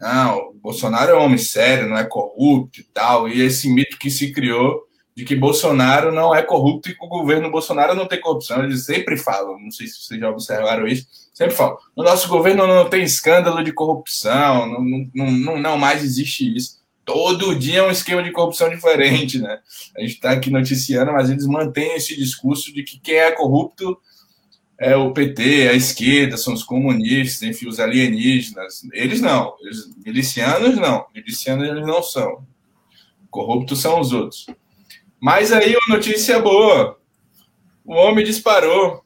não, 0.00 0.50
o 0.50 0.54
Bolsonaro 0.54 1.12
é 1.12 1.16
um 1.16 1.24
homem 1.24 1.38
sério, 1.38 1.88
não 1.88 1.96
é 1.96 2.04
corrupto 2.04 2.80
e 2.80 2.84
tal, 2.84 3.28
e 3.28 3.40
esse 3.40 3.68
mito 3.68 3.98
que 3.98 4.10
se 4.10 4.32
criou 4.32 4.88
de 5.18 5.24
que 5.24 5.34
Bolsonaro 5.34 6.12
não 6.12 6.32
é 6.32 6.42
corrupto 6.42 6.88
e 6.88 6.94
que 6.94 7.04
o 7.04 7.08
governo 7.08 7.50
Bolsonaro 7.50 7.92
não 7.92 8.06
tem 8.06 8.20
corrupção. 8.20 8.62
Eles 8.62 8.84
sempre 8.84 9.16
falam, 9.16 9.58
não 9.58 9.70
sei 9.70 9.88
se 9.88 10.00
vocês 10.00 10.20
já 10.20 10.30
observaram 10.30 10.86
isso, 10.86 11.08
sempre 11.34 11.56
falam, 11.56 11.76
no 11.96 12.04
nosso 12.04 12.28
governo 12.28 12.68
não 12.68 12.88
tem 12.88 13.02
escândalo 13.02 13.64
de 13.64 13.72
corrupção, 13.72 14.68
não, 14.68 15.08
não, 15.12 15.30
não, 15.32 15.58
não 15.58 15.76
mais 15.76 16.04
existe 16.04 16.56
isso. 16.56 16.77
Todo 17.08 17.56
dia 17.56 17.78
é 17.78 17.82
um 17.82 17.90
esquema 17.90 18.22
de 18.22 18.30
corrupção 18.30 18.68
diferente, 18.68 19.38
né? 19.38 19.60
A 19.96 20.02
gente 20.02 20.16
está 20.16 20.32
aqui 20.32 20.50
noticiando, 20.50 21.10
mas 21.10 21.30
eles 21.30 21.46
mantêm 21.46 21.96
esse 21.96 22.14
discurso 22.14 22.70
de 22.70 22.82
que 22.82 23.00
quem 23.00 23.14
é 23.14 23.32
corrupto 23.32 23.98
é 24.78 24.94
o 24.94 25.10
PT, 25.10 25.68
a 25.68 25.72
esquerda, 25.72 26.36
são 26.36 26.52
os 26.52 26.62
comunistas, 26.62 27.48
enfim, 27.48 27.66
os 27.66 27.80
alienígenas. 27.80 28.82
Eles 28.92 29.22
não, 29.22 29.56
eles, 29.62 29.90
milicianos 30.04 30.76
não, 30.76 31.06
milicianos 31.14 31.66
eles 31.66 31.86
não 31.86 32.02
são. 32.02 32.46
Corruptos 33.30 33.80
são 33.80 34.00
os 34.00 34.12
outros. 34.12 34.46
Mas 35.18 35.50
aí 35.50 35.74
uma 35.74 35.96
notícia 35.96 36.38
boa: 36.38 37.00
o 37.86 37.94
homem 37.94 38.22
disparou. 38.22 39.02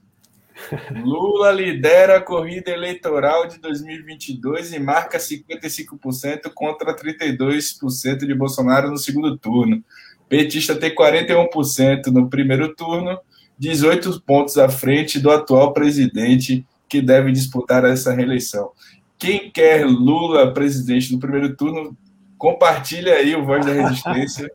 Lula 1.04 1.50
lidera 1.50 2.16
a 2.16 2.20
corrida 2.20 2.70
eleitoral 2.70 3.46
de 3.46 3.58
2022 3.58 4.72
e 4.72 4.78
marca 4.78 5.18
55% 5.18 6.50
contra 6.54 6.96
32% 6.96 8.26
de 8.26 8.34
Bolsonaro 8.34 8.90
no 8.90 8.98
segundo 8.98 9.36
turno. 9.36 9.82
Petista 10.28 10.74
tem 10.74 10.94
41% 10.94 12.06
no 12.06 12.28
primeiro 12.28 12.74
turno, 12.74 13.18
18 13.58 14.22
pontos 14.22 14.56
à 14.56 14.68
frente 14.68 15.20
do 15.20 15.30
atual 15.30 15.72
presidente 15.72 16.66
que 16.88 17.00
deve 17.00 17.32
disputar 17.32 17.84
essa 17.84 18.12
reeleição. 18.12 18.70
Quem 19.18 19.50
quer 19.50 19.86
Lula 19.86 20.52
presidente 20.52 21.12
no 21.12 21.18
primeiro 21.18 21.54
turno, 21.54 21.96
compartilha 22.36 23.14
aí 23.14 23.36
o 23.36 23.44
Voz 23.44 23.64
da 23.64 23.72
Resistência, 23.72 24.50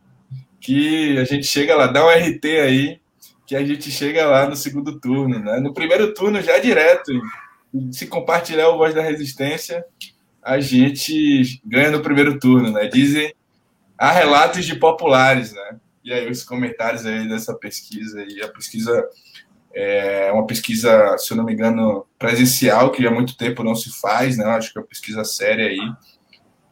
que 0.59 1.17
a 1.17 1.23
gente 1.23 1.45
chega 1.45 1.75
lá, 1.75 1.87
dá 1.87 2.05
um 2.05 2.09
RT 2.09 2.45
aí 2.45 2.99
que 3.47 3.55
a 3.55 3.65
gente 3.65 3.89
chega 3.89 4.27
lá 4.27 4.47
no 4.47 4.57
segundo 4.57 4.99
turno, 4.99 5.39
né? 5.39 5.57
No 5.61 5.73
primeiro 5.73 6.13
turno 6.13 6.41
já 6.41 6.59
direto, 6.59 7.13
se 7.93 8.05
compartilhar 8.05 8.67
o 8.67 8.77
Voz 8.77 8.93
da 8.93 9.01
Resistência, 9.01 9.85
a 10.43 10.59
gente 10.59 11.61
ganha 11.65 11.89
no 11.89 12.01
primeiro 12.01 12.37
turno, 12.37 12.71
né? 12.71 12.87
Dizem, 12.87 13.33
há 13.97 14.11
relatos 14.11 14.65
de 14.65 14.75
populares, 14.75 15.53
né? 15.53 15.79
E 16.03 16.11
aí 16.11 16.29
os 16.29 16.43
comentários 16.43 17.05
aí 17.05 17.27
dessa 17.27 17.53
pesquisa 17.53 18.19
aí, 18.19 18.41
a 18.43 18.49
pesquisa 18.49 19.07
é 19.73 20.29
uma 20.33 20.45
pesquisa, 20.45 21.17
se 21.17 21.31
eu 21.31 21.37
não 21.37 21.45
me 21.45 21.53
engano, 21.53 22.05
presencial, 22.19 22.91
que 22.91 23.07
há 23.07 23.11
muito 23.11 23.37
tempo 23.37 23.63
não 23.63 23.75
se 23.75 23.91
faz, 23.97 24.37
né? 24.37 24.43
Acho 24.43 24.73
que 24.73 24.77
é 24.77 24.81
uma 24.81 24.87
pesquisa 24.87 25.23
séria 25.23 25.67
aí, 25.67 25.93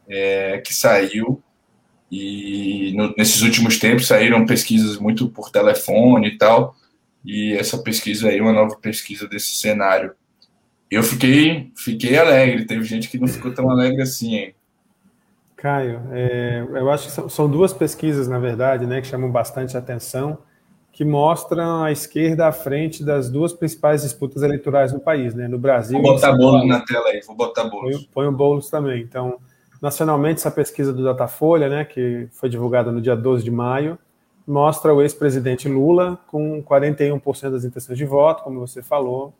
é, 0.09 0.57
que 0.59 0.73
saiu, 0.73 1.41
e 2.17 2.93
no, 2.95 3.13
nesses 3.17 3.41
últimos 3.41 3.77
tempos 3.77 4.07
saíram 4.07 4.45
pesquisas 4.45 4.97
muito 4.97 5.27
por 5.27 5.51
telefone 5.51 6.29
e 6.29 6.37
tal. 6.37 6.75
E 7.25 7.53
essa 7.53 7.77
pesquisa 7.79 8.29
aí, 8.29 8.39
uma 8.39 8.53
nova 8.53 8.77
pesquisa 8.77 9.27
desse 9.27 9.55
cenário. 9.55 10.13
Eu 10.89 11.03
fiquei, 11.03 11.71
fiquei 11.75 12.17
alegre. 12.17 12.65
Teve 12.65 12.85
gente 12.85 13.09
que 13.09 13.19
não 13.19 13.27
ficou 13.27 13.53
tão 13.53 13.69
alegre 13.69 14.01
assim, 14.01 14.35
hein? 14.35 14.55
Caio, 15.57 16.01
é, 16.11 16.65
eu 16.69 16.89
acho 16.91 17.07
que 17.07 17.11
são, 17.11 17.27
são, 17.27 17.49
duas 17.49 17.73
pesquisas, 17.73 18.27
na 18.27 18.37
verdade, 18.37 18.85
né, 18.85 19.01
que 19.01 19.07
chamam 19.07 19.31
bastante 19.31 19.75
atenção, 19.75 20.37
que 20.91 21.03
mostram 21.03 21.83
a 21.83 21.91
esquerda 21.91 22.47
à 22.47 22.51
frente 22.51 23.03
das 23.03 23.29
duas 23.29 23.51
principais 23.51 24.03
disputas 24.03 24.43
eleitorais 24.43 24.93
no 24.93 24.99
país, 24.99 25.33
né, 25.33 25.47
no 25.47 25.57
Brasil. 25.57 25.99
Vou 25.99 26.13
botar 26.13 26.33
bolo 26.33 26.65
na 26.67 26.81
tela 26.81 27.07
aí, 27.09 27.21
vou 27.25 27.35
botar 27.35 27.63
bolo. 27.63 27.89
Põe, 27.89 28.07
põe 28.13 28.27
o 28.27 28.31
Boulos 28.31 28.69
também. 28.69 29.01
Então, 29.01 29.39
Nacionalmente, 29.81 30.39
essa 30.39 30.51
pesquisa 30.51 30.93
do 30.93 31.03
Datafolha, 31.03 31.69
né, 31.69 31.85
que 31.85 32.27
foi 32.31 32.49
divulgada 32.49 32.91
no 32.91 33.01
dia 33.01 33.15
12 33.15 33.43
de 33.43 33.51
maio, 33.51 33.97
mostra 34.47 34.93
o 34.93 35.01
ex-presidente 35.01 35.67
Lula 35.67 36.19
com 36.27 36.63
41% 36.63 37.51
das 37.51 37.65
intenções 37.65 37.97
de 37.97 38.05
voto, 38.05 38.43
como 38.43 38.59
você 38.59 38.81
falou, 38.81 39.33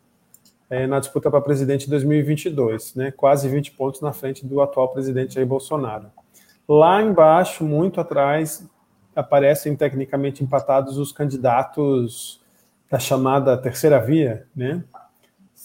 é, 0.68 0.86
na 0.86 0.98
disputa 0.98 1.30
para 1.30 1.40
presidente 1.40 1.86
em 1.86 1.90
2022, 1.90 2.94
né, 2.96 3.10
quase 3.10 3.48
20 3.48 3.72
pontos 3.72 4.00
na 4.00 4.12
frente 4.12 4.44
do 4.44 4.60
atual 4.60 4.88
presidente 4.88 5.34
Jair 5.34 5.46
Bolsonaro. 5.46 6.10
Lá 6.68 7.00
embaixo, 7.00 7.64
muito 7.64 8.00
atrás, 8.00 8.68
aparecem 9.14 9.76
tecnicamente 9.76 10.42
empatados 10.42 10.98
os 10.98 11.12
candidatos 11.12 12.40
da 12.90 12.98
chamada 12.98 13.56
terceira 13.56 14.00
via, 14.00 14.46
né, 14.54 14.82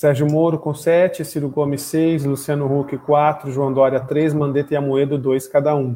Sérgio 0.01 0.27
Moro 0.27 0.57
com 0.57 0.73
7, 0.73 1.23
Ciro 1.23 1.47
Gomes 1.47 1.83
6, 1.83 2.25
Luciano 2.25 2.65
Huck 2.65 2.97
4, 2.97 3.51
João 3.51 3.71
Dória 3.71 3.99
3, 3.99 4.33
Mandetta 4.33 4.73
e 4.73 4.75
Amoedo 4.75 5.15
2 5.15 5.47
cada 5.47 5.75
um. 5.75 5.95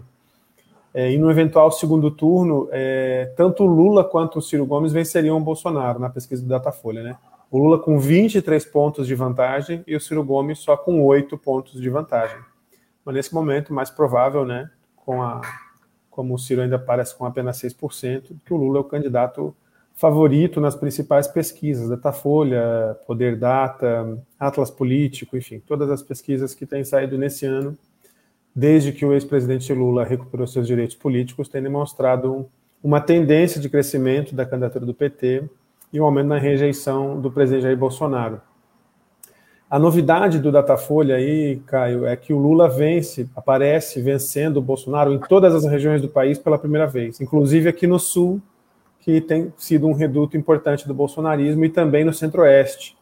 É, 0.94 1.12
e 1.12 1.18
no 1.18 1.32
eventual 1.32 1.72
segundo 1.72 2.12
turno, 2.12 2.70
é, 2.72 3.34
tanto 3.36 3.64
o 3.64 3.66
Lula 3.66 4.04
quanto 4.04 4.38
o 4.38 4.42
Ciro 4.44 4.64
Gomes 4.64 4.94
venceriam 4.94 5.36
o 5.38 5.40
Bolsonaro 5.40 5.98
na 5.98 6.08
pesquisa 6.08 6.44
do 6.44 6.48
Datafolha, 6.48 7.02
né? 7.02 7.18
O 7.50 7.58
Lula 7.58 7.80
com 7.80 7.98
23 7.98 8.64
pontos 8.66 9.08
de 9.08 9.16
vantagem 9.16 9.84
e 9.88 9.96
o 9.96 10.00
Ciro 10.00 10.24
Gomes 10.24 10.60
só 10.60 10.78
com 10.78 11.04
8 11.04 11.36
pontos 11.40 11.82
de 11.82 11.90
vantagem. 11.90 12.38
Mas 13.04 13.16
nesse 13.16 13.34
momento, 13.34 13.74
mais 13.74 13.90
provável, 13.90 14.46
né, 14.46 14.70
com 14.98 15.24
a, 15.24 15.42
como 16.12 16.36
o 16.36 16.38
Ciro 16.38 16.62
ainda 16.62 16.76
aparece 16.76 17.18
com 17.18 17.26
apenas 17.26 17.60
6%, 17.60 18.36
que 18.46 18.54
o 18.54 18.58
Lula 18.58 18.78
é 18.78 18.82
o 18.82 18.84
candidato 18.84 19.56
favorito 19.96 20.60
nas 20.60 20.76
principais 20.76 21.28
pesquisas, 21.28 21.90
Datafolha, 21.90 22.98
Poder 23.08 23.38
Data, 23.38 24.18
Atlas 24.38 24.70
Político, 24.70 25.38
enfim, 25.38 25.62
todas 25.66 25.90
as 25.90 26.02
pesquisas 26.02 26.54
que 26.54 26.66
têm 26.66 26.84
saído 26.84 27.18
nesse 27.18 27.46
ano, 27.46 27.78
desde 28.54 28.92
que 28.92 29.06
o 29.06 29.14
ex-presidente 29.14 29.74
Lula 29.74 30.04
recuperou 30.04 30.46
seus 30.46 30.68
direitos 30.68 30.96
políticos, 30.96 31.48
têm 31.48 31.64
demonstrado 31.64 32.46
uma 32.84 33.00
tendência 33.00 33.60
de 33.60 33.70
crescimento 33.70 34.36
da 34.36 34.46
candidatura 34.46 34.86
do 34.86 34.94
PT 34.94 35.44
e 35.92 36.00
um 36.00 36.06
aumento 36.06 36.28
na 36.28 36.38
rejeição 36.38 37.20
do 37.20 37.32
presidente 37.32 37.64
Jair 37.64 37.78
Bolsonaro. 37.78 38.42
A 39.70 39.80
novidade 39.80 40.40
do 40.40 40.52
Datafolha 40.52 41.16
aí, 41.16 41.60
Caio, 41.66 42.06
é 42.06 42.16
que 42.16 42.32
o 42.32 42.38
Lula 42.38 42.70
vence, 42.70 43.28
aparece 43.36 44.02
vencendo 44.02 44.58
o 44.58 44.62
Bolsonaro 44.62 45.12
em 45.14 45.20
todas 45.20 45.56
as 45.56 45.66
regiões 45.66 46.02
do 46.02 46.08
país 46.08 46.38
pela 46.38 46.58
primeira 46.58 46.86
vez, 46.86 47.20
inclusive 47.20 47.68
aqui 47.68 47.88
no 47.88 47.98
Sul, 47.98 48.42
que 49.06 49.22
tem 49.22 49.54
sido 49.56 49.86
um 49.86 49.94
reduto 49.94 50.36
importante 50.36 50.88
do 50.88 50.94
bolsonarismo 50.94 51.64
e 51.64 51.70
também 51.70 52.04
no 52.04 52.12
Centro-Oeste, 52.12 52.98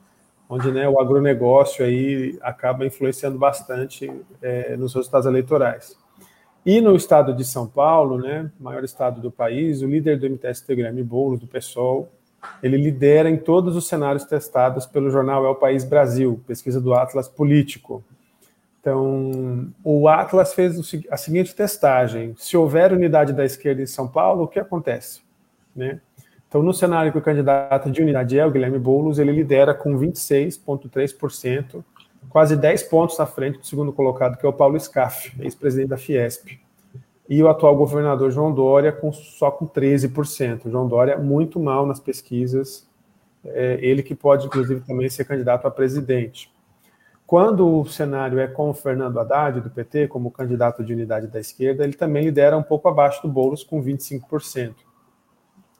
onde 0.49 0.69
né, 0.69 0.85
o 0.85 0.99
agronegócio 0.99 1.85
aí 1.85 2.37
acaba 2.41 2.85
influenciando 2.85 3.37
bastante 3.37 4.11
é, 4.41 4.75
nos 4.75 4.93
resultados 4.93 5.25
eleitorais. 5.25 5.97
E 6.65 6.81
no 6.81 6.93
estado 6.93 7.33
de 7.33 7.45
São 7.45 7.65
Paulo, 7.65 8.17
né, 8.17 8.51
maior 8.59 8.83
estado 8.83 9.21
do 9.21 9.31
país, 9.31 9.81
o 9.81 9.87
líder 9.87 10.19
do 10.19 10.29
MTST, 10.29 10.75
Guilherme 10.75 11.01
Boulos, 11.03 11.39
do 11.39 11.47
PSOL, 11.47 12.11
ele 12.61 12.75
lidera 12.75 13.29
em 13.29 13.37
todos 13.37 13.73
os 13.77 13.87
cenários 13.87 14.25
testados 14.25 14.85
pelo 14.85 15.09
jornal 15.09 15.45
É 15.45 15.49
o 15.49 15.55
País 15.55 15.85
Brasil, 15.85 16.41
pesquisa 16.45 16.81
do 16.81 16.93
Atlas 16.93 17.29
Político. 17.29 18.03
Então, 18.81 19.71
o 19.81 20.09
Atlas 20.09 20.53
fez 20.53 20.77
a 21.09 21.15
seguinte 21.15 21.55
testagem: 21.55 22.35
se 22.37 22.57
houver 22.57 22.91
unidade 22.91 23.31
da 23.31 23.45
esquerda 23.45 23.81
em 23.81 23.85
São 23.85 24.05
Paulo, 24.05 24.43
o 24.43 24.47
que 24.49 24.59
acontece? 24.59 25.22
Né? 25.75 25.99
Então, 26.47 26.61
no 26.61 26.73
cenário 26.73 27.11
que 27.11 27.17
o 27.17 27.21
candidato 27.21 27.89
de 27.89 28.01
unidade 28.01 28.37
é 28.37 28.45
o 28.45 28.51
Guilherme 28.51 28.77
Boulos, 28.77 29.17
ele 29.17 29.31
lidera 29.31 29.73
com 29.73 29.97
26,3%, 29.97 31.83
quase 32.29 32.55
10 32.55 32.83
pontos 32.83 33.19
à 33.19 33.25
frente 33.25 33.57
do 33.57 33.65
segundo 33.65 33.91
colocado, 33.91 34.37
que 34.37 34.45
é 34.45 34.49
o 34.49 34.53
Paulo 34.53 34.79
Scaff, 34.79 35.33
ex-presidente 35.41 35.89
da 35.89 35.97
Fiesp. 35.97 36.59
E 37.27 37.41
o 37.41 37.47
atual 37.47 37.75
governador 37.75 38.29
João 38.29 38.53
Dória 38.53 38.91
com, 38.91 39.11
só 39.11 39.49
com 39.49 39.65
13%. 39.65 40.69
João 40.69 40.87
Dória 40.87 41.17
muito 41.17 41.59
mal 41.59 41.87
nas 41.87 41.99
pesquisas, 41.99 42.87
é, 43.45 43.79
ele 43.81 44.03
que 44.03 44.13
pode, 44.13 44.45
inclusive, 44.45 44.81
também 44.81 45.09
ser 45.09 45.25
candidato 45.25 45.65
a 45.65 45.71
presidente. 45.71 46.53
Quando 47.25 47.79
o 47.79 47.85
cenário 47.85 48.37
é 48.37 48.47
com 48.47 48.69
o 48.69 48.73
Fernando 48.75 49.19
Haddad, 49.19 49.59
do 49.59 49.71
PT, 49.71 50.07
como 50.07 50.29
candidato 50.29 50.83
de 50.83 50.93
unidade 50.93 51.25
da 51.25 51.39
esquerda, 51.39 51.83
ele 51.83 51.93
também 51.93 52.25
lidera 52.25 52.55
um 52.55 52.61
pouco 52.61 52.87
abaixo 52.87 53.23
do 53.23 53.27
Boulos, 53.27 53.63
com 53.63 53.81
25%. 53.81 54.75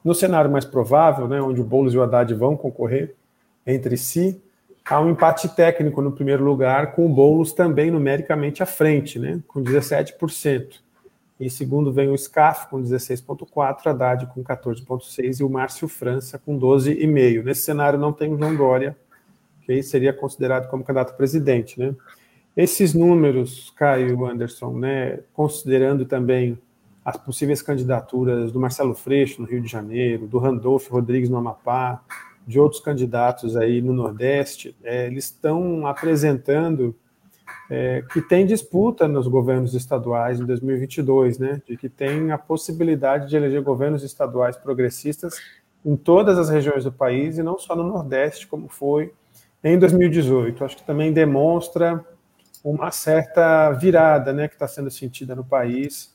No 0.04 0.14
cenário 0.14 0.50
mais 0.50 0.66
provável, 0.66 1.26
né, 1.26 1.40
onde 1.40 1.60
o 1.60 1.64
Boulos 1.64 1.94
e 1.94 1.98
o 1.98 2.02
Haddad 2.02 2.34
vão 2.34 2.56
concorrer 2.56 3.14
entre 3.66 3.96
si, 3.96 4.38
há 4.84 5.00
um 5.00 5.10
empate 5.10 5.48
técnico 5.48 6.02
no 6.02 6.12
primeiro 6.12 6.44
lugar, 6.44 6.94
com 6.94 7.06
o 7.06 7.08
Boulos 7.08 7.54
também 7.54 7.90
numericamente 7.90 8.62
à 8.62 8.66
frente, 8.66 9.18
né, 9.18 9.40
com 9.48 9.62
17%. 9.62 10.84
Em 11.40 11.48
segundo 11.48 11.92
vem 11.92 12.10
o 12.10 12.18
SCAF 12.18 12.68
com 12.68 12.82
16,4%, 12.82 13.86
Haddad 13.86 14.26
com 14.26 14.44
14,6% 14.44 15.40
e 15.40 15.42
o 15.42 15.48
Márcio 15.48 15.88
França 15.88 16.38
com 16.38 16.58
12,5%. 16.58 17.42
Nesse 17.42 17.62
cenário 17.62 17.98
não 17.98 18.12
tem 18.12 18.32
o 18.32 18.38
João 18.38 18.54
Dória, 18.54 18.96
que 19.62 19.72
aí 19.72 19.82
seria 19.82 20.12
considerado 20.12 20.68
como 20.68 20.84
candidato 20.84 21.10
a 21.12 21.16
presidente. 21.16 21.80
Né? 21.80 21.94
Esses 22.56 22.92
números, 22.94 23.72
Caio 23.74 24.26
Anderson, 24.26 24.78
né, 24.78 25.20
considerando 25.32 26.04
também 26.04 26.58
as 27.04 27.16
possíveis 27.16 27.60
candidaturas 27.60 28.50
do 28.50 28.58
Marcelo 28.58 28.94
Freixo 28.94 29.42
no 29.42 29.46
Rio 29.46 29.60
de 29.60 29.68
Janeiro, 29.68 30.26
do 30.26 30.38
Randolph 30.38 30.88
Rodrigues 30.88 31.28
no 31.28 31.36
Amapá, 31.36 32.02
de 32.46 32.58
outros 32.58 32.80
candidatos 32.80 33.56
aí 33.56 33.82
no 33.82 33.92
Nordeste, 33.92 34.76
é, 34.82 35.06
eles 35.06 35.24
estão 35.24 35.86
apresentando 35.86 36.94
é, 37.70 38.02
que 38.12 38.20
tem 38.20 38.46
disputa 38.46 39.08
nos 39.08 39.26
governos 39.26 39.74
estaduais 39.74 40.40
em 40.40 40.44
2022, 40.44 41.38
né? 41.38 41.62
De 41.66 41.76
que 41.76 41.88
tem 41.88 42.30
a 42.30 42.38
possibilidade 42.38 43.28
de 43.28 43.36
eleger 43.36 43.62
governos 43.62 44.02
estaduais 44.02 44.56
progressistas 44.56 45.34
em 45.84 45.96
todas 45.96 46.38
as 46.38 46.48
regiões 46.48 46.84
do 46.84 46.92
país 46.92 47.36
e 47.36 47.42
não 47.42 47.58
só 47.58 47.74
no 47.74 47.84
Nordeste, 47.84 48.46
como 48.46 48.68
foi 48.68 49.12
em 49.62 49.78
2018. 49.78 50.64
Acho 50.64 50.76
que 50.76 50.84
também 50.84 51.12
demonstra 51.12 52.04
uma 52.62 52.90
certa 52.90 53.70
virada, 53.72 54.32
né, 54.32 54.48
que 54.48 54.54
está 54.54 54.66
sendo 54.66 54.90
sentida 54.90 55.34
no 55.34 55.44
país 55.44 56.13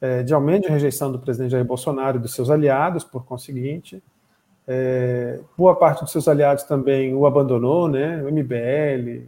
é, 0.00 0.22
de 0.22 0.32
aumento 0.32 0.64
de 0.64 0.72
rejeição 0.72 1.12
do 1.12 1.18
presidente 1.18 1.50
Jair 1.50 1.64
Bolsonaro 1.64 2.18
e 2.18 2.20
dos 2.20 2.34
seus 2.34 2.50
aliados, 2.50 3.04
por 3.04 3.24
conseguinte. 3.24 4.02
É, 4.66 5.40
boa 5.56 5.74
parte 5.74 6.02
dos 6.02 6.12
seus 6.12 6.28
aliados 6.28 6.64
também 6.64 7.14
o 7.14 7.26
abandonou, 7.26 7.88
né? 7.88 8.22
O 8.22 8.28
MBL, 8.28 9.26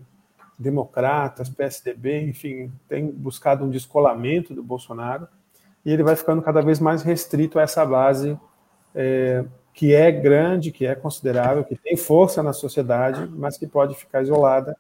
democratas, 0.58 1.48
PSDB, 1.48 2.28
enfim, 2.28 2.72
tem 2.88 3.10
buscado 3.10 3.64
um 3.64 3.70
descolamento 3.70 4.54
do 4.54 4.62
Bolsonaro 4.62 5.26
e 5.84 5.92
ele 5.92 6.02
vai 6.02 6.14
ficando 6.14 6.40
cada 6.40 6.62
vez 6.62 6.78
mais 6.78 7.02
restrito 7.02 7.58
a 7.58 7.62
essa 7.62 7.84
base 7.84 8.38
é, 8.94 9.44
que 9.74 9.94
é 9.94 10.10
grande, 10.10 10.70
que 10.70 10.86
é 10.86 10.94
considerável, 10.94 11.64
que 11.64 11.76
tem 11.76 11.96
força 11.96 12.42
na 12.42 12.52
sociedade, 12.52 13.28
mas 13.34 13.58
que 13.58 13.66
pode 13.66 13.94
ficar 13.94 14.22
isolada 14.22 14.76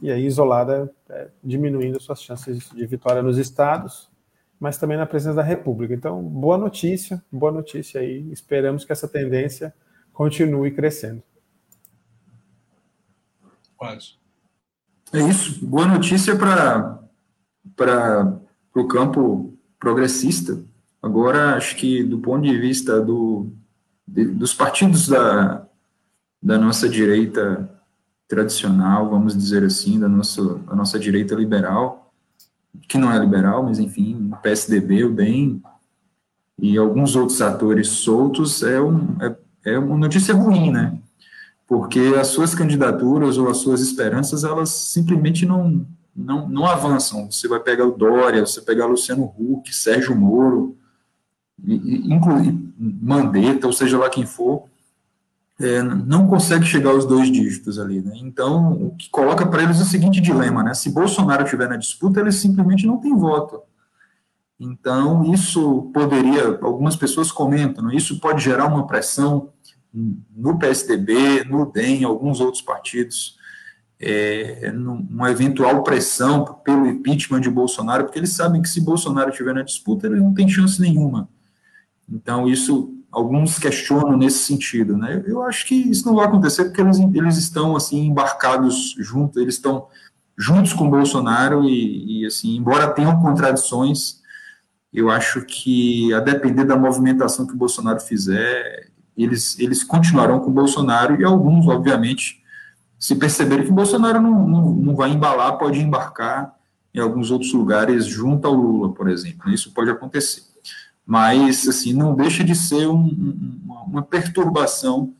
e 0.00 0.10
aí 0.10 0.26
isolada 0.26 0.90
é, 1.08 1.28
diminuindo 1.44 2.00
suas 2.00 2.20
chances 2.20 2.68
de 2.70 2.86
vitória 2.86 3.22
nos 3.22 3.38
estados, 3.38 4.10
mas 4.62 4.78
também 4.78 4.96
na 4.96 5.04
presença 5.04 5.34
da 5.34 5.42
República. 5.42 5.92
Então, 5.92 6.22
boa 6.22 6.56
notícia, 6.56 7.20
boa 7.32 7.50
notícia 7.50 8.00
aí. 8.00 8.30
Esperamos 8.30 8.84
que 8.84 8.92
essa 8.92 9.08
tendência 9.08 9.74
continue 10.12 10.70
crescendo. 10.70 11.20
Quase. 13.76 14.14
É 15.12 15.18
isso. 15.18 15.66
Boa 15.66 15.88
notícia 15.88 16.36
para 16.36 17.00
o 18.72 18.86
campo 18.86 19.58
progressista. 19.80 20.62
Agora, 21.02 21.56
acho 21.56 21.74
que 21.74 22.04
do 22.04 22.20
ponto 22.20 22.44
de 22.44 22.56
vista 22.56 23.00
do, 23.00 23.52
de, 24.06 24.26
dos 24.26 24.54
partidos 24.54 25.08
da, 25.08 25.66
da 26.40 26.56
nossa 26.56 26.88
direita 26.88 27.68
tradicional, 28.28 29.10
vamos 29.10 29.36
dizer 29.36 29.64
assim, 29.64 29.98
da 29.98 30.08
nossa, 30.08 30.54
da 30.54 30.76
nossa 30.76 31.00
direita 31.00 31.34
liberal, 31.34 32.01
que 32.88 32.98
não 32.98 33.12
é 33.12 33.18
liberal, 33.18 33.62
mas 33.62 33.78
enfim, 33.78 34.30
o 34.32 34.36
PSDB, 34.36 35.04
o 35.04 35.14
DEM 35.14 35.62
e 36.58 36.76
alguns 36.78 37.16
outros 37.16 37.40
atores 37.42 37.88
soltos, 37.88 38.62
é, 38.62 38.80
um, 38.80 39.16
é, 39.20 39.72
é 39.72 39.78
uma 39.78 39.96
notícia 39.96 40.34
ruim, 40.34 40.70
né? 40.70 40.98
Porque 41.66 42.14
as 42.20 42.28
suas 42.28 42.54
candidaturas 42.54 43.38
ou 43.38 43.48
as 43.48 43.58
suas 43.58 43.80
esperanças, 43.80 44.44
elas 44.44 44.68
simplesmente 44.68 45.46
não, 45.46 45.86
não, 46.14 46.48
não 46.48 46.66
avançam. 46.66 47.30
Você 47.30 47.48
vai 47.48 47.60
pegar 47.60 47.86
o 47.86 47.96
Dória, 47.96 48.44
você 48.44 48.60
pegar 48.60 48.86
Luciano 48.86 49.32
Huck, 49.38 49.74
Sérgio 49.74 50.14
Moro, 50.14 50.76
incluir 51.64 52.58
Mandetta, 52.78 53.66
ou 53.66 53.72
seja 53.72 53.98
lá 53.98 54.10
quem 54.10 54.26
for, 54.26 54.64
é, 55.62 55.82
não 55.82 56.26
consegue 56.26 56.64
chegar 56.64 56.90
aos 56.90 57.06
dois 57.06 57.30
dígitos 57.30 57.78
ali, 57.78 58.00
né? 58.00 58.14
Então, 58.16 58.72
o 58.72 58.96
que 58.96 59.08
coloca 59.10 59.46
para 59.46 59.62
eles 59.62 59.78
é 59.78 59.82
o 59.82 59.86
seguinte 59.86 60.20
dilema, 60.20 60.62
né? 60.62 60.74
Se 60.74 60.90
Bolsonaro 60.90 61.44
estiver 61.44 61.68
na 61.68 61.76
disputa, 61.76 62.20
eles 62.20 62.34
simplesmente 62.34 62.86
não 62.86 62.98
têm 62.98 63.16
voto. 63.16 63.62
Então, 64.58 65.32
isso 65.32 65.90
poderia, 65.94 66.58
algumas 66.62 66.96
pessoas 66.96 67.32
comentam, 67.32 67.84
né? 67.84 67.96
isso 67.96 68.20
pode 68.20 68.42
gerar 68.42 68.66
uma 68.66 68.86
pressão 68.86 69.50
no 69.92 70.58
PSDB, 70.58 71.44
no 71.44 71.70
DEM, 71.70 72.04
alguns 72.04 72.40
outros 72.40 72.62
partidos, 72.62 73.36
é, 74.00 74.70
numa 74.72 75.30
eventual 75.30 75.82
pressão 75.82 76.44
pelo 76.64 76.86
impeachment 76.86 77.40
de 77.40 77.50
Bolsonaro, 77.50 78.04
porque 78.04 78.18
eles 78.18 78.32
sabem 78.32 78.62
que 78.62 78.68
se 78.68 78.80
Bolsonaro 78.80 79.30
estiver 79.30 79.54
na 79.54 79.62
disputa, 79.62 80.06
ele 80.06 80.20
não 80.20 80.32
tem 80.32 80.48
chance 80.48 80.80
nenhuma. 80.80 81.28
Então, 82.08 82.48
isso 82.48 83.01
alguns 83.12 83.58
questionam 83.58 84.16
nesse 84.16 84.38
sentido, 84.38 84.96
né? 84.96 85.22
Eu 85.26 85.42
acho 85.42 85.66
que 85.66 85.74
isso 85.74 86.06
não 86.06 86.16
vai 86.16 86.26
acontecer 86.26 86.64
porque 86.64 86.80
eles, 86.80 86.98
eles 86.98 87.36
estão 87.36 87.76
assim 87.76 88.06
embarcados 88.06 88.96
juntos, 88.98 89.36
eles 89.36 89.56
estão 89.56 89.86
juntos 90.36 90.72
com 90.72 90.88
Bolsonaro 90.88 91.68
e, 91.68 92.22
e 92.22 92.26
assim, 92.26 92.56
embora 92.56 92.90
tenham 92.90 93.20
contradições, 93.20 94.22
eu 94.90 95.10
acho 95.10 95.42
que 95.42 96.12
a 96.14 96.20
depender 96.20 96.64
da 96.64 96.76
movimentação 96.76 97.46
que 97.46 97.52
o 97.52 97.56
Bolsonaro 97.56 98.00
fizer, 98.00 98.88
eles 99.16 99.58
eles 99.58 99.84
continuarão 99.84 100.40
com 100.40 100.50
Bolsonaro 100.50 101.20
e 101.20 101.24
alguns, 101.24 101.68
obviamente, 101.68 102.42
se 102.98 103.14
perceberem 103.14 103.66
que 103.66 103.72
o 103.72 103.74
Bolsonaro 103.74 104.22
não, 104.22 104.48
não, 104.48 104.72
não 104.72 104.96
vai 104.96 105.10
embalar, 105.10 105.58
pode 105.58 105.80
embarcar 105.80 106.54
em 106.94 107.00
alguns 107.00 107.30
outros 107.30 107.52
lugares 107.52 108.06
junto 108.06 108.46
ao 108.46 108.54
Lula, 108.54 108.92
por 108.94 109.10
exemplo. 109.10 109.50
Isso 109.50 109.72
pode 109.72 109.90
acontecer 109.90 110.51
mas 111.12 111.68
assim 111.68 111.92
não 111.92 112.14
deixa 112.14 112.42
de 112.42 112.54
ser 112.54 112.86
um, 112.88 113.60
uma, 113.86 114.02
perturbação 114.02 115.12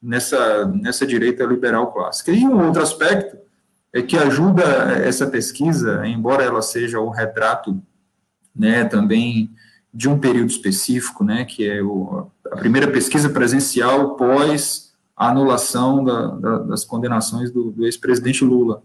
nessa, 0.00 0.66
nessa 0.66 1.06
direita 1.06 1.42
liberal 1.42 1.90
clássica. 1.90 2.32
E 2.32 2.44
um 2.44 2.66
outro 2.66 2.82
aspecto 2.82 3.38
é 3.90 4.02
que 4.02 4.18
ajuda 4.18 4.62
essa 5.02 5.26
pesquisa, 5.26 6.06
embora 6.06 6.44
ela 6.44 6.60
seja 6.60 7.00
o 7.00 7.08
retrato 7.08 7.82
né, 8.54 8.84
também 8.84 9.50
de 9.92 10.06
um 10.06 10.18
período 10.18 10.50
específico, 10.50 11.24
né, 11.24 11.46
que 11.46 11.66
é 11.66 11.80
o, 11.82 12.30
a 12.52 12.56
primeira 12.56 12.86
pesquisa 12.86 13.30
presencial 13.30 14.16
pós 14.16 14.92
a 15.16 15.30
anulação 15.30 16.04
da, 16.04 16.26
da, 16.26 16.58
das 16.58 16.84
condenações 16.84 17.50
do, 17.50 17.70
do 17.70 17.86
ex-presidente 17.86 18.44
Lula 18.44 18.82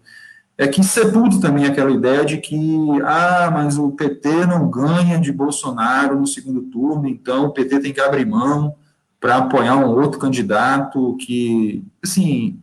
é 0.57 0.67
que 0.67 0.83
sepulta 0.83 1.39
também 1.41 1.65
aquela 1.65 1.91
ideia 1.91 2.23
de 2.23 2.37
que, 2.37 2.77
ah, 3.03 3.49
mas 3.51 3.77
o 3.77 3.91
PT 3.91 4.45
não 4.45 4.69
ganha 4.69 5.19
de 5.19 5.31
Bolsonaro 5.31 6.19
no 6.19 6.27
segundo 6.27 6.61
turno, 6.63 7.07
então 7.07 7.45
o 7.45 7.51
PT 7.51 7.79
tem 7.79 7.93
que 7.93 8.01
abrir 8.01 8.25
mão 8.25 8.75
para 9.19 9.37
apoiar 9.37 9.77
um 9.77 9.89
outro 9.89 10.19
candidato 10.19 11.15
que, 11.17 11.83
assim, 12.03 12.59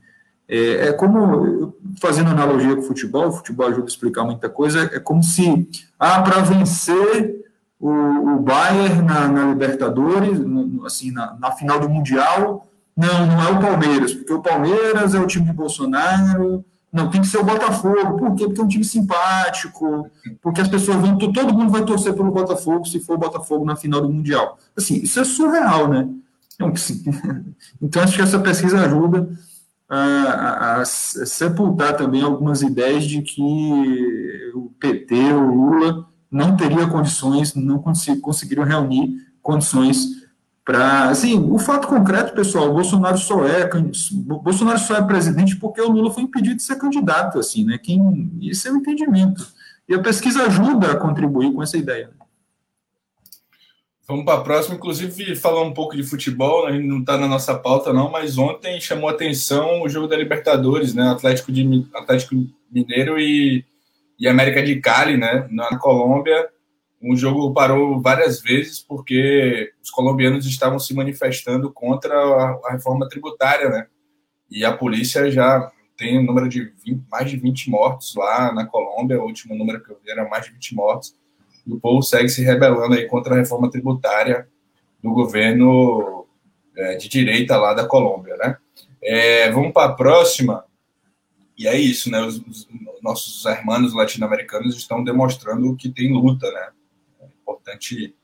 é, 0.48 0.88
é, 0.88 0.92
como, 0.92 1.74
fazendo 2.00 2.30
analogia 2.30 2.74
com 2.74 2.82
o 2.82 2.84
futebol, 2.84 3.28
o 3.28 3.32
futebol 3.32 3.66
ajuda 3.66 3.84
a 3.84 3.88
explicar 3.88 4.24
muita 4.24 4.48
coisa, 4.48 4.90
é 4.92 5.00
como 5.00 5.22
se, 5.22 5.68
ah, 5.98 6.22
para 6.22 6.42
vencer 6.42 7.40
o, 7.78 7.88
o 7.88 8.38
Bayern 8.40 9.02
na, 9.02 9.26
na 9.26 9.46
Libertadores, 9.46 10.38
no, 10.38 10.84
assim, 10.84 11.10
na, 11.10 11.34
na 11.40 11.50
final 11.52 11.80
do 11.80 11.88
Mundial, 11.88 12.66
não, 12.96 13.26
não 13.26 13.42
é 13.42 13.50
o 13.50 13.60
Palmeiras, 13.60 14.12
porque 14.12 14.32
o 14.32 14.42
Palmeiras 14.42 15.14
é 15.14 15.18
o 15.18 15.26
time 15.26 15.46
de 15.46 15.52
Bolsonaro, 15.52 16.64
não, 16.92 17.08
tem 17.08 17.20
que 17.20 17.28
ser 17.28 17.38
o 17.38 17.44
Botafogo. 17.44 18.18
Por 18.18 18.34
quê? 18.34 18.44
Porque 18.46 18.60
é 18.60 18.64
um 18.64 18.68
time 18.68 18.84
simpático, 18.84 20.10
porque 20.42 20.60
as 20.60 20.68
pessoas 20.68 21.00
vão, 21.00 21.16
todo 21.16 21.54
mundo 21.54 21.70
vai 21.70 21.84
torcer 21.84 22.14
pelo 22.14 22.32
Botafogo 22.32 22.84
se 22.84 22.98
for 23.00 23.14
o 23.14 23.20
Botafogo 23.20 23.64
na 23.64 23.76
final 23.76 24.00
do 24.00 24.12
Mundial. 24.12 24.58
Assim, 24.76 24.96
isso 24.96 25.20
é 25.20 25.24
surreal, 25.24 25.88
né? 25.88 26.08
Então, 26.54 26.72
então 27.80 28.02
acho 28.02 28.16
que 28.16 28.22
essa 28.22 28.40
pesquisa 28.40 28.80
ajuda 28.80 29.30
a, 29.88 29.96
a, 29.98 30.80
a, 30.80 30.84
sepultar 30.84 31.96
também 31.96 32.22
algumas 32.22 32.60
ideias 32.62 33.04
de 33.04 33.22
que 33.22 34.52
o 34.54 34.72
PT, 34.80 35.14
o 35.32 35.54
Lula, 35.54 36.06
não 36.30 36.56
teria 36.56 36.86
condições, 36.86 37.54
não 37.54 37.78
conseguiram 38.20 38.64
reunir 38.64 39.16
condições 39.42 40.19
para 40.70 41.08
assim, 41.08 41.36
o 41.50 41.58
fato 41.58 41.88
concreto, 41.88 42.32
pessoal, 42.32 42.72
Bolsonaro 42.72 43.18
só 43.18 43.44
é 43.44 43.68
Bolsonaro 44.12 44.78
só 44.78 44.98
é 44.98 45.02
presidente 45.02 45.56
porque 45.56 45.80
o 45.80 45.90
Lula 45.90 46.12
foi 46.12 46.22
impedido 46.22 46.54
de 46.54 46.62
ser 46.62 46.76
candidato, 46.76 47.40
assim, 47.40 47.64
né? 47.64 47.76
Quem 47.76 48.38
isso 48.40 48.68
é 48.68 48.70
o 48.70 48.76
entendimento. 48.76 49.44
E 49.88 49.94
a 49.94 49.98
pesquisa 49.98 50.44
ajuda 50.44 50.92
a 50.92 50.96
contribuir 50.96 51.52
com 51.52 51.60
essa 51.60 51.76
ideia. 51.76 52.10
Vamos 54.06 54.24
para 54.24 54.38
a 54.38 54.44
próxima, 54.44 54.76
inclusive 54.76 55.34
falar 55.34 55.62
um 55.62 55.74
pouco 55.74 55.96
de 55.96 56.04
futebol, 56.04 56.70
né? 56.70 56.78
não 56.78 57.00
está 57.00 57.18
na 57.18 57.26
nossa 57.26 57.56
pauta 57.56 57.92
não, 57.92 58.08
mas 58.08 58.38
ontem 58.38 58.80
chamou 58.80 59.08
atenção 59.08 59.82
o 59.82 59.88
jogo 59.88 60.06
da 60.06 60.16
Libertadores, 60.16 60.94
né? 60.94 61.10
Atlético 61.10 61.50
de 61.50 61.84
Atlético 61.92 62.36
Mineiro 62.70 63.18
e, 63.18 63.64
e 64.16 64.28
América 64.28 64.62
de 64.62 64.76
Cali, 64.76 65.16
né? 65.16 65.48
Na 65.50 65.76
Colômbia 65.78 66.48
o 67.02 67.16
jogo 67.16 67.52
parou 67.54 68.00
várias 68.00 68.40
vezes 68.40 68.80
porque 68.80 69.72
os 69.82 69.90
colombianos 69.90 70.44
estavam 70.46 70.78
se 70.78 70.94
manifestando 70.94 71.72
contra 71.72 72.14
a, 72.14 72.72
reforma 72.72 73.08
tributária, 73.08 73.70
né? 73.70 73.86
E 74.50 74.64
a 74.64 74.76
polícia 74.76 75.30
já 75.30 75.70
tem 75.96 76.18
um 76.18 76.22
número 76.22 76.48
de 76.48 76.72
20, 76.84 77.04
mais 77.10 77.30
de 77.30 77.36
20 77.36 77.70
mortos 77.70 78.14
lá 78.14 78.52
na 78.52 78.66
Colômbia, 78.66 79.20
o 79.20 79.24
último 79.24 79.54
número 79.54 79.82
que 79.82 79.90
eu 79.90 79.98
vi 80.04 80.10
era 80.10 80.28
mais 80.28 80.44
de 80.44 80.52
20 80.52 80.74
mortos. 80.74 81.16
E 81.66 81.72
o 81.72 81.80
povo 81.80 82.02
segue 82.02 82.28
se 82.28 82.42
rebelando 82.42 82.94
aí 82.94 83.06
contra 83.06 83.34
a 83.34 83.38
reforma 83.38 83.70
tributária 83.70 84.46
do 85.02 85.10
governo 85.12 86.26
é, 86.76 86.96
de 86.96 87.08
direita 87.08 87.56
lá 87.56 87.72
da 87.72 87.86
Colômbia, 87.86 88.36
né? 88.36 88.56
É, 89.02 89.50
vamos 89.50 89.72
para 89.72 89.92
a 89.92 89.94
próxima. 89.94 90.64
E 91.56 91.66
é 91.66 91.78
isso, 91.78 92.10
né? 92.10 92.20
Os, 92.20 92.38
os 92.38 92.68
nossos 93.02 93.44
irmãos 93.46 93.94
latino-americanos 93.94 94.76
estão 94.76 95.02
demonstrando 95.02 95.74
que 95.76 95.88
tem 95.88 96.12
luta, 96.12 96.50
né? 96.50 96.68
Importante 97.50 98.14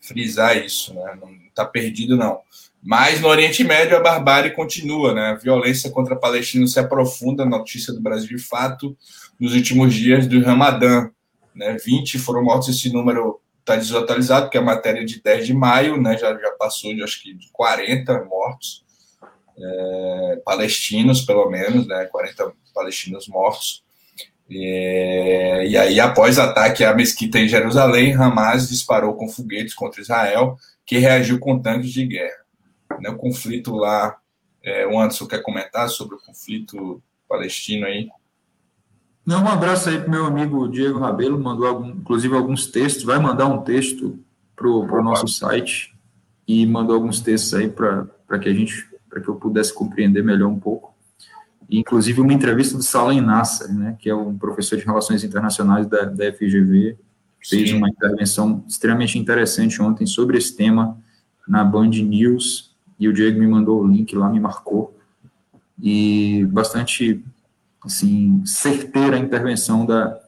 frisar 0.00 0.56
isso, 0.56 0.94
né? 0.94 1.18
Não 1.20 1.30
está 1.48 1.64
perdido, 1.64 2.16
não. 2.16 2.40
Mas 2.82 3.20
no 3.20 3.28
Oriente 3.28 3.64
Médio 3.64 3.96
a 3.96 4.00
barbárie 4.00 4.52
continua, 4.52 5.12
né? 5.12 5.30
A 5.30 5.34
violência 5.34 5.90
contra 5.90 6.16
palestinos 6.16 6.72
se 6.72 6.80
aprofunda, 6.80 7.44
notícia 7.44 7.92
do 7.92 8.00
Brasil 8.00 8.28
de 8.28 8.42
fato, 8.42 8.96
nos 9.38 9.54
últimos 9.54 9.94
dias 9.94 10.26
do 10.26 10.40
Ramadã. 10.42 11.10
Né? 11.54 11.76
20 11.84 12.18
foram 12.18 12.44
mortos, 12.44 12.68
esse 12.68 12.92
número 12.92 13.40
está 13.60 13.74
desatualizado, 13.74 14.46
porque 14.46 14.56
é 14.56 14.60
a 14.60 14.64
matéria 14.64 15.04
de 15.04 15.20
10 15.20 15.46
de 15.46 15.54
maio, 15.54 16.00
né? 16.00 16.16
já, 16.16 16.32
já 16.38 16.52
passou 16.52 16.94
de 16.94 17.02
acho 17.02 17.20
que 17.20 17.34
de 17.34 17.50
40 17.50 18.24
mortos, 18.24 18.84
é, 19.58 20.40
palestinos, 20.44 21.22
pelo 21.22 21.50
menos, 21.50 21.86
né? 21.86 22.06
40 22.06 22.52
palestinos 22.72 23.26
mortos. 23.26 23.84
É, 24.50 25.66
e 25.68 25.76
aí, 25.76 26.00
após 26.00 26.38
ataque 26.38 26.82
à 26.82 26.94
mesquita 26.94 27.38
em 27.38 27.48
Jerusalém, 27.48 28.14
Hamas 28.14 28.68
disparou 28.68 29.14
com 29.14 29.28
foguetes 29.28 29.74
contra 29.74 30.00
Israel, 30.00 30.56
que 30.86 30.98
reagiu 30.98 31.38
com 31.38 31.58
tanques 31.58 31.90
de 31.90 32.06
guerra. 32.06 32.38
Né, 33.00 33.10
o 33.10 33.16
conflito 33.16 33.74
lá, 33.74 34.16
é, 34.64 34.86
o 34.86 34.98
Anderson 34.98 35.26
quer 35.26 35.42
comentar 35.42 35.88
sobre 35.88 36.16
o 36.16 36.20
conflito 36.20 37.02
palestino 37.28 37.86
aí? 37.86 38.08
Não, 39.24 39.44
um 39.44 39.48
abraço 39.48 39.90
aí 39.90 40.00
para 40.00 40.08
meu 40.08 40.24
amigo 40.24 40.66
Diego 40.68 40.98
Rabelo, 40.98 41.38
mandou 41.38 41.66
algum, 41.66 41.90
inclusive 41.90 42.34
alguns 42.34 42.66
textos, 42.66 43.04
vai 43.04 43.18
mandar 43.18 43.46
um 43.46 43.62
texto 43.62 44.18
para 44.56 44.66
o 44.66 45.02
nosso 45.02 45.28
site 45.28 45.94
e 46.46 46.64
mandou 46.64 46.96
alguns 46.96 47.20
textos 47.20 47.52
aí 47.52 47.68
para 47.68 48.38
que 48.40 48.48
a 48.48 48.54
gente, 48.54 48.88
para 49.08 49.20
que 49.20 49.28
eu 49.28 49.36
pudesse 49.36 49.72
compreender 49.74 50.24
melhor 50.24 50.48
um 50.48 50.58
pouco. 50.58 50.87
Inclusive 51.70 52.20
uma 52.20 52.32
entrevista 52.32 52.76
do 52.76 52.82
Salem 52.82 53.20
Nasser, 53.20 53.72
né, 53.72 53.96
que 53.98 54.08
é 54.08 54.14
um 54.14 54.36
professor 54.38 54.78
de 54.78 54.84
relações 54.84 55.22
internacionais 55.22 55.86
da, 55.86 56.04
da 56.04 56.32
FGV, 56.32 56.96
fez 57.40 57.70
Sim. 57.70 57.76
uma 57.76 57.88
intervenção 57.88 58.64
extremamente 58.66 59.18
interessante 59.18 59.80
ontem 59.80 60.06
sobre 60.06 60.38
esse 60.38 60.56
tema 60.56 60.98
na 61.46 61.64
Band 61.64 61.90
News, 61.90 62.74
e 62.98 63.08
o 63.08 63.12
Diego 63.12 63.38
me 63.38 63.46
mandou 63.46 63.82
o 63.82 63.86
link 63.86 64.14
lá, 64.14 64.28
me 64.28 64.40
marcou, 64.40 64.98
e 65.80 66.46
bastante 66.50 67.24
assim, 67.84 68.42
certeira 68.44 69.16
a 69.16 69.20
intervenção 69.20 69.86
da, 69.86 70.18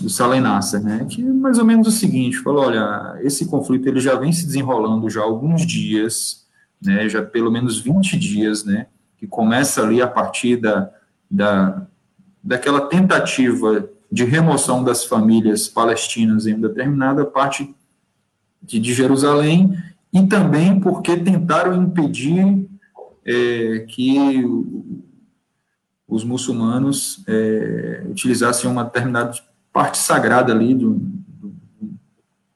do 0.00 0.10
Salem 0.10 0.40
Nasser, 0.40 0.82
né, 0.82 1.06
que 1.08 1.22
é 1.22 1.32
mais 1.32 1.58
ou 1.58 1.64
menos 1.64 1.86
o 1.86 1.92
seguinte, 1.92 2.38
falou, 2.38 2.64
olha, 2.64 3.18
esse 3.22 3.46
conflito 3.46 3.88
ele 3.88 4.00
já 4.00 4.14
vem 4.14 4.32
se 4.32 4.44
desenrolando 4.44 5.08
já 5.08 5.20
há 5.20 5.24
alguns 5.24 5.66
dias, 5.66 6.46
né, 6.80 7.08
já 7.08 7.22
pelo 7.22 7.50
menos 7.50 7.78
20 7.78 8.18
dias, 8.18 8.64
né, 8.64 8.86
que 9.22 9.26
começa 9.28 9.80
ali 9.80 10.02
a 10.02 10.08
partir 10.08 10.56
da, 10.56 10.90
da, 11.30 11.86
daquela 12.42 12.88
tentativa 12.88 13.88
de 14.10 14.24
remoção 14.24 14.82
das 14.82 15.04
famílias 15.04 15.68
palestinas 15.68 16.44
em 16.48 16.60
determinada 16.60 17.24
parte 17.24 17.72
de, 18.60 18.80
de 18.80 18.92
Jerusalém, 18.92 19.78
e 20.12 20.26
também 20.26 20.80
porque 20.80 21.16
tentaram 21.16 21.80
impedir 21.80 22.68
é, 23.24 23.86
que 23.88 24.44
os 26.08 26.24
muçulmanos 26.24 27.22
é, 27.28 28.04
utilizassem 28.10 28.68
uma 28.68 28.82
determinada 28.82 29.38
parte 29.72 29.98
sagrada 29.98 30.52
ali 30.52 30.74
do, 30.74 31.00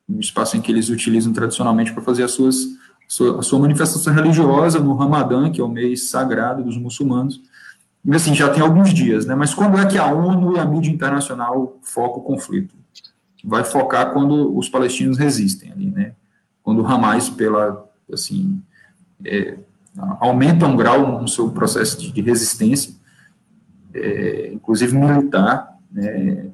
do, 0.08 0.18
espaço 0.18 0.56
em 0.56 0.60
que 0.60 0.72
eles 0.72 0.88
utilizam 0.88 1.32
tradicionalmente 1.32 1.92
para 1.92 2.02
fazer 2.02 2.24
as 2.24 2.32
suas, 2.32 2.56
sua, 3.06 3.42
sua 3.42 3.58
manifestação 3.58 4.12
religiosa 4.12 4.78
no 4.78 4.94
Ramadã, 4.94 5.50
que 5.50 5.60
é 5.60 5.64
o 5.64 5.68
mês 5.68 6.08
sagrado 6.08 6.62
dos 6.62 6.76
muçulmanos. 6.76 7.40
E 8.04 8.14
assim, 8.14 8.34
já 8.34 8.48
tem 8.48 8.62
alguns 8.62 8.92
dias, 8.92 9.26
né? 9.26 9.34
Mas 9.34 9.52
quando 9.52 9.78
é 9.78 9.86
que 9.86 9.98
a 9.98 10.06
ONU 10.06 10.56
e 10.56 10.58
a 10.58 10.64
mídia 10.64 10.90
internacional 10.90 11.78
focam 11.82 12.20
o 12.20 12.24
conflito? 12.24 12.74
Vai 13.44 13.64
focar 13.64 14.12
quando 14.12 14.56
os 14.56 14.68
palestinos 14.68 15.18
resistem 15.18 15.72
ali, 15.72 15.90
né? 15.90 16.12
Quando 16.62 16.82
o 16.82 16.86
Hamas, 16.86 17.28
pela, 17.28 17.88
assim, 18.12 18.60
é, 19.24 19.56
aumenta 20.20 20.66
um 20.66 20.76
grau 20.76 21.20
no 21.20 21.28
seu 21.28 21.50
processo 21.50 21.98
de, 22.00 22.12
de 22.12 22.20
resistência, 22.20 22.94
é, 23.94 24.50
inclusive 24.52 24.96
militar, 24.96 25.76
né, 25.90 26.50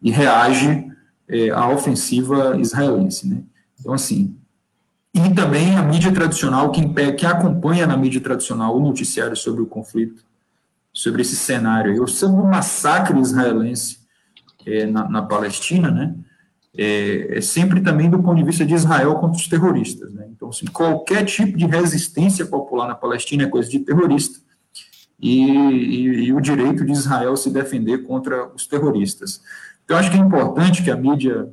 e 0.00 0.10
reage 0.10 0.90
é, 1.28 1.50
à 1.50 1.68
ofensiva 1.68 2.56
israelense. 2.58 3.28
Né? 3.28 3.42
Então, 3.78 3.92
assim, 3.92 4.37
e 5.14 5.34
também 5.34 5.76
a 5.76 5.82
mídia 5.82 6.12
tradicional, 6.12 6.70
quem, 6.70 6.92
que 7.16 7.26
acompanha 7.26 7.86
na 7.86 7.96
mídia 7.96 8.20
tradicional 8.20 8.76
o 8.76 8.80
noticiário 8.80 9.36
sobre 9.36 9.62
o 9.62 9.66
conflito, 9.66 10.22
sobre 10.92 11.22
esse 11.22 11.36
cenário, 11.36 12.06
sobre 12.08 12.40
o 12.40 12.46
massacre 12.46 13.18
israelense 13.18 13.98
é, 14.66 14.86
na, 14.86 15.08
na, 15.08 15.22
Palestina, 15.22 15.90
né, 15.90 16.14
é, 16.76 17.38
é, 17.38 17.40
sempre 17.40 17.80
também 17.80 18.10
do 18.10 18.22
ponto 18.22 18.36
de 18.36 18.44
vista 18.44 18.64
de 18.64 18.74
Israel 18.74 19.14
contra 19.16 19.36
os 19.36 19.48
terroristas. 19.48 20.12
Né? 20.12 20.26
Então, 20.30 20.48
assim, 20.50 20.66
qualquer 20.66 21.24
tipo 21.24 21.56
de 21.56 21.66
resistência 21.66 22.44
popular 22.46 22.86
na 22.86 22.94
Palestina 22.94 23.44
é 23.44 23.48
coisa 23.48 23.68
de 23.68 23.78
terrorista, 23.80 24.40
e, 25.20 25.42
e, 25.50 26.24
e, 26.26 26.32
o 26.32 26.40
direito 26.40 26.84
de 26.84 26.92
Israel 26.92 27.36
se 27.36 27.50
defender 27.50 28.04
contra 28.04 28.48
os 28.54 28.68
terroristas. 28.68 29.40
Então, 29.84 29.96
acho 29.96 30.10
que 30.10 30.16
é 30.16 30.20
importante 30.20 30.82
que 30.82 30.90
a 30.90 30.96
mídia, 30.96 31.48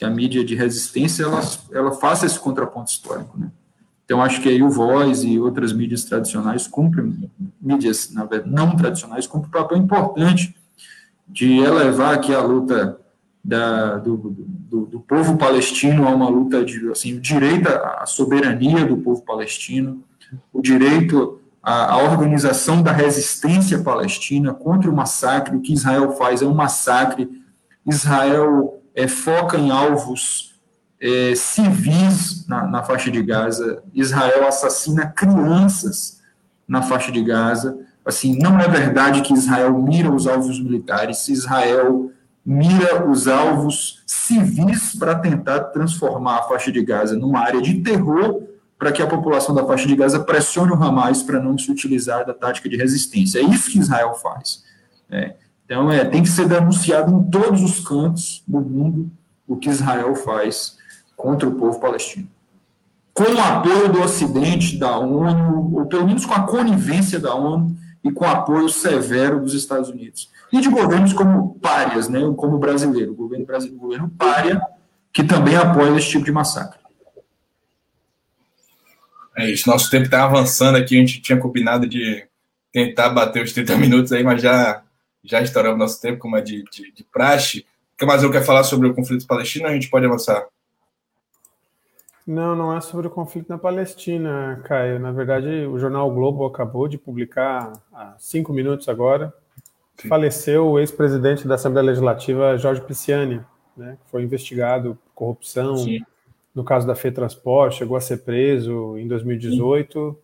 que 0.00 0.04
a 0.06 0.08
mídia 0.08 0.42
de 0.42 0.54
resistência, 0.54 1.24
ela, 1.24 1.42
ela 1.70 1.92
faça 1.92 2.24
esse 2.24 2.40
contraponto 2.40 2.90
histórico, 2.90 3.38
né? 3.38 3.50
Então, 4.02 4.22
acho 4.22 4.40
que 4.40 4.48
aí 4.48 4.62
o 4.62 4.70
Voz 4.70 5.22
e 5.24 5.38
outras 5.38 5.74
mídias 5.74 6.04
tradicionais 6.04 6.66
cumprem, 6.66 7.30
mídias 7.60 8.10
na 8.10 8.24
verdade, 8.24 8.50
não 8.50 8.74
tradicionais, 8.74 9.26
cumprem 9.26 9.50
um 9.50 9.62
papel 9.62 9.76
importante 9.76 10.56
de 11.28 11.58
elevar 11.58 12.14
aqui 12.14 12.34
a 12.34 12.40
luta 12.40 12.98
da, 13.44 13.98
do, 13.98 14.16
do, 14.16 14.86
do, 14.86 15.00
povo 15.00 15.36
palestino 15.36 16.08
a 16.08 16.14
uma 16.14 16.30
luta 16.30 16.64
de, 16.64 16.90
assim, 16.90 17.18
o 17.18 17.20
direito 17.20 17.68
à 17.68 18.06
soberania 18.06 18.86
do 18.86 18.96
povo 18.96 19.20
palestino, 19.20 20.02
o 20.50 20.62
direito 20.62 21.38
a, 21.62 21.98
organização 21.98 22.82
da 22.82 22.90
resistência 22.90 23.78
palestina 23.80 24.54
contra 24.54 24.90
o 24.90 24.96
massacre. 24.96 25.54
O 25.54 25.60
que 25.60 25.74
Israel 25.74 26.12
faz 26.12 26.40
é 26.40 26.46
um 26.46 26.54
massacre. 26.54 27.28
Israel 27.86 28.79
é, 28.94 29.08
foca 29.08 29.56
em 29.56 29.70
alvos 29.70 30.54
é, 31.00 31.34
civis 31.34 32.46
na, 32.46 32.66
na 32.66 32.82
faixa 32.82 33.10
de 33.10 33.22
Gaza. 33.22 33.82
Israel 33.94 34.46
assassina 34.46 35.06
crianças 35.06 36.20
na 36.68 36.82
faixa 36.82 37.10
de 37.10 37.22
Gaza. 37.22 37.78
Assim, 38.04 38.38
não 38.38 38.58
é 38.58 38.68
verdade 38.68 39.22
que 39.22 39.32
Israel 39.32 39.72
mira 39.78 40.10
os 40.10 40.26
alvos 40.26 40.60
militares. 40.60 41.28
Israel 41.28 42.10
mira 42.44 43.08
os 43.08 43.28
alvos 43.28 44.02
civis 44.06 44.94
para 44.96 45.14
tentar 45.14 45.60
transformar 45.64 46.38
a 46.38 46.42
faixa 46.42 46.72
de 46.72 46.82
Gaza 46.82 47.16
numa 47.16 47.40
área 47.40 47.60
de 47.60 47.82
terror 47.82 48.42
para 48.78 48.92
que 48.92 49.02
a 49.02 49.06
população 49.06 49.54
da 49.54 49.66
faixa 49.66 49.86
de 49.86 49.94
Gaza 49.94 50.20
pressione 50.20 50.72
o 50.72 50.82
Hamas 50.82 51.22
para 51.22 51.38
não 51.38 51.58
se 51.58 51.70
utilizar 51.70 52.24
da 52.24 52.32
tática 52.32 52.68
de 52.68 52.76
resistência. 52.76 53.38
É 53.38 53.42
isso 53.42 53.70
que 53.70 53.78
Israel 53.78 54.14
faz. 54.14 54.64
É. 55.10 55.34
Então, 55.70 55.88
é, 55.88 56.04
tem 56.04 56.20
que 56.20 56.28
ser 56.28 56.48
denunciado 56.48 57.12
em 57.12 57.30
todos 57.30 57.62
os 57.62 57.78
cantos 57.78 58.42
do 58.44 58.60
mundo 58.60 59.08
o 59.46 59.56
que 59.56 59.70
Israel 59.70 60.16
faz 60.16 60.76
contra 61.16 61.48
o 61.48 61.54
povo 61.54 61.78
palestino. 61.78 62.28
Com 63.14 63.22
o 63.22 63.40
apoio 63.40 63.88
do 63.88 64.02
Ocidente, 64.02 64.76
da 64.76 64.98
ONU, 64.98 65.76
ou 65.76 65.86
pelo 65.86 66.04
menos 66.04 66.26
com 66.26 66.34
a 66.34 66.42
conivência 66.42 67.20
da 67.20 67.36
ONU 67.36 67.76
e 68.02 68.10
com 68.10 68.24
o 68.24 68.28
apoio 68.28 68.68
severo 68.68 69.38
dos 69.38 69.54
Estados 69.54 69.88
Unidos. 69.88 70.28
E 70.52 70.60
de 70.60 70.68
governos 70.68 71.12
como 71.12 71.54
párias, 71.60 72.08
né, 72.08 72.18
como 72.36 72.56
o 72.56 72.58
brasileiro, 72.58 73.12
o 73.12 73.14
governo 73.14 73.46
brasileiro, 73.46 73.78
o 73.78 73.86
governo 73.86 74.10
pária, 74.18 74.60
que 75.12 75.22
também 75.22 75.54
apoia 75.54 75.96
esse 75.96 76.08
tipo 76.08 76.24
de 76.24 76.32
massacre. 76.32 76.80
É 79.36 79.48
isso, 79.48 79.70
nosso 79.70 79.88
tempo 79.88 80.06
está 80.06 80.24
avançando 80.24 80.74
aqui, 80.74 80.96
a 80.96 80.98
gente 80.98 81.22
tinha 81.22 81.38
combinado 81.38 81.86
de 81.86 82.26
tentar 82.72 83.10
bater 83.10 83.44
os 83.44 83.52
30 83.52 83.76
minutos 83.78 84.10
aí, 84.10 84.24
mas 84.24 84.42
já, 84.42 84.82
já 85.24 85.40
estouramos 85.40 85.78
nosso 85.78 86.00
tempo, 86.00 86.18
como 86.18 86.36
é 86.36 86.40
de, 86.40 86.64
de, 86.64 86.92
de 86.92 87.04
praxe. 87.04 87.66
O 87.94 87.98
que 87.98 88.06
mais 88.06 88.22
eu 88.22 88.30
quero 88.30 88.44
falar 88.44 88.64
sobre 88.64 88.88
o 88.88 88.94
conflito 88.94 89.26
palestino? 89.26 89.66
A 89.66 89.72
gente 89.72 89.90
pode 89.90 90.06
avançar. 90.06 90.46
Não, 92.26 92.54
não 92.54 92.76
é 92.76 92.80
sobre 92.80 93.06
o 93.06 93.10
conflito 93.10 93.48
na 93.48 93.58
Palestina, 93.58 94.60
Caio. 94.64 94.98
Na 94.98 95.10
verdade, 95.10 95.66
o 95.66 95.78
jornal 95.78 96.08
o 96.08 96.14
Globo 96.14 96.46
acabou 96.46 96.86
de 96.86 96.96
publicar 96.96 97.72
há 97.92 98.14
cinco 98.18 98.52
minutos 98.52 98.88
agora. 98.88 99.34
Sim. 99.96 100.08
Faleceu 100.08 100.68
o 100.68 100.78
ex-presidente 100.78 101.46
da 101.46 101.56
Assembleia 101.56 101.86
Legislativa, 101.86 102.56
Jorge 102.56 102.80
Pisciani, 102.80 103.40
né, 103.76 103.98
que 104.02 104.10
foi 104.10 104.22
investigado 104.22 104.96
por 105.04 105.12
corrupção, 105.14 105.76
Sim 105.76 106.00
no 106.54 106.64
caso 106.64 106.86
da 106.86 106.94
FETransport, 106.94 107.74
chegou 107.74 107.96
a 107.96 108.00
ser 108.00 108.18
preso 108.18 108.98
em 108.98 109.06
2018 109.06 110.10
Sim. 110.10 110.16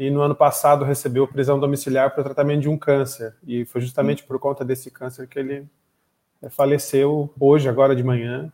E 0.00 0.08
no 0.08 0.22
ano 0.22 0.34
passado 0.34 0.82
recebeu 0.82 1.28
prisão 1.28 1.60
domiciliar 1.60 2.10
para 2.10 2.22
o 2.22 2.24
tratamento 2.24 2.62
de 2.62 2.70
um 2.70 2.78
câncer. 2.78 3.36
E 3.46 3.66
foi 3.66 3.82
justamente 3.82 4.22
por 4.22 4.38
conta 4.38 4.64
desse 4.64 4.90
câncer 4.90 5.28
que 5.28 5.38
ele 5.38 5.66
é, 6.40 6.48
faleceu 6.48 7.30
hoje, 7.38 7.68
agora 7.68 7.94
de 7.94 8.02
manhã. 8.02 8.50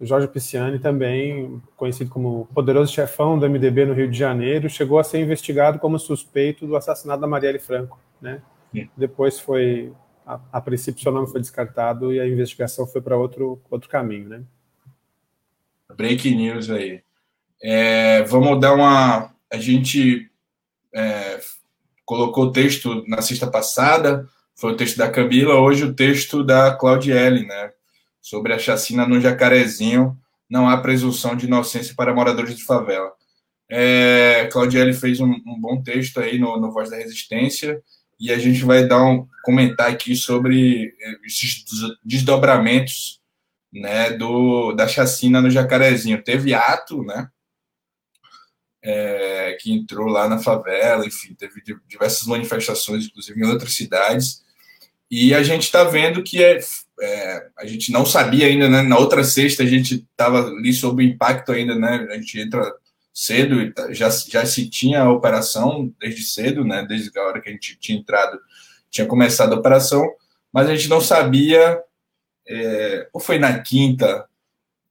O 0.00 0.04
Jorge 0.04 0.26
Pisciani, 0.26 0.80
também 0.80 1.62
conhecido 1.76 2.10
como 2.10 2.48
poderoso 2.52 2.92
chefão 2.92 3.38
do 3.38 3.48
MDB 3.48 3.84
no 3.84 3.94
Rio 3.94 4.10
de 4.10 4.18
Janeiro, 4.18 4.68
chegou 4.68 4.98
a 4.98 5.04
ser 5.04 5.20
investigado 5.20 5.78
como 5.78 5.96
suspeito 5.96 6.66
do 6.66 6.74
assassinato 6.74 7.20
da 7.20 7.26
Marielle 7.28 7.60
Franco. 7.60 7.96
Né? 8.20 8.42
Depois 8.96 9.38
foi, 9.38 9.92
a, 10.26 10.40
a 10.50 10.60
princípio, 10.60 11.00
seu 11.00 11.12
nome 11.12 11.28
foi 11.28 11.40
descartado 11.40 12.12
e 12.12 12.18
a 12.18 12.26
investigação 12.26 12.84
foi 12.84 13.00
para 13.00 13.16
outro, 13.16 13.62
outro 13.70 13.88
caminho. 13.88 14.28
Né? 14.28 14.42
Break 15.96 16.34
news 16.34 16.68
aí. 16.68 17.00
É, 17.62 18.24
vamos 18.24 18.60
dar 18.60 18.74
uma. 18.74 19.32
A 19.52 19.56
gente 19.56 20.29
é, 20.94 21.40
colocou 22.04 22.46
o 22.46 22.52
texto 22.52 23.04
na 23.06 23.22
sexta 23.22 23.46
passada, 23.46 24.28
foi 24.56 24.72
o 24.72 24.76
texto 24.76 24.96
da 24.98 25.10
Camila, 25.10 25.54
hoje 25.54 25.84
o 25.84 25.94
texto 25.94 26.44
da 26.44 26.74
Claudiele, 26.74 27.46
né? 27.46 27.70
Sobre 28.20 28.52
a 28.52 28.58
chacina 28.58 29.06
no 29.06 29.20
Jacarezinho. 29.20 30.18
Não 30.48 30.68
há 30.68 30.76
presunção 30.76 31.34
de 31.34 31.46
inocência 31.46 31.94
para 31.96 32.14
moradores 32.14 32.54
de 32.56 32.64
favela. 32.64 33.10
É, 33.70 34.48
Claudiele 34.52 34.92
fez 34.92 35.20
um, 35.20 35.30
um, 35.30 35.58
bom 35.58 35.80
texto 35.80 36.20
aí 36.20 36.38
no, 36.38 36.60
no 36.60 36.72
Voz 36.72 36.90
da 36.90 36.96
Resistência 36.96 37.80
e 38.18 38.30
a 38.30 38.38
gente 38.38 38.64
vai 38.64 38.86
dar 38.86 39.02
um 39.02 39.26
comentar 39.42 39.90
aqui 39.90 40.14
sobre 40.14 40.94
eh, 41.00 41.18
esses 41.24 41.64
desdobramentos 42.04 43.20
né, 43.72 44.10
do, 44.10 44.72
da 44.72 44.86
chacina 44.86 45.40
no 45.40 45.48
Jacarezinho. 45.48 46.22
Teve 46.22 46.52
ato, 46.52 47.02
né? 47.02 47.28
É, 48.82 49.58
que 49.60 49.72
entrou 49.72 50.06
lá 50.06 50.26
na 50.26 50.38
favela, 50.38 51.06
enfim, 51.06 51.34
teve 51.34 51.62
diversas 51.86 52.26
manifestações, 52.26 53.06
inclusive 53.06 53.38
em 53.38 53.44
outras 53.44 53.74
cidades. 53.74 54.42
E 55.10 55.34
a 55.34 55.42
gente 55.42 55.64
está 55.64 55.84
vendo 55.84 56.22
que 56.22 56.42
é, 56.42 56.60
é, 57.02 57.46
a 57.58 57.66
gente 57.66 57.90
não 57.90 58.06
sabia 58.06 58.46
ainda, 58.46 58.68
né? 58.68 58.82
Na 58.82 58.96
outra 58.96 59.24
sexta 59.24 59.64
a 59.64 59.66
gente 59.66 60.06
estava 60.10 60.46
ali 60.46 60.72
sob 60.72 61.02
o 61.02 61.06
impacto 61.06 61.50
ainda, 61.50 61.74
né? 61.74 62.06
A 62.10 62.14
gente 62.14 62.40
entra 62.40 62.72
cedo 63.12 63.60
e 63.60 63.72
tá, 63.72 63.92
já, 63.92 64.08
já 64.08 64.46
se 64.46 64.68
tinha 64.68 65.02
a 65.02 65.10
operação 65.10 65.92
desde 66.00 66.22
cedo, 66.22 66.64
né? 66.64 66.86
Desde 66.86 67.10
a 67.18 67.22
hora 67.24 67.40
que 67.40 67.48
a 67.48 67.52
gente 67.52 67.76
tinha 67.80 67.98
entrado, 67.98 68.38
tinha 68.88 69.06
começado 69.06 69.52
a 69.52 69.58
operação, 69.58 70.08
mas 70.52 70.68
a 70.68 70.74
gente 70.74 70.88
não 70.88 71.00
sabia. 71.00 71.82
É, 72.48 73.08
ou 73.12 73.20
foi 73.20 73.38
na 73.38 73.58
quinta? 73.58 74.26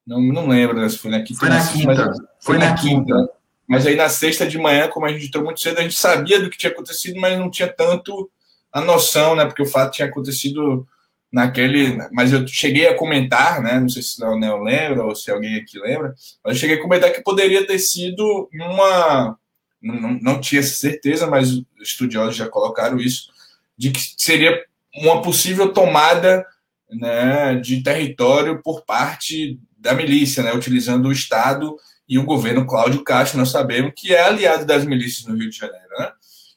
Não, 0.06 0.22
não 0.22 0.48
lembro 0.48 0.80
né, 0.80 0.90
se 0.90 0.98
foi 0.98 1.12
na 1.12 1.22
quinta. 1.22 1.40
Foi 1.40 1.50
na 1.50 1.68
quinta. 1.68 1.86
Mas, 1.86 2.18
foi, 2.18 2.28
foi 2.42 2.58
na, 2.58 2.70
na 2.72 2.76
quinta. 2.76 3.16
quinta. 3.16 3.39
Mas 3.70 3.86
aí 3.86 3.95
na 3.95 4.09
sexta 4.09 4.47
de 4.47 4.57
manhã, 4.57 4.88
como 4.88 5.05
a 5.05 5.13
gente 5.13 5.28
entrou 5.28 5.43
muito 5.43 5.59
cedo, 5.59 5.78
a 5.78 5.84
gente 5.84 5.93
sabia 5.93 6.39
do 6.39 6.49
que 6.49 6.57
tinha 6.57 6.72
acontecido, 6.72 7.20
mas 7.20 7.38
não 7.38 7.51
tinha 7.51 7.67
tanto 7.67 8.28
a 8.74 8.82
noção, 8.82 9.36
né? 9.36 9.45
Porque 9.45 9.61
o 9.61 9.67
fato 9.67 9.93
tinha 9.93 10.07
acontecido 10.07 10.88
naquele. 11.32 11.95
Mas 12.11 12.34
eu 12.34 12.47
cheguei 12.47 12.88
a 12.88 12.95
comentar, 12.95 13.61
né? 13.61 13.80
Não 13.80 13.88
sei 13.88 14.01
se 14.01 14.20
o 14.20 14.26
Leonel 14.26 14.63
lembra 14.63 15.03
ou 15.03 15.15
se 15.15 15.30
alguém 15.30 15.57
aqui 15.57 15.78
lembra, 15.78 16.15
mas 16.43 16.55
eu 16.55 16.59
cheguei 16.59 16.78
a 16.78 16.82
comentar 16.82 17.13
que 17.13 17.22
poderia 17.22 17.65
ter 17.67 17.78
sido 17.78 18.49
uma. 18.51 19.38
Não, 19.80 20.20
não 20.20 20.41
tinha 20.41 20.63
certeza, 20.63 21.28
mas 21.28 21.61
estudiosos 21.80 22.36
já 22.36 22.49
colocaram 22.49 22.97
isso, 22.97 23.30
de 23.78 23.91
que 23.91 24.01
seria 24.17 24.65
uma 24.95 25.22
possível 25.22 25.72
tomada 25.72 26.43
né, 26.89 27.55
de 27.57 27.84
território 27.84 28.63
por 28.63 28.84
parte 28.84 29.59
da 29.78 29.93
milícia, 29.93 30.41
né, 30.41 30.51
utilizando 30.53 31.07
o 31.07 31.11
Estado 31.11 31.78
e 32.10 32.18
o 32.18 32.26
governo 32.26 32.66
Cláudio 32.66 33.03
Castro, 33.03 33.38
nós 33.38 33.51
sabemos 33.51 33.93
que 33.95 34.14
é 34.14 34.22
aliado 34.22 34.66
das 34.66 34.84
milícias 34.84 35.28
no 35.28 35.38
Rio 35.38 35.49
de 35.49 35.57
Janeiro. 35.57 35.88
Né? 35.99 36.12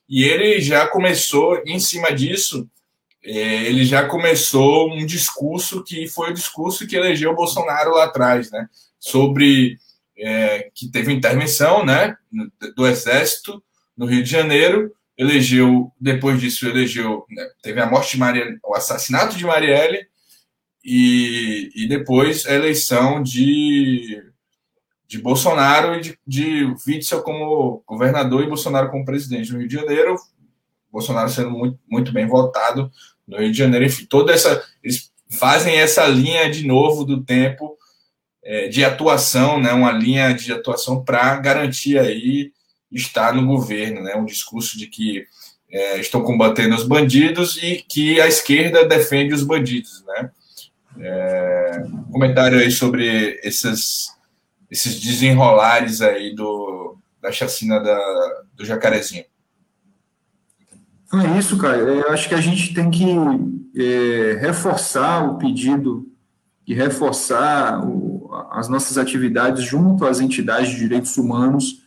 E 0.09 0.25
ele 0.25 0.59
já 0.63 0.87
começou, 0.89 1.63
em 1.67 1.79
cima 1.79 2.11
disso, 2.11 2.67
é, 3.23 3.65
ele 3.67 3.85
já 3.85 4.09
começou 4.09 4.91
um 4.91 5.05
discurso 5.05 5.85
que 5.85 6.09
foi 6.09 6.31
o 6.31 6.35
discurso 6.35 6.87
que 6.87 6.97
elegeu 6.97 7.33
o 7.33 7.37
Bolsonaro 7.37 7.93
lá 7.93 8.05
atrás, 8.05 8.51
né? 8.51 8.67
Sobre 8.99 9.79
é, 10.19 10.71
que 10.75 10.91
teve 10.91 11.13
intervenção, 11.13 11.85
né? 11.85 12.17
Do 12.75 12.87
Exército 12.87 13.63
no 13.97 14.07
Rio 14.07 14.25
de 14.25 14.31
Janeiro, 14.31 14.93
elegeu 15.17 15.93
depois 16.01 16.41
disso 16.41 16.67
elegeu, 16.67 17.25
né, 17.31 17.47
teve 17.63 17.81
a 17.81 17.87
morte 17.87 18.13
de 18.13 18.19
Maria, 18.19 18.59
o 18.65 18.75
assassinato 18.75 19.37
de 19.37 19.45
Marielle 19.45 20.07
e, 20.85 21.71
e 21.77 21.87
depois 21.87 22.47
a 22.47 22.55
eleição 22.55 23.23
de 23.23 24.32
de 25.13 25.19
Bolsonaro 25.19 25.95
e 25.95 26.01
de, 26.01 26.19
de 26.27 26.75
Witzel 26.89 27.21
como 27.21 27.83
governador 27.87 28.43
e 28.43 28.49
Bolsonaro 28.49 28.91
como 28.91 29.05
presidente 29.05 29.53
no 29.53 29.59
Rio 29.59 29.69
de 29.69 29.75
Janeiro, 29.75 30.17
Bolsonaro 30.91 31.29
sendo 31.29 31.51
muito, 31.51 31.79
muito 31.87 32.11
bem 32.13 32.27
votado 32.27 32.91
no 33.29 33.37
Rio 33.37 33.53
de 33.53 33.59
Janeiro, 33.59 33.85
enfim, 33.85 34.07
toda 34.07 34.33
essa. 34.33 34.65
Eles 34.83 35.13
fazem 35.31 35.77
essa 35.77 36.07
linha 36.07 36.51
de 36.51 36.67
novo 36.67 37.05
do 37.05 37.23
tempo 37.23 37.77
é, 38.43 38.69
de 38.69 38.83
atuação, 38.87 39.61
né, 39.61 39.71
uma 39.75 39.93
linha 39.93 40.33
de 40.33 40.51
atuação 40.51 41.05
para 41.05 41.37
garantir 41.37 41.99
aí 41.99 42.51
estar 42.91 43.35
no 43.35 43.47
governo, 43.47 44.03
né, 44.03 44.17
um 44.17 44.25
discurso 44.25 44.79
de 44.79 44.87
que 44.87 45.27
é, 45.71 46.01
estão 46.01 46.23
combatendo 46.23 46.75
os 46.75 46.85
bandidos 46.85 47.63
e 47.63 47.85
que 47.87 48.19
a 48.19 48.27
esquerda 48.27 48.87
defende 48.87 49.35
os 49.35 49.43
bandidos, 49.43 50.03
né. 50.07 50.31
É, 50.99 51.83
comentário 52.11 52.59
aí 52.59 52.71
sobre 52.71 53.39
esses, 53.43 54.12
esses 54.73 54.99
desenrolares 54.99 56.01
aí 56.01 56.35
do, 56.35 56.97
da 57.21 57.31
chacina 57.31 57.79
da, 57.79 58.43
do 58.55 58.65
Jacarezinho. 58.65 59.25
Então 61.05 61.21
é 61.21 61.39
isso, 61.39 61.59
cara. 61.59 61.77
É, 61.77 62.01
eu 62.01 62.09
acho 62.09 62.27
que 62.27 62.35
a 62.35 62.41
gente 62.41 62.73
tem 62.73 62.91
que 62.91 63.05
é, 63.77 64.39
reforçar 64.41 65.29
o 65.29 65.37
pedido 65.37 66.11
e 66.67 66.73
reforçar 66.73 67.87
o, 67.87 68.31
as 68.51 68.67
nossas 68.71 68.97
atividades 68.97 69.63
junto 69.63 70.07
às 70.07 70.21
entidades 70.21 70.71
de 70.71 70.79
direitos 70.79 71.19
humanos 71.19 71.83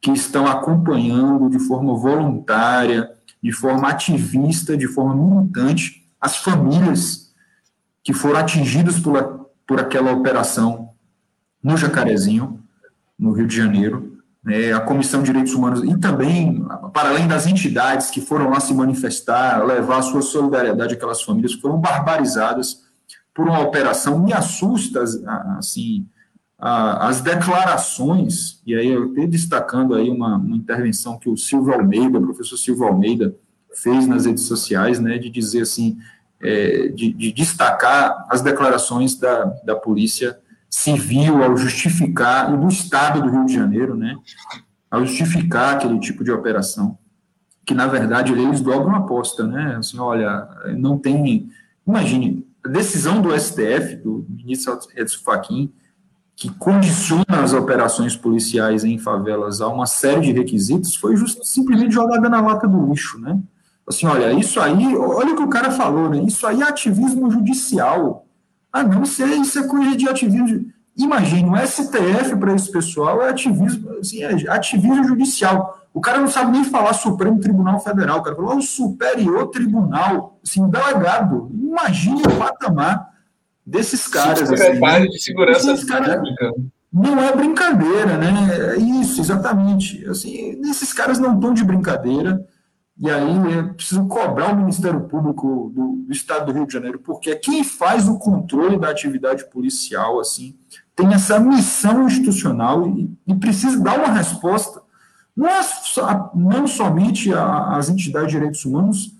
que 0.00 0.10
estão 0.10 0.46
acompanhando 0.46 1.50
de 1.50 1.58
forma 1.58 1.94
voluntária, 1.94 3.10
de 3.42 3.52
forma 3.52 3.86
ativista, 3.86 4.78
de 4.78 4.88
forma 4.88 5.14
militante, 5.14 6.10
as 6.18 6.38
famílias 6.38 7.34
que 8.02 8.14
foram 8.14 8.40
atingidas 8.40 8.98
por, 8.98 9.50
por 9.66 9.78
aquela 9.78 10.10
operação 10.12 10.89
no 11.62 11.76
Jacarezinho, 11.76 12.60
no 13.18 13.32
Rio 13.32 13.46
de 13.46 13.56
Janeiro 13.56 14.10
né, 14.42 14.72
a 14.72 14.80
Comissão 14.80 15.20
de 15.20 15.26
Direitos 15.26 15.54
Humanos 15.54 15.84
e 15.84 15.98
também, 15.98 16.64
para 16.92 17.10
além 17.10 17.28
das 17.28 17.46
entidades 17.46 18.10
que 18.10 18.20
foram 18.20 18.50
lá 18.50 18.58
se 18.58 18.72
manifestar, 18.72 19.64
levar 19.64 19.98
a 19.98 20.02
sua 20.02 20.22
solidariedade 20.22 20.94
àquelas 20.94 21.22
famílias 21.22 21.54
que 21.54 21.60
foram 21.60 21.78
barbarizadas 21.78 22.88
por 23.34 23.46
uma 23.46 23.60
operação, 23.60 24.18
me 24.18 24.32
assusta, 24.32 25.04
assim, 25.58 26.06
as 26.58 27.20
declarações, 27.20 28.60
e 28.66 28.74
aí 28.74 28.88
eu 28.88 29.08
estou 29.08 29.26
destacando 29.26 29.94
aí 29.94 30.10
uma, 30.10 30.36
uma, 30.36 30.56
intervenção 30.56 31.18
que 31.18 31.28
o 31.28 31.36
Silvio 31.36 31.72
Almeida, 31.72 32.18
o 32.18 32.22
professor 32.22 32.56
Silvio 32.56 32.84
Almeida, 32.84 33.34
fez 33.74 34.06
nas 34.06 34.26
redes 34.26 34.44
sociais, 34.44 34.98
né, 34.98 35.16
de 35.16 35.30
dizer 35.30 35.62
assim, 35.62 35.98
é, 36.42 36.88
de, 36.88 37.12
de, 37.12 37.32
destacar 37.32 38.26
as 38.28 38.42
declarações 38.42 39.14
da, 39.14 39.44
da 39.64 39.76
polícia 39.76 40.38
civil 40.70 41.42
ao 41.42 41.56
justificar, 41.56 42.54
e 42.54 42.56
do 42.56 42.68
Estado 42.68 43.20
do 43.20 43.28
Rio 43.28 43.44
de 43.44 43.54
Janeiro, 43.54 43.96
né, 43.96 44.16
ao 44.88 45.04
justificar 45.04 45.74
aquele 45.74 45.98
tipo 45.98 46.22
de 46.22 46.30
operação, 46.30 46.96
que 47.66 47.74
na 47.74 47.88
verdade 47.88 48.32
eles 48.32 48.60
dobram 48.60 48.94
a 48.94 48.98
aposta, 48.98 49.44
né, 49.44 49.76
assim, 49.76 49.98
olha, 49.98 50.48
não 50.78 50.96
tem, 50.96 51.50
imagine, 51.86 52.46
a 52.64 52.68
decisão 52.68 53.20
do 53.20 53.38
STF, 53.38 53.96
do 53.96 54.24
ministro 54.28 54.78
Edson 54.94 55.18
Fachin, 55.24 55.72
que 56.36 56.48
condiciona 56.54 57.42
as 57.42 57.52
operações 57.52 58.16
policiais 58.16 58.84
em 58.84 58.96
favelas 58.96 59.60
a 59.60 59.68
uma 59.68 59.86
série 59.86 60.20
de 60.20 60.32
requisitos, 60.32 60.94
foi 60.94 61.16
just, 61.16 61.42
simplesmente 61.42 61.92
jogada 61.92 62.28
na 62.28 62.40
lata 62.40 62.68
do 62.68 62.86
lixo, 62.86 63.18
né, 63.18 63.38
assim, 63.88 64.06
olha, 64.06 64.32
isso 64.32 64.60
aí, 64.60 64.96
olha 64.96 65.32
o 65.32 65.36
que 65.36 65.42
o 65.42 65.48
cara 65.48 65.72
falou, 65.72 66.08
né, 66.08 66.22
isso 66.22 66.46
aí 66.46 66.62
é 66.62 66.64
ativismo 66.64 67.28
judicial, 67.28 68.24
ah, 68.72 68.82
não, 68.82 69.02
é, 69.02 69.36
isso 69.36 69.58
é 69.58 69.66
coisa 69.66 69.96
de 69.96 70.08
ativismo. 70.08 70.70
Imagina, 70.96 71.52
o 71.52 71.66
STF 71.66 72.36
para 72.38 72.54
esse 72.54 72.70
pessoal 72.70 73.22
é 73.22 73.30
ativismo, 73.30 73.90
assim, 73.98 74.22
é 74.22 74.50
ativismo 74.50 75.04
judicial. 75.04 75.80
O 75.92 76.00
cara 76.00 76.18
não 76.18 76.28
sabe 76.28 76.52
nem 76.52 76.64
falar 76.64 76.92
Supremo 76.92 77.40
Tribunal 77.40 77.80
Federal, 77.80 78.18
o 78.18 78.22
cara 78.22 78.36
falou 78.36 78.56
o 78.56 78.62
Superior 78.62 79.48
Tribunal, 79.48 80.38
assim, 80.44 80.68
delegado. 80.68 81.50
Imagine 81.52 82.22
o 82.22 82.36
patamar 82.36 83.10
desses 83.66 84.06
caras. 84.06 84.48
Secretário 84.48 85.06
assim, 85.06 85.10
de 85.10 85.22
Segurança 85.22 85.86
cara, 85.86 86.22
Não 86.92 87.18
é 87.18 87.34
brincadeira, 87.34 88.16
né? 88.16 88.74
É 88.74 88.76
isso, 88.76 89.20
exatamente. 89.20 90.06
Assim, 90.06 90.60
esses 90.68 90.92
caras 90.92 91.18
não 91.18 91.34
estão 91.34 91.54
de 91.54 91.64
brincadeira. 91.64 92.44
E 93.00 93.10
aí 93.10 93.54
é 93.54 93.62
preciso 93.62 94.06
cobrar 94.06 94.52
o 94.52 94.56
Ministério 94.56 95.00
Público 95.00 95.72
do, 95.74 96.04
do, 96.04 96.12
Estado 96.12 96.46
do 96.46 96.52
Rio 96.52 96.66
de 96.66 96.72
Janeiro, 96.74 96.98
porque 96.98 97.34
quem 97.34 97.64
faz 97.64 98.06
o 98.06 98.18
controle 98.18 98.78
da 98.78 98.90
atividade 98.90 99.48
policial, 99.48 100.20
assim, 100.20 100.54
tem 100.94 101.14
essa 101.14 101.40
missão 101.40 102.06
institucional 102.06 102.86
e, 102.86 103.10
e 103.26 103.34
precisa 103.34 103.80
dar 103.80 103.98
uma 103.98 104.12
resposta, 104.12 104.82
não, 105.34 105.48
é 105.48 105.62
só, 105.62 106.30
não 106.34 106.66
somente 106.66 107.32
às 107.32 107.88
entidades 107.88 108.28
de 108.28 108.38
direitos 108.38 108.66
humanos, 108.66 109.14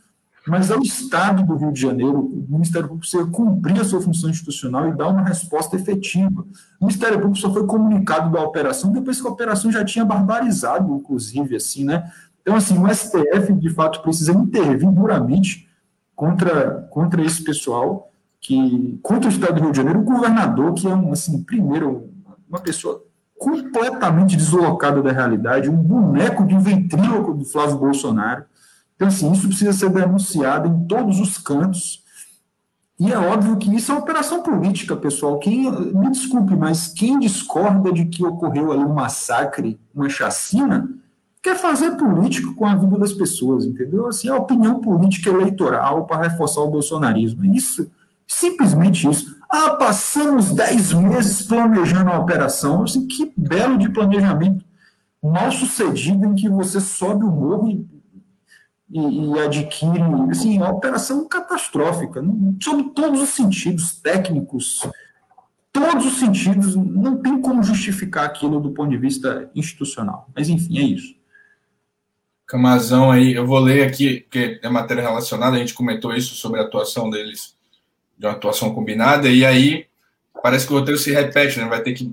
mas 0.47 0.71
ao 0.71 0.83
Estado 0.83 1.45
do 1.45 1.57
Rio 1.57 1.73
de 1.73 1.81
Janeiro. 1.81 2.19
O 2.19 2.47
Ministério 2.49 2.89
Público 2.89 3.09
precisa 3.09 3.31
cumprir 3.31 3.81
a 3.81 3.85
sua 3.85 4.01
função 4.01 4.29
institucional 4.29 4.89
e 4.89 4.97
dar 4.97 5.09
uma 5.09 5.23
resposta 5.23 5.77
efetiva. 5.77 6.43
O 6.81 6.87
Ministério 6.87 7.19
Público 7.19 7.39
só 7.39 7.53
foi 7.53 7.67
comunicado 7.67 8.31
da 8.31 8.43
operação 8.43 8.93
depois 8.93 9.21
que 9.21 9.27
a 9.27 9.31
operação 9.31 9.71
já 9.71 9.85
tinha 9.85 10.05
barbarizado, 10.05 10.95
inclusive, 10.95 11.57
assim, 11.57 11.85
né? 11.85 12.11
Então, 12.51 12.59
assim, 12.59 12.77
o 12.83 12.93
STF, 12.93 13.53
de 13.53 13.71
fato, 13.71 14.03
precisa 14.03 14.33
intervir 14.33 14.91
duramente 14.91 15.69
contra, 16.17 16.89
contra 16.91 17.25
esse 17.25 17.45
pessoal, 17.45 18.11
que 18.41 18.99
contra 19.05 19.29
o 19.29 19.33
Estado 19.33 19.55
do 19.55 19.61
Rio 19.61 19.71
de 19.71 19.77
Janeiro, 19.77 20.01
o 20.01 20.05
governador, 20.05 20.75
que 20.75 20.89
é, 20.89 20.93
um, 20.93 21.13
assim, 21.13 21.45
primeiro, 21.45 22.11
uma 22.49 22.59
pessoa 22.59 23.05
completamente 23.39 24.37
deslocada 24.37 25.01
da 25.01 25.13
realidade, 25.13 25.71
um 25.71 25.77
boneco 25.77 26.45
de 26.45 26.59
ventríloco 26.59 27.35
do 27.35 27.45
Flávio 27.45 27.79
Bolsonaro. 27.79 28.45
Então, 28.97 29.07
assim, 29.07 29.31
isso 29.31 29.47
precisa 29.47 29.73
ser 29.73 29.91
denunciado 29.91 30.67
em 30.67 30.89
todos 30.89 31.21
os 31.21 31.39
cantos. 31.39 32.03
E 32.99 33.13
é 33.13 33.17
óbvio 33.17 33.59
que 33.59 33.73
isso 33.73 33.93
é 33.93 33.95
uma 33.95 34.03
operação 34.03 34.43
política, 34.43 34.97
pessoal. 34.97 35.39
Quem, 35.39 35.71
me 35.71 36.11
desculpe, 36.11 36.57
mas 36.57 36.89
quem 36.89 37.21
discorda 37.21 37.93
de 37.93 38.07
que 38.07 38.25
ocorreu 38.25 38.73
ali 38.73 38.83
um 38.83 38.93
massacre, 38.93 39.79
uma 39.95 40.09
chacina, 40.09 40.91
quer 41.43 41.57
fazer 41.57 41.93
política 41.93 42.53
com 42.55 42.67
a 42.67 42.75
vida 42.75 42.99
das 42.99 43.13
pessoas, 43.13 43.65
entendeu? 43.65 44.07
Assim, 44.07 44.29
a 44.29 44.37
opinião 44.37 44.81
política 44.81 45.31
eleitoral 45.31 46.07
para 46.07 46.29
reforçar 46.29 46.61
o 46.61 46.71
bolsonarismo. 46.71 47.45
Isso, 47.45 47.91
simplesmente 48.27 49.09
isso. 49.09 49.37
Ah, 49.49 49.71
passamos 49.71 50.53
10 50.53 50.93
meses 50.95 51.43
planejando 51.43 52.11
a 52.11 52.19
operação. 52.19 52.83
Assim, 52.83 53.07
que 53.07 53.33
belo 53.37 53.79
de 53.79 53.89
planejamento 53.89 54.65
mal 55.23 55.51
sucedido 55.51 56.27
em 56.27 56.35
que 56.35 56.49
você 56.49 56.81
sobe 56.81 57.25
o 57.25 57.31
morro 57.31 57.69
e, 57.71 57.87
e, 58.91 59.01
e 59.01 59.39
adquire. 59.41 60.03
Assim, 60.31 60.59
uma 60.59 60.71
operação 60.71 61.27
catastrófica, 61.27 62.23
sob 62.63 62.91
todos 62.95 63.21
os 63.23 63.31
sentidos 63.31 63.99
técnicos, 64.01 64.87
todos 65.73 66.05
os 66.05 66.19
sentidos, 66.19 66.77
não 66.77 67.17
tem 67.17 67.41
como 67.41 67.63
justificar 67.63 68.27
aquilo 68.27 68.61
do 68.61 68.73
ponto 68.73 68.91
de 68.91 68.99
vista 68.99 69.51
institucional. 69.55 70.29
Mas, 70.35 70.49
enfim, 70.49 70.79
é 70.79 70.83
isso. 70.83 71.20
Camazão 72.51 73.13
aí, 73.13 73.33
eu 73.33 73.47
vou 73.47 73.61
ler 73.61 73.87
aqui, 73.87 74.23
porque 74.23 74.59
é 74.61 74.69
matéria 74.69 75.05
relacionada, 75.05 75.55
a 75.55 75.61
gente 75.61 75.73
comentou 75.73 76.13
isso 76.13 76.35
sobre 76.35 76.59
a 76.59 76.65
atuação 76.65 77.09
deles, 77.09 77.57
de 78.19 78.27
uma 78.27 78.33
atuação 78.33 78.75
combinada, 78.75 79.29
e 79.29 79.47
aí 79.47 79.87
parece 80.43 80.67
que 80.67 80.73
o 80.73 80.79
roteiro 80.81 80.99
se 80.99 81.13
repete, 81.13 81.61
né? 81.61 81.67
Vai 81.67 81.81
ter 81.81 81.93
que 81.93 82.13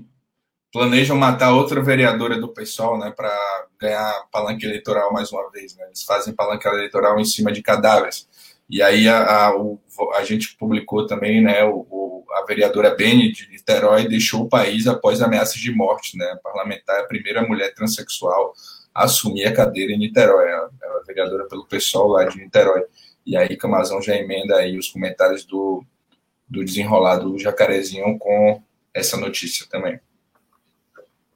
planejam 0.72 1.16
matar 1.16 1.52
outra 1.52 1.82
vereadora 1.82 2.40
do 2.40 2.46
PSOL, 2.46 2.96
né, 3.00 3.10
para 3.10 3.36
ganhar 3.80 4.28
palanque 4.30 4.64
eleitoral 4.64 5.12
mais 5.12 5.32
uma 5.32 5.50
vez, 5.50 5.74
né? 5.74 5.86
Eles 5.86 6.04
fazem 6.04 6.32
palanque 6.32 6.68
eleitoral 6.68 7.18
em 7.18 7.24
cima 7.24 7.50
de 7.50 7.60
cadáveres. 7.60 8.28
E 8.70 8.80
aí 8.80 9.08
a, 9.08 9.46
a, 9.46 9.56
o, 9.56 9.80
a 10.14 10.22
gente 10.22 10.56
publicou 10.56 11.04
também, 11.04 11.42
né, 11.42 11.64
o, 11.64 11.84
o, 11.90 12.24
a 12.30 12.44
vereadora 12.46 12.94
Beni 12.94 13.32
de 13.32 13.48
Niterói 13.48 14.06
deixou 14.06 14.42
o 14.42 14.48
país 14.48 14.86
após 14.86 15.20
ameaças 15.20 15.56
de 15.56 15.72
morte, 15.72 16.16
né? 16.16 16.26
A 16.26 16.36
parlamentar, 16.36 17.00
a 17.00 17.08
primeira 17.08 17.42
mulher 17.42 17.74
transexual 17.74 18.54
assumir 19.04 19.46
a 19.46 19.52
cadeira 19.52 19.92
em 19.92 19.98
Niterói. 19.98 20.50
Ela 20.50 20.70
é 20.82 21.06
vereadora 21.06 21.46
pelo 21.46 21.66
pessoal 21.66 22.08
lá 22.08 22.24
de 22.24 22.38
Niterói. 22.38 22.84
E 23.24 23.36
aí 23.36 23.56
Camazão 23.56 24.00
já 24.00 24.16
emenda 24.16 24.56
aí 24.56 24.78
os 24.78 24.88
comentários 24.88 25.44
do, 25.44 25.84
do 26.48 26.64
desenrolado 26.64 27.38
Jacarezinho 27.38 28.18
com 28.18 28.62
essa 28.92 29.16
notícia 29.16 29.66
também. 29.70 30.00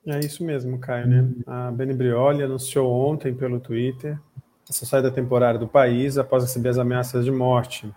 É 0.07 0.19
isso 0.19 0.45
mesmo, 0.45 0.79
Caio, 0.79 1.07
né? 1.07 1.29
A 1.47 1.71
Beni 1.71 1.95
Brioli 1.95 2.43
anunciou 2.43 2.91
ontem 2.91 3.33
pelo 3.33 3.61
Twitter 3.61 4.19
essa 4.69 4.85
saída 4.85 5.11
temporária 5.11 5.61
do 5.61 5.69
país 5.69 6.19
após 6.19 6.43
receber 6.43 6.71
as 6.71 6.79
ameaças 6.79 7.25
de 7.25 7.31
morte. 7.31 7.93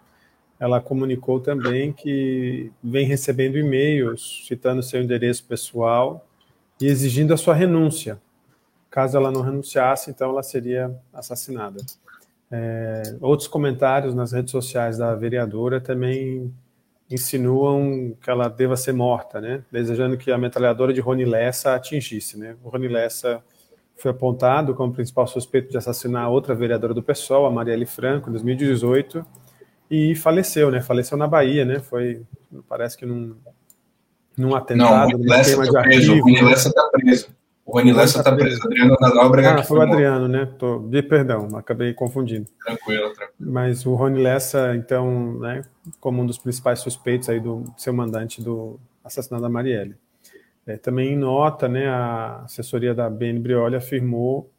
Ela 0.59 0.80
comunicou 0.80 1.39
também 1.39 1.91
que 1.91 2.72
vem 2.84 3.05
recebendo 3.05 3.57
e-mails 3.57 4.43
citando 4.47 4.84
seu 4.84 5.01
endereço 5.01 5.45
pessoal 5.45 6.28
e 6.80 6.86
exigindo 6.88 7.34
a 7.34 7.38
sua 7.38 7.55
renúncia. 7.55 8.22
Caso 8.96 9.18
ela 9.18 9.30
não 9.30 9.41
renunciasse, 9.41 10.10
então 10.10 10.30
ela 10.30 10.41
seria 10.41 10.89
assassinada. 11.14 11.84
É, 12.50 13.18
outros 13.20 13.46
comentários 13.46 14.16
nas 14.16 14.32
redes 14.32 14.52
sociais 14.52 14.98
da 14.98 15.14
vereadora 15.14 15.82
também 15.82 16.50
insinuam 17.12 18.16
que 18.22 18.30
ela 18.30 18.48
deva 18.48 18.78
ser 18.78 18.93
morta, 18.93 19.41
né? 19.41 19.66
Desejando 19.70 20.16
que 20.16 20.32
a 20.32 20.38
metralhadora 20.38 20.93
de 20.93 21.02
Rony 21.02 21.26
Lessa 21.26 21.76
atingisse, 21.76 22.39
né? 22.39 22.56
O 22.64 22.70
Rony 22.70 22.88
Lessa 22.88 23.43
foi 23.98 24.12
apontado 24.12 24.74
como 24.74 24.93
principal 24.93 25.28
suspeito 25.28 25.70
de 25.70 25.78
assassinar 25.78 26.32
outra 26.32 26.56
vereadora 26.56 26.93
do 26.93 27.04
PSOL, 27.04 27.46
a 27.46 27.52
Marielle 27.52 27.86
Franco, 27.86 28.30
em 28.30 28.32
2018, 28.32 29.26
e 29.91 30.16
faleceu, 30.16 30.72
né? 30.72 30.82
Faleceu 30.82 31.18
na 31.18 31.28
Bahia, 31.28 31.66
né? 31.66 31.80
Foi, 31.82 32.22
parece 32.70 32.98
que 32.98 33.06
num, 33.06 33.36
num 34.38 34.56
atentado, 34.56 35.18
Não, 35.18 35.36
está 35.36 35.82
preso, 35.82 36.14
o 36.14 36.22
Rony 36.22 36.41
Lessa 36.41 36.70
está 36.70 36.89
preso. 36.93 37.28
O 37.66 37.72
Rony 37.72 37.91
Lessa 37.93 38.20
está 38.20 38.36
preso. 38.36 38.61
Adriano 38.63 38.95
Nóbrega. 38.99 39.55
Ah, 39.55 39.63
foi 39.63 39.80
o 39.80 39.82
Adriano, 39.82 40.28
né? 40.28 40.45
Tô, 40.45 40.78
de 40.78 41.01
perdão, 41.01 41.49
acabei 41.57 41.93
confundindo. 41.95 42.47
Tranquilo, 42.63 43.11
tranquilo. 43.13 43.51
Mas 43.51 43.86
o 43.88 43.95
Rony 43.95 44.22
Lessa, 44.22 44.76
então, 44.76 45.39
né, 45.39 45.63
como 45.99 46.22
um 46.22 46.26
dos 46.28 46.38
principais 46.38 46.80
suspeitos 46.80 47.28
aí 47.28 47.39
do 47.39 47.63
seu 47.76 47.91
mandante 47.91 48.39
do 48.39 48.80
assassinato 49.03 49.41
da 49.41 49.49
Marielle. 49.49 49.95
É, 50.68 50.78
também 50.78 51.13
em 51.13 51.18
nota, 51.18 51.68
né, 51.68 51.88
a 51.88 52.41
assessoria 52.45 52.93
da 52.93 53.09
BN 53.09 53.39
Brioli 53.39 53.76
afirmou 53.76 54.49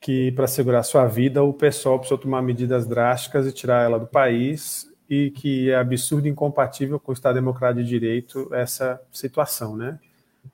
que 0.00 0.32
para 0.32 0.46
segurar 0.46 0.82
sua 0.82 1.06
vida 1.06 1.42
o 1.42 1.52
pessoal 1.52 1.98
precisou 1.98 2.18
tomar 2.18 2.40
medidas 2.40 2.86
drásticas 2.86 3.46
e 3.46 3.52
tirar 3.52 3.84
ela 3.84 3.98
do 3.98 4.06
país 4.06 4.90
e 5.08 5.30
que 5.30 5.70
é 5.70 5.76
absurdo 5.76 6.26
e 6.26 6.30
incompatível 6.30 6.98
com 6.98 7.10
o 7.10 7.14
Estado 7.14 7.34
Democrático 7.34 7.82
de 7.82 7.88
Direito 7.88 8.48
essa 8.54 9.00
situação, 9.12 9.76
né? 9.76 9.98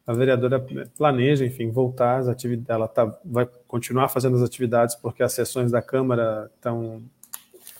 A 0.06 0.12
vereadora 0.12 0.64
planeja, 0.96 1.44
enfim, 1.44 1.70
voltar 1.70 2.18
às 2.18 2.28
atividades, 2.28 2.70
ela 2.70 2.88
tá, 2.88 3.18
vai 3.24 3.46
continuar 3.66 4.08
fazendo 4.08 4.36
as 4.36 4.42
atividades 4.42 4.94
porque 4.94 5.22
as 5.22 5.32
sessões 5.32 5.70
da 5.70 5.82
Câmara 5.82 6.50
estão, 6.54 7.02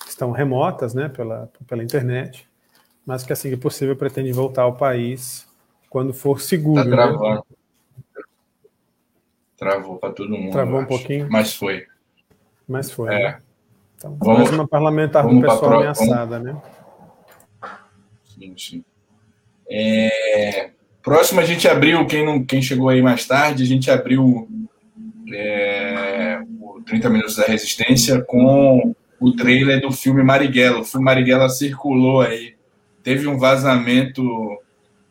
estão 0.08 0.30
remotas, 0.32 0.92
né, 0.92 1.08
pela, 1.08 1.48
pela 1.66 1.84
internet, 1.84 2.48
mas 3.04 3.22
que 3.22 3.32
assim 3.32 3.50
que 3.50 3.56
possível 3.56 3.96
pretende 3.96 4.32
voltar 4.32 4.62
ao 4.62 4.76
país 4.76 5.46
quando 5.88 6.12
for 6.12 6.40
seguro. 6.40 6.82
Tá 6.82 6.90
travando. 6.90 7.46
Né? 7.46 8.22
Travou 9.56 9.96
para 9.96 10.12
todo 10.12 10.30
mundo. 10.30 10.52
Travou 10.52 10.74
um 10.74 10.78
acho. 10.80 10.88
pouquinho. 10.88 11.28
Mas 11.30 11.54
foi. 11.54 11.86
Mas 12.68 12.90
foi. 12.90 13.14
É. 13.14 13.18
Né? 13.18 13.42
Então, 13.96 14.16
vamos, 14.20 14.38
mais 14.40 14.50
uma 14.50 14.68
parlamentar 14.68 15.26
do 15.26 15.40
pessoal 15.40 15.60
pro... 15.60 15.78
ameaçada, 15.78 16.38
vamos... 16.38 16.54
né? 16.54 16.62
Sim, 18.24 18.54
sim. 18.58 18.84
É... 19.70 20.75
Próximo 21.06 21.38
a 21.38 21.44
gente 21.44 21.68
abriu, 21.68 22.04
quem, 22.04 22.26
não, 22.26 22.44
quem 22.44 22.60
chegou 22.60 22.88
aí 22.88 23.00
mais 23.00 23.24
tarde, 23.24 23.62
a 23.62 23.66
gente 23.66 23.88
abriu 23.88 24.48
é, 25.32 26.40
o 26.60 26.82
30 26.84 27.08
Minutos 27.08 27.36
da 27.36 27.44
Resistência 27.44 28.20
com 28.22 28.92
o 29.20 29.32
trailer 29.36 29.80
do 29.80 29.92
filme 29.92 30.24
Marighella. 30.24 30.80
O 30.80 30.84
filme 30.84 31.04
Marighella 31.04 31.48
circulou 31.48 32.22
aí, 32.22 32.56
teve 33.04 33.28
um 33.28 33.38
vazamento, 33.38 34.60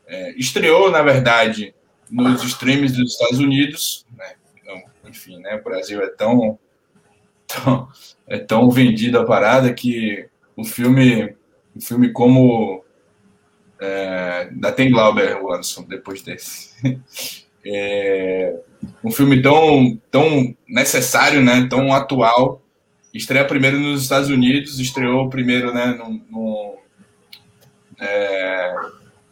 é, 0.06 0.34
estreou, 0.38 0.92
na 0.92 1.02
verdade, 1.02 1.74
nos 2.12 2.44
streams 2.44 2.94
dos 2.94 3.14
Estados 3.14 3.40
Unidos, 3.40 4.06
né? 4.18 4.34
então, 4.62 4.84
enfim, 5.10 5.40
né, 5.40 5.56
o 5.56 5.64
Brasil 5.64 6.02
é 6.02 6.10
tão, 6.10 6.60
tão, 7.48 7.88
é 8.28 8.38
tão 8.38 8.70
vendido 8.70 9.18
a 9.18 9.24
parada 9.24 9.74
que 9.74 10.28
o 10.58 10.66
filme, 10.66 11.34
o 11.74 11.80
filme 11.80 12.12
como 12.12 12.84
é, 13.80 14.48
ainda 14.52 14.72
tem 14.72 14.92
Glauber 14.92 15.38
Anderson 15.38 15.84
depois 15.84 16.22
desse. 16.22 16.72
É, 17.68 18.60
um 19.04 19.10
filme 19.10 19.42
tão, 19.42 20.00
tão 20.12 20.56
necessário, 20.70 21.42
né, 21.42 21.66
tão 21.68 21.92
atual. 21.92 22.62
Estreia 23.12 23.44
primeiro 23.44 23.80
nos 23.80 24.04
Estados 24.04 24.30
Unidos, 24.30 24.80
estreou 24.80 25.32
primeiro 25.32 25.74
né, 25.74 25.98
no, 25.98 26.22
no 26.30 26.78
é, 28.00 28.76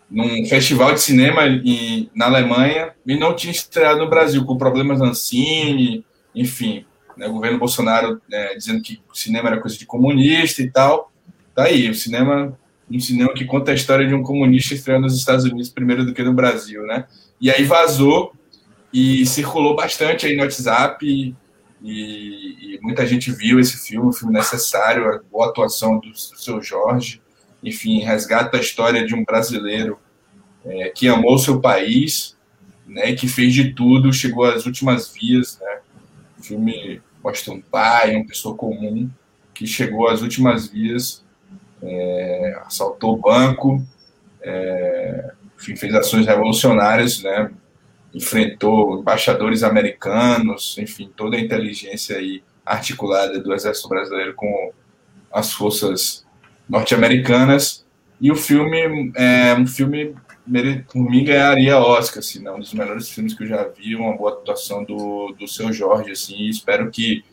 num 0.10 0.46
festival 0.46 0.94
de 0.94 1.02
cinema 1.02 1.46
em, 1.46 2.10
na 2.16 2.26
Alemanha 2.26 2.94
e 3.06 3.16
não 3.16 3.36
tinha 3.36 3.52
estreado 3.52 4.00
no 4.00 4.10
Brasil, 4.10 4.44
com 4.46 4.58
problemas 4.58 5.00
Ancine, 5.00 6.04
enfim. 6.34 6.86
Né, 7.16 7.28
o 7.28 7.34
governo 7.34 7.60
Bolsonaro 7.60 8.20
né, 8.28 8.56
dizendo 8.56 8.82
que 8.82 9.00
o 9.12 9.16
cinema 9.16 9.50
era 9.50 9.62
coisa 9.62 9.78
de 9.78 9.86
comunista 9.86 10.62
e 10.64 10.72
tal. 10.72 11.12
Tá 11.54 11.66
aí, 11.66 11.88
o 11.90 11.94
cinema 11.94 12.58
um 12.96 13.00
cinema 13.00 13.34
que 13.34 13.46
conta 13.46 13.72
a 13.72 13.76
história 13.76 14.08
de 14.08 14.14
um 14.14 14.22
comunista 14.22 14.74
estreando 14.74 15.04
nos 15.04 15.18
Estados 15.18 15.46
Unidos 15.46 15.70
primeiro 15.70 16.06
do 16.06 16.14
que 16.14 16.22
no 16.22 16.34
Brasil, 16.34 16.84
né? 16.86 17.06
E 17.42 17.50
aí 17.50 17.64
vazou 17.64 18.34
e 18.94 19.26
circulou 19.26 19.76
bastante 19.76 20.28
aí 20.28 20.36
no 20.36 20.44
WhatsApp 20.44 21.04
e, 21.06 21.36
e, 21.82 22.80
muita 22.82 23.06
gente 23.08 23.32
viu 23.32 23.60
esse 23.60 23.78
filme, 23.78 24.10
um 24.10 24.14
filme 24.14 24.34
necessário, 24.34 25.10
a 25.10 25.20
boa 25.32 25.50
atuação 25.50 26.00
do, 26.00 26.12
do 26.12 26.18
seu 26.18 26.62
Jorge, 26.62 27.22
enfim, 27.64 28.00
resgata 28.00 28.58
a 28.58 28.60
história 28.60 29.06
de 29.06 29.16
um 29.16 29.24
brasileiro 29.24 29.98
é, 30.64 30.90
que 30.90 31.08
amou 31.08 31.38
seu 31.38 31.60
país, 31.60 32.38
né, 32.86 33.14
que 33.14 33.28
fez 33.28 33.54
de 33.54 33.74
tudo, 33.74 34.14
chegou 34.14 34.46
às 34.46 34.66
últimas 34.66 35.12
vias, 35.12 35.60
né? 35.60 35.80
O 36.38 36.44
filme 36.44 37.02
mostra 37.24 37.54
um 37.54 37.62
pai, 37.62 38.16
uma 38.16 38.28
pessoa 38.28 38.56
comum 38.56 39.10
que 39.54 39.66
chegou 39.66 40.10
às 40.10 40.22
últimas 40.22 40.68
vias 40.68 41.23
é, 41.84 42.58
assaltou 42.66 43.18
banco, 43.18 43.84
é, 44.42 45.32
enfim, 45.60 45.76
fez 45.76 45.94
ações 45.94 46.26
revolucionárias, 46.26 47.22
né, 47.22 47.52
enfrentou 48.14 49.00
embaixadores 49.00 49.64
americanos, 49.64 50.78
enfim, 50.78 51.12
toda 51.16 51.36
a 51.36 51.40
inteligência 51.40 52.18
aí 52.18 52.44
articulada 52.66 53.40
do 53.40 53.54
Exército 53.54 53.90
Brasileiro 53.90 54.34
com 54.36 54.72
as 55.32 55.52
forças 55.52 56.26
norte-americanas. 56.70 57.86
E 58.22 58.32
o 58.32 58.36
filme 58.36 59.12
é 59.16 59.54
um 59.56 59.66
filme, 59.66 60.16
por 60.92 61.10
mim, 61.10 61.24
ganharia 61.26 61.78
Oscar, 61.78 62.20
assim, 62.20 62.42
né? 62.42 62.52
um 62.52 62.60
dos 62.60 62.74
melhores 62.74 63.10
filmes 63.10 63.34
que 63.34 63.44
eu 63.44 63.48
já 63.48 63.68
vi, 63.68 63.96
uma 63.96 64.16
boa 64.16 64.32
atuação 64.32 64.84
do, 64.84 65.36
do 65.38 65.48
seu 65.48 65.74
Jorge, 65.74 66.12
assim, 66.12 66.48
espero 66.48 66.90
que 66.92 67.24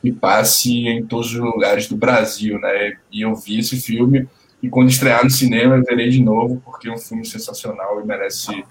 que 0.00 0.10
passe 0.12 0.86
em 0.88 1.04
todos 1.04 1.32
os 1.32 1.38
lugares 1.38 1.88
do 1.88 1.96
Brasil, 1.96 2.58
né? 2.58 2.96
E 3.12 3.22
eu 3.22 3.34
vi 3.34 3.58
esse 3.58 3.80
filme 3.80 4.26
e 4.62 4.68
quando 4.68 4.90
estrear 4.90 5.22
no 5.24 5.30
cinema 5.30 5.76
eu 5.76 5.82
verei 5.84 6.08
de 6.10 6.22
novo 6.22 6.60
porque 6.64 6.88
é 6.88 6.92
um 6.92 6.98
filme 6.98 7.24
sensacional 7.24 8.00
e 8.00 8.06
merece 8.06 8.64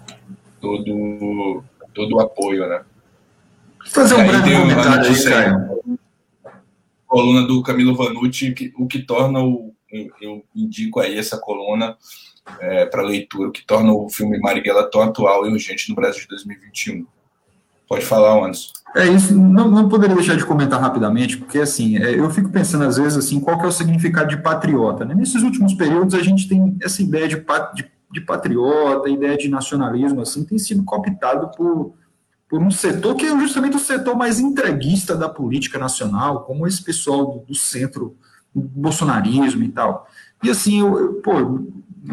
todo 0.62 1.64
todo 1.94 2.16
o 2.16 2.20
apoio, 2.20 2.68
né? 2.68 2.82
Fazer 3.88 4.16
um 4.16 4.28
breve 4.28 4.52
comentário 4.56 5.10
aí. 5.10 5.24
Caio. 5.24 6.00
coluna 7.08 7.48
do 7.48 7.62
Camilo 7.64 7.96
Vanucci, 7.96 8.54
que- 8.54 8.74
o 8.78 8.88
que 8.88 9.00
torna 9.00 9.42
o. 9.44 9.74
Eu, 9.92 10.10
eu 10.22 10.44
indico 10.56 11.00
aí 11.00 11.18
essa 11.18 11.38
coluna 11.40 11.98
para 12.92 13.02
leitura, 13.04 13.50
o 13.50 13.52
que 13.52 13.66
torna 13.66 13.92
o 13.94 14.10
filme 14.10 14.38
Marighella 14.40 14.90
tão 14.90 15.02
atual 15.02 15.46
e 15.48 15.52
urgente 15.52 15.90
no 15.90 15.96
Brasil 15.96 16.22
de 16.22 16.28
2021. 16.28 17.06
Pode 17.88 18.06
falar, 18.06 18.38
Anderson. 18.38 18.72
É 18.96 19.08
isso, 19.08 19.36
não, 19.38 19.70
não 19.70 19.88
poderia 19.88 20.16
deixar 20.16 20.36
de 20.36 20.44
comentar 20.46 20.82
rapidamente, 20.82 21.38
porque 21.38 21.60
assim, 21.60 21.98
é, 21.98 22.20
eu 22.20 22.28
fico 22.32 22.50
pensando 22.50 22.86
às 22.86 22.98
vezes 22.98 23.18
assim, 23.20 23.40
qual 23.40 23.58
que 23.60 23.64
é 23.66 23.68
o 23.68 23.72
significado 23.72 24.30
de 24.30 24.38
patriota, 24.42 25.06
né? 25.06 25.14
Nesses 25.14 25.44
últimos 25.44 25.76
períodos 25.76 26.16
a 26.16 26.24
gente 26.24 26.48
tem 26.48 26.76
essa 26.82 27.02
ideia 27.04 27.28
de, 27.28 27.36
de, 27.76 27.92
de 28.12 28.22
patriota, 28.22 29.08
ideia 29.08 29.38
de 29.38 29.48
nacionalismo, 29.48 30.22
assim, 30.22 30.44
tem 30.44 30.58
sido 30.58 30.84
cooptado 30.84 31.52
por, 31.56 31.94
por 32.50 32.62
um 32.62 32.72
setor 32.72 33.16
que 33.16 33.28
é 33.28 33.40
justamente 33.40 33.78
o 33.78 33.80
setor 33.80 34.16
mais 34.16 34.40
entreguista 34.40 35.16
da 35.16 35.30
política 35.30 35.78
nacional, 35.78 36.44
como 36.46 36.66
esse 36.66 36.84
pessoal 36.84 37.26
do, 37.28 37.40
do 37.46 37.56
centro, 37.56 38.18
do 38.56 38.62
bolsonarismo 38.62 39.64
e 39.64 39.70
tal. 39.70 40.08
E 40.44 40.50
assim, 40.50 40.80
eu, 40.80 40.98
eu- 41.00 41.14
pô, 41.22 41.34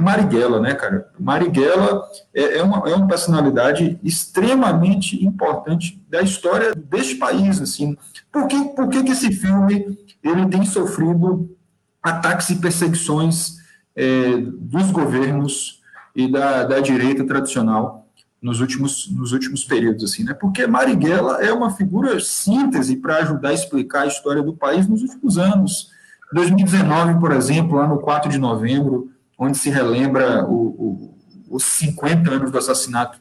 Marighella, 0.00 0.60
né, 0.60 0.74
cara? 0.74 1.10
Marighella 1.18 2.02
é, 2.34 2.58
é 2.58 2.62
uma, 2.62 2.88
é 2.88 2.94
uma 2.94 3.06
personalidade 3.06 3.98
extremamente 4.04 5.24
importante 5.24 6.02
da 6.08 6.20
história 6.22 6.74
deste 6.74 7.16
país, 7.16 7.60
assim. 7.60 7.96
Por 8.30 8.46
que, 8.46 8.64
por 8.74 8.88
que, 8.88 9.02
que 9.02 9.12
esse 9.12 9.32
filme 9.32 9.98
ele 10.22 10.46
tem 10.48 10.64
sofrido 10.64 11.56
ataques 12.02 12.50
e 12.50 12.56
perseguições 12.56 13.56
é, 13.94 14.36
dos 14.38 14.90
governos 14.90 15.82
e 16.14 16.30
da, 16.30 16.64
da 16.64 16.80
direita 16.80 17.24
tradicional 17.24 18.06
nos 18.40 18.60
últimos, 18.60 19.10
nos 19.10 19.32
últimos 19.32 19.64
períodos, 19.64 20.04
assim, 20.04 20.22
né? 20.22 20.34
Porque 20.34 20.66
Marighella 20.66 21.42
é 21.42 21.52
uma 21.52 21.70
figura 21.70 22.20
síntese 22.20 22.96
para 22.96 23.16
ajudar 23.18 23.48
a 23.48 23.54
explicar 23.54 24.02
a 24.02 24.06
história 24.06 24.42
do 24.42 24.52
país 24.52 24.86
nos 24.86 25.02
últimos 25.02 25.38
anos. 25.38 25.90
2019, 26.32 27.18
por 27.18 27.32
exemplo, 27.32 27.76
lá 27.76 27.86
no 27.86 27.98
4 27.98 28.30
de 28.30 28.38
novembro, 28.38 29.10
onde 29.38 29.58
se 29.58 29.70
relembra 29.70 30.44
o, 30.44 30.54
o, 30.54 31.14
os 31.50 31.64
50 31.64 32.30
anos 32.30 32.50
do 32.50 32.58
assassinato 32.58 33.20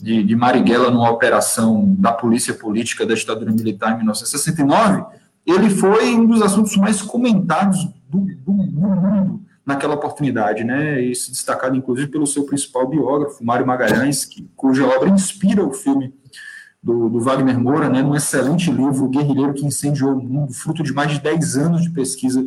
de, 0.00 0.22
de 0.22 0.34
Marighella 0.34 0.90
numa 0.90 1.10
operação 1.10 1.94
da 1.98 2.12
polícia 2.12 2.54
política 2.54 3.06
da 3.06 3.14
ditadura 3.14 3.52
militar 3.52 3.92
em 3.92 3.96
1969, 3.98 5.04
ele 5.46 5.70
foi 5.70 6.14
um 6.14 6.26
dos 6.26 6.42
assuntos 6.42 6.76
mais 6.76 7.02
comentados 7.02 7.84
do, 8.08 8.20
do 8.36 8.52
mundo 8.52 9.42
naquela 9.64 9.94
oportunidade, 9.94 10.64
né? 10.64 11.00
E 11.00 11.14
se 11.14 11.30
destacado, 11.30 11.76
inclusive, 11.76 12.08
pelo 12.08 12.26
seu 12.26 12.44
principal 12.44 12.88
biógrafo, 12.88 13.44
Mário 13.44 13.66
Magalhães, 13.66 14.24
que, 14.24 14.48
cuja 14.56 14.86
obra 14.86 15.08
inspira 15.08 15.64
o 15.64 15.72
filme 15.72 16.12
do, 16.82 17.08
do, 17.08 17.20
Wagner 17.20 17.58
Moura, 17.58 17.88
né, 17.88 18.02
num 18.02 18.14
excelente 18.14 18.70
livro, 18.70 19.04
O 19.04 19.08
Guerrilheiro 19.08 19.54
que 19.54 19.64
Incendiou 19.64 20.14
o 20.14 20.22
Mundo, 20.22 20.52
fruto 20.52 20.82
de 20.82 20.92
mais 20.92 21.12
de 21.12 21.20
10 21.20 21.56
anos 21.56 21.82
de 21.82 21.90
pesquisa 21.90 22.44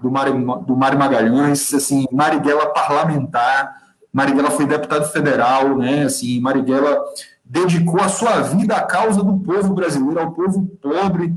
do 0.00 0.10
Mário, 0.10 0.34
do 0.66 0.76
Mário 0.76 0.98
Magalhães, 0.98 1.72
assim, 1.72 2.06
Marighella 2.12 2.72
parlamentar, 2.72 3.76
Marighella 4.12 4.50
foi 4.50 4.66
deputado 4.66 5.10
federal, 5.10 5.76
né, 5.76 6.04
assim, 6.04 6.40
Marighella 6.40 6.98
dedicou 7.44 8.00
a 8.00 8.08
sua 8.08 8.40
vida 8.40 8.76
à 8.76 8.82
causa 8.82 9.22
do 9.22 9.38
povo 9.38 9.74
brasileiro, 9.74 10.20
ao 10.20 10.32
povo 10.32 10.66
pobre 10.80 11.34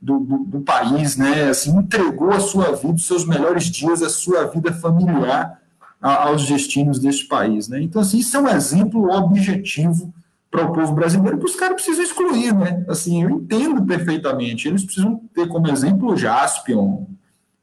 do, 0.00 0.18
do, 0.18 0.38
do 0.38 0.60
país, 0.60 1.16
né, 1.16 1.50
assim, 1.50 1.76
entregou 1.76 2.32
a 2.32 2.40
sua 2.40 2.72
vida, 2.72 2.94
os 2.94 3.06
seus 3.06 3.24
melhores 3.24 3.64
dias, 3.64 4.02
a 4.02 4.08
sua 4.08 4.46
vida 4.46 4.72
familiar 4.72 5.58
a, 6.00 6.24
aos 6.24 6.46
destinos 6.46 6.98
deste 6.98 7.26
país, 7.26 7.68
né, 7.68 7.80
então, 7.80 8.02
assim, 8.02 8.18
isso 8.18 8.36
é 8.36 8.40
um 8.40 8.48
exemplo 8.48 9.10
objetivo 9.10 10.12
para 10.52 10.66
o 10.66 10.72
povo 10.72 10.92
brasileiro 10.92 11.38
que 11.38 11.46
os 11.46 11.56
caras 11.56 11.76
precisam 11.76 12.04
excluir, 12.04 12.54
né? 12.54 12.84
Assim, 12.86 13.22
eu 13.22 13.30
entendo 13.30 13.82
perfeitamente. 13.86 14.68
Eles 14.68 14.84
precisam 14.84 15.18
ter 15.34 15.48
como 15.48 15.66
exemplo 15.70 16.14
Jaspion, 16.14 17.06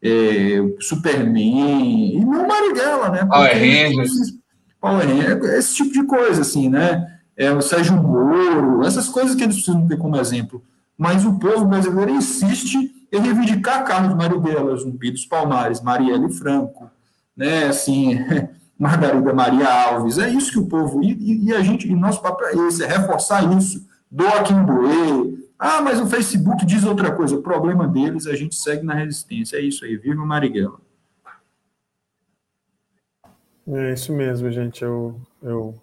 é, 0.02 0.58
Superman, 0.80 2.16
e 2.16 2.26
não 2.26 2.48
Marighella, 2.48 3.10
né? 3.10 3.26
Power 3.26 3.54
Rangers. 3.54 4.12
Power 4.80 5.08
Rangers, 5.08 5.44
esse 5.56 5.76
tipo 5.76 5.92
de 5.92 6.04
coisa, 6.04 6.42
assim, 6.42 6.70
né? 6.70 7.20
É, 7.36 7.52
o 7.52 7.62
Sérgio 7.62 7.96
Moro, 7.96 8.86
essas 8.86 9.08
coisas 9.08 9.36
que 9.36 9.44
eles 9.44 9.56
precisam 9.56 9.88
ter 9.88 9.98
como 9.98 10.18
exemplo. 10.18 10.64
Mas 10.98 11.26
o 11.26 11.40
povo 11.40 11.66
brasileiro 11.66 12.12
insiste 12.12 12.78
em 13.12 13.20
reivindicar 13.20 13.86
Carlos 13.86 14.16
Marighella, 14.16 14.76
Zumbi 14.76 15.12
dos 15.12 15.26
Palmares, 15.26 15.82
Marielle 15.82 16.32
Franco, 16.32 16.90
né? 17.36 17.68
Assim, 17.68 18.20
Margarida 18.78 19.34
Maria 19.34 19.68
Alves. 19.68 20.18
É 20.18 20.30
isso 20.30 20.52
que 20.52 20.60
o 20.60 20.68
povo. 20.68 21.04
E, 21.04 21.46
e 21.46 21.54
a 21.54 21.62
gente, 21.62 21.88
e 21.90 21.96
nosso 21.96 22.22
papel 22.22 22.48
é 22.48 22.68
esse, 22.68 22.84
é 22.84 22.88
reforçar 22.88 23.44
isso. 23.58 23.86
Doa 24.10 24.44
quem 24.44 24.66
doer. 24.66 25.40
Ah, 25.60 25.82
mas 25.82 26.00
o 26.00 26.08
Facebook 26.08 26.66
diz 26.66 26.86
outra 26.86 27.12
coisa. 27.12 27.36
O 27.36 27.42
problema 27.42 27.86
deles, 27.86 28.26
a 28.26 28.34
gente 28.34 28.56
segue 28.56 28.86
na 28.86 28.94
resistência. 28.94 29.58
É 29.58 29.62
isso 29.62 29.84
aí. 29.84 29.98
Viva 29.98 30.26
Marighella. 30.26 30.80
É 33.68 33.94
isso 33.94 34.14
mesmo, 34.14 34.50
gente. 34.50 34.82
Eu, 34.82 35.20
eu... 35.44 35.76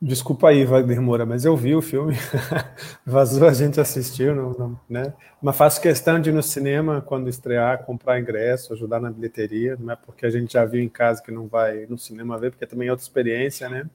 Desculpa 0.00 0.50
aí, 0.50 0.64
Wagner 0.64 1.02
Moura, 1.02 1.26
mas 1.26 1.44
eu 1.44 1.56
vi 1.56 1.74
o 1.74 1.82
filme. 1.82 2.14
Vazou, 3.04 3.48
a 3.48 3.52
gente 3.52 3.80
assistiu, 3.80 4.32
não, 4.32 4.52
não, 4.52 4.80
né? 4.88 5.12
Mas 5.42 5.56
faço 5.56 5.80
questão 5.80 6.20
de 6.20 6.30
ir 6.30 6.32
no 6.32 6.42
cinema 6.42 7.00
quando 7.00 7.28
estrear, 7.28 7.84
comprar 7.84 8.20
ingresso, 8.20 8.72
ajudar 8.72 9.00
na 9.00 9.10
bilheteria. 9.10 9.76
Não 9.80 9.92
é 9.92 9.96
porque 9.96 10.24
a 10.24 10.30
gente 10.30 10.52
já 10.52 10.64
viu 10.64 10.80
em 10.80 10.88
casa 10.88 11.20
que 11.20 11.32
não 11.32 11.48
vai 11.48 11.86
no 11.86 11.98
cinema 11.98 12.38
ver, 12.38 12.52
porque 12.52 12.66
também 12.66 12.86
é 12.86 12.92
outra 12.92 13.04
experiência, 13.04 13.68
né? 13.68 13.90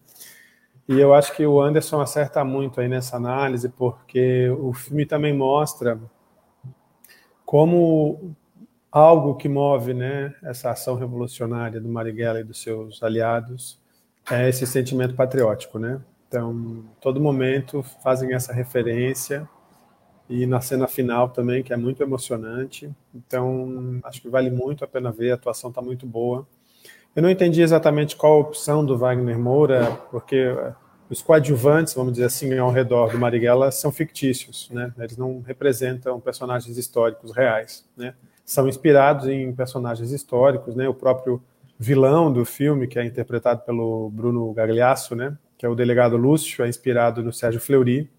E 0.88 1.00
eu 1.00 1.14
acho 1.14 1.36
que 1.36 1.46
o 1.46 1.62
Anderson 1.62 2.02
acerta 2.02 2.44
muito 2.44 2.82
aí 2.82 2.88
nessa 2.88 3.16
análise, 3.16 3.70
porque 3.70 4.50
o 4.50 4.74
filme 4.74 5.06
também 5.06 5.34
mostra 5.36 6.00
como 7.46 8.36
algo 8.92 9.36
que 9.36 9.50
move 9.50 9.94
né, 9.94 10.36
essa 10.44 10.72
ação 10.72 10.96
revolucionária 10.96 11.80
do 11.80 11.90
Marighella 11.90 12.42
e 12.42 12.44
dos 12.44 12.62
seus 12.62 13.02
aliados 13.02 13.82
é 14.30 14.48
esse 14.48 14.66
sentimento 14.66 15.16
patriótico, 15.16 15.78
né? 15.80 16.02
Então, 16.28 16.84
todo 17.02 17.20
momento 17.20 17.84
fazem 18.02 18.34
essa 18.34 18.54
referência 18.54 19.48
e 20.30 20.46
na 20.46 20.62
cena 20.62 20.88
final 20.88 21.30
também, 21.30 21.62
que 21.62 21.74
é 21.74 21.78
muito 21.78 22.02
emocionante. 22.02 22.92
Então, 23.14 24.00
acho 24.04 24.22
que 24.22 24.30
vale 24.30 24.50
muito 24.50 24.84
a 24.84 24.88
pena 24.88 25.12
ver, 25.12 25.32
a 25.32 25.36
atuação 25.36 25.70
está 25.70 25.82
muito 25.82 26.08
boa. 26.08 26.48
Eu 27.16 27.22
não 27.22 27.30
entendi 27.30 27.62
exatamente 27.62 28.16
qual 28.16 28.34
a 28.34 28.40
opção 28.40 28.84
do 28.84 28.98
Wagner 28.98 29.38
Moura, 29.38 30.00
porque 30.10 30.56
os 31.10 31.22
coadjuvantes, 31.22 31.94
vamos 31.94 32.14
dizer 32.14 32.26
assim, 32.26 32.58
ao 32.58 32.72
redor 32.72 33.12
do 33.12 33.20
Marighella 33.20 33.72
são 33.72 33.92
fictícios, 33.92 34.68
né? 34.72 34.92
Eles 34.98 35.16
não 35.16 35.42
representam 35.42 36.20
personagens 36.20 36.76
históricos 36.76 37.32
reais, 37.32 37.86
né? 37.96 38.16
São 38.44 38.68
inspirados 38.68 39.28
em 39.28 39.54
personagens 39.54 40.12
históricos, 40.12 40.76
né? 40.76 40.90
O 40.90 40.94
próprio 40.94 41.42
vilão 41.78 42.34
do 42.34 42.44
filme, 42.46 42.88
que 42.88 42.98
é 42.98 43.06
interpretado 43.06 43.62
pelo 43.62 44.10
Bruno 44.10 44.52
Gagliasso, 44.54 45.16
né? 45.16 45.38
Que 45.56 45.68
é 45.68 45.70
o 45.70 45.76
delegado 45.76 46.18
Lúcio, 46.18 46.66
é 46.66 46.68
inspirado 46.68 47.22
no 47.22 47.32
Sérgio 47.32 47.62
Fleury. 47.62 48.10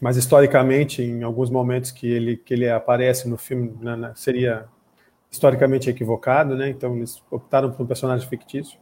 Mas 0.00 0.16
historicamente, 0.16 1.02
em 1.02 1.24
alguns 1.24 1.50
momentos 1.50 1.90
que 1.90 2.06
ele 2.06 2.36
que 2.36 2.54
ele 2.54 2.68
aparece 2.68 3.28
no 3.28 3.36
filme, 3.36 3.76
na, 3.80 3.96
na, 3.96 4.14
seria 4.14 4.66
historicamente 5.30 5.90
equivocado, 5.90 6.56
né? 6.56 6.68
Então 6.70 6.96
eles 6.96 7.22
optaram 7.30 7.70
por 7.70 7.82
um 7.82 7.86
personagem 7.86 8.28
fictício. 8.28 8.78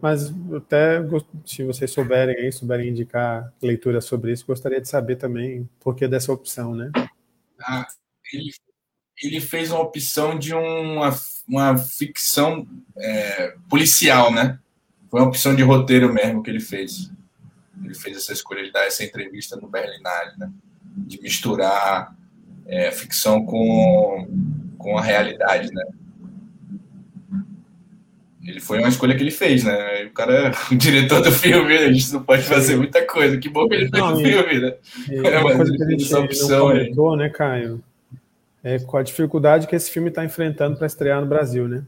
Mas 0.00 0.32
até 0.54 1.00
se 1.44 1.64
vocês 1.64 1.90
souberem 1.90 2.36
aí, 2.36 2.52
souberem 2.52 2.90
indicar 2.90 3.52
leitura 3.62 4.00
sobre 4.00 4.32
isso, 4.32 4.46
gostaria 4.46 4.80
de 4.80 4.88
saber 4.88 5.16
também 5.16 5.68
por 5.80 5.94
que 5.94 6.06
dessa 6.06 6.32
opção, 6.32 6.74
né? 6.74 6.90
Ah, 7.60 7.86
ele, 8.32 8.50
ele, 9.22 9.40
fez 9.40 9.70
uma 9.70 9.80
opção 9.80 10.38
de 10.38 10.52
uma, 10.52 11.10
uma 11.48 11.78
ficção 11.78 12.66
é, 12.98 13.54
policial, 13.70 14.30
né? 14.30 14.58
Foi 15.10 15.20
uma 15.20 15.28
opção 15.28 15.56
de 15.56 15.62
roteiro 15.62 16.12
mesmo 16.12 16.42
que 16.42 16.50
ele 16.50 16.60
fez. 16.60 17.10
Ele 17.82 17.94
fez 17.94 18.18
essa 18.18 18.34
escolha 18.34 18.64
de 18.64 18.72
dar 18.72 18.84
essa 18.84 19.02
entrevista 19.02 19.56
no 19.56 19.68
Berlinale, 19.68 20.36
né? 20.36 20.52
De 20.94 21.20
misturar 21.22 22.14
é, 22.66 22.92
ficção 22.92 23.46
com, 23.46 24.28
com 24.86 24.96
a 24.96 25.02
realidade, 25.02 25.68
né? 25.74 25.84
Ele 28.46 28.60
foi 28.60 28.78
uma 28.78 28.88
escolha 28.88 29.16
que 29.16 29.22
ele 29.24 29.32
fez, 29.32 29.64
né? 29.64 30.04
O 30.04 30.10
cara, 30.12 30.52
o 30.70 30.76
diretor 30.76 31.20
do 31.20 31.32
filme, 31.32 31.76
a 31.76 31.92
gente 31.92 32.12
não 32.12 32.22
pode 32.22 32.44
fazer 32.44 32.76
muita 32.76 33.04
coisa. 33.04 33.36
Que 33.36 33.48
bom 33.48 33.66
que 33.66 33.74
ele 33.74 33.88
fez 33.88 34.00
não, 34.00 34.14
o 34.14 34.16
filme, 34.16 34.60
né? 34.60 34.74
É 35.10 35.38
uma 35.42 35.56
coisa 35.56 35.76
que 35.76 35.82
a 35.82 35.90
gente 35.90 36.12
não 36.12 36.28
comentou, 36.28 37.14
aí. 37.14 37.18
né, 37.18 37.28
Caio? 37.30 37.82
É 38.62 38.78
com 38.78 38.96
a 38.96 39.02
dificuldade 39.02 39.66
que 39.66 39.74
esse 39.74 39.90
filme 39.90 40.08
está 40.08 40.24
enfrentando 40.24 40.76
para 40.76 40.86
estrear 40.86 41.20
no 41.20 41.26
Brasil, 41.26 41.66
né? 41.66 41.82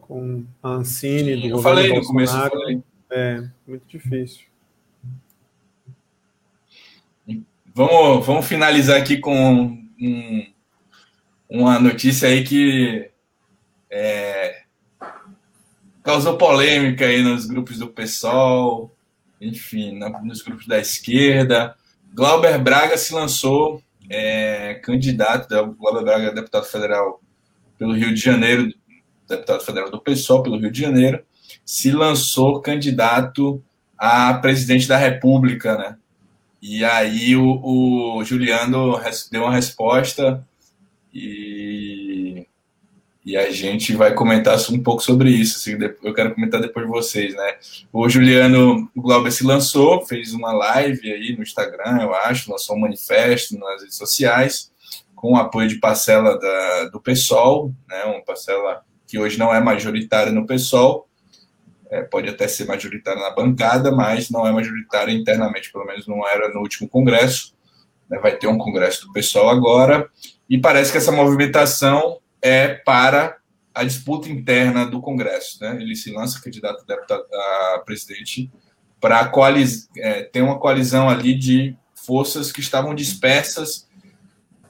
Com 0.00 0.42
a 0.62 0.70
Ancine, 0.70 1.36
do 1.36 1.48
eu 1.48 1.58
falei 1.58 1.92
no 1.92 2.02
começo, 2.06 2.34
eu 2.34 2.48
falei. 2.48 2.82
É, 3.10 3.44
muito 3.68 3.82
difícil. 3.86 4.44
Vamos, 7.74 8.26
vamos 8.26 8.46
finalizar 8.46 8.96
aqui 8.96 9.18
com 9.18 9.78
um, 10.00 10.46
uma 11.50 11.80
notícia 11.80 12.28
aí 12.28 12.44
que 12.44 13.10
é, 13.90 14.62
causou 16.02 16.38
polêmica 16.38 17.06
aí 17.06 17.22
nos 17.22 17.44
grupos 17.46 17.78
do 17.78 17.88
PSOL, 17.88 18.94
enfim, 19.40 19.98
nos 20.22 20.42
grupos 20.42 20.66
da 20.66 20.78
esquerda. 20.78 21.74
Glauber 22.14 22.58
Braga 22.58 22.96
se 22.96 23.12
lançou 23.12 23.82
é 24.08 24.74
candidato, 24.74 25.48
da 25.48 25.62
Glauber 25.62 26.02
Braga, 26.02 26.32
deputado 26.32 26.64
federal 26.64 27.20
pelo 27.78 27.94
Rio 27.94 28.12
de 28.12 28.20
Janeiro, 28.20 28.72
deputado 29.28 29.64
federal 29.64 29.88
do 29.88 30.00
PSOL 30.00 30.42
pelo 30.42 30.58
Rio 30.58 30.70
de 30.70 30.80
Janeiro, 30.80 31.24
se 31.64 31.92
lançou 31.92 32.60
candidato 32.60 33.62
a 33.96 34.34
presidente 34.34 34.88
da 34.88 34.96
República, 34.96 35.78
né? 35.78 35.96
E 36.60 36.84
aí 36.84 37.36
o, 37.36 38.16
o 38.16 38.24
Juliano 38.24 39.00
deu 39.30 39.42
uma 39.42 39.52
resposta 39.52 40.44
e, 41.12 42.46
e 43.24 43.36
a 43.36 43.50
gente 43.50 43.94
vai 43.94 44.14
comentar 44.14 44.58
um 44.70 44.82
pouco 44.82 45.02
sobre 45.02 45.30
isso. 45.30 45.56
Assim, 45.56 45.78
eu 46.02 46.14
quero 46.14 46.34
comentar 46.34 46.60
depois 46.60 46.86
de 46.86 46.92
vocês, 46.92 47.34
né? 47.34 47.56
O 47.92 48.08
Juliano 48.08 48.90
Glauber 48.96 49.30
se 49.30 49.44
lançou, 49.44 50.04
fez 50.06 50.32
uma 50.32 50.52
live 50.52 51.12
aí 51.12 51.36
no 51.36 51.42
Instagram, 51.42 52.02
eu 52.02 52.14
acho, 52.14 52.50
lançou 52.50 52.76
um 52.76 52.80
manifesto 52.80 53.58
nas 53.58 53.82
redes 53.82 53.96
sociais, 53.96 54.72
com 55.14 55.34
o 55.34 55.36
apoio 55.36 55.68
de 55.68 55.78
parcela 55.78 56.38
da, 56.38 56.84
do 56.88 57.00
PSOL, 57.00 57.72
né? 57.88 58.04
Uma 58.04 58.22
parcela 58.22 58.82
que 59.06 59.18
hoje 59.18 59.38
não 59.38 59.52
é 59.52 59.60
majoritária 59.60 60.32
no 60.32 60.46
PSOL, 60.46 61.08
é, 61.90 62.02
pode 62.02 62.28
até 62.28 62.46
ser 62.46 62.66
majoritária 62.66 63.20
na 63.20 63.30
bancada, 63.30 63.90
mas 63.90 64.30
não 64.30 64.46
é 64.46 64.52
majoritária 64.52 65.12
internamente, 65.12 65.72
pelo 65.72 65.84
menos 65.84 66.06
não 66.06 66.26
era 66.26 66.48
no 66.48 66.60
último 66.60 66.88
congresso. 66.88 67.52
Né, 68.08 68.18
vai 68.18 68.36
ter 68.36 68.46
um 68.46 68.56
congresso 68.56 69.06
do 69.06 69.12
pessoal 69.12 69.48
agora, 69.48 70.08
e 70.50 70.58
parece 70.58 70.90
que 70.90 70.98
essa 70.98 71.12
movimentação 71.12 72.18
é 72.42 72.66
para 72.68 73.38
a 73.72 73.84
disputa 73.84 74.28
interna 74.28 74.84
do 74.84 75.00
Congresso. 75.00 75.62
Né? 75.62 75.78
Ele 75.80 75.94
se 75.94 76.12
lança 76.12 76.42
candidato 76.42 76.82
a, 76.82 76.84
deputado, 76.84 77.24
a 77.32 77.82
presidente 77.86 78.50
para 79.00 79.30
é, 79.96 80.22
ter 80.24 80.42
uma 80.42 80.58
coalizão 80.58 81.08
ali 81.08 81.34
de 81.34 81.76
forças 81.94 82.50
que 82.50 82.60
estavam 82.60 82.94
dispersas 82.94 83.88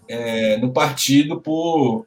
é, 0.06 0.58
no 0.58 0.70
partido 0.70 1.40
por 1.40 2.06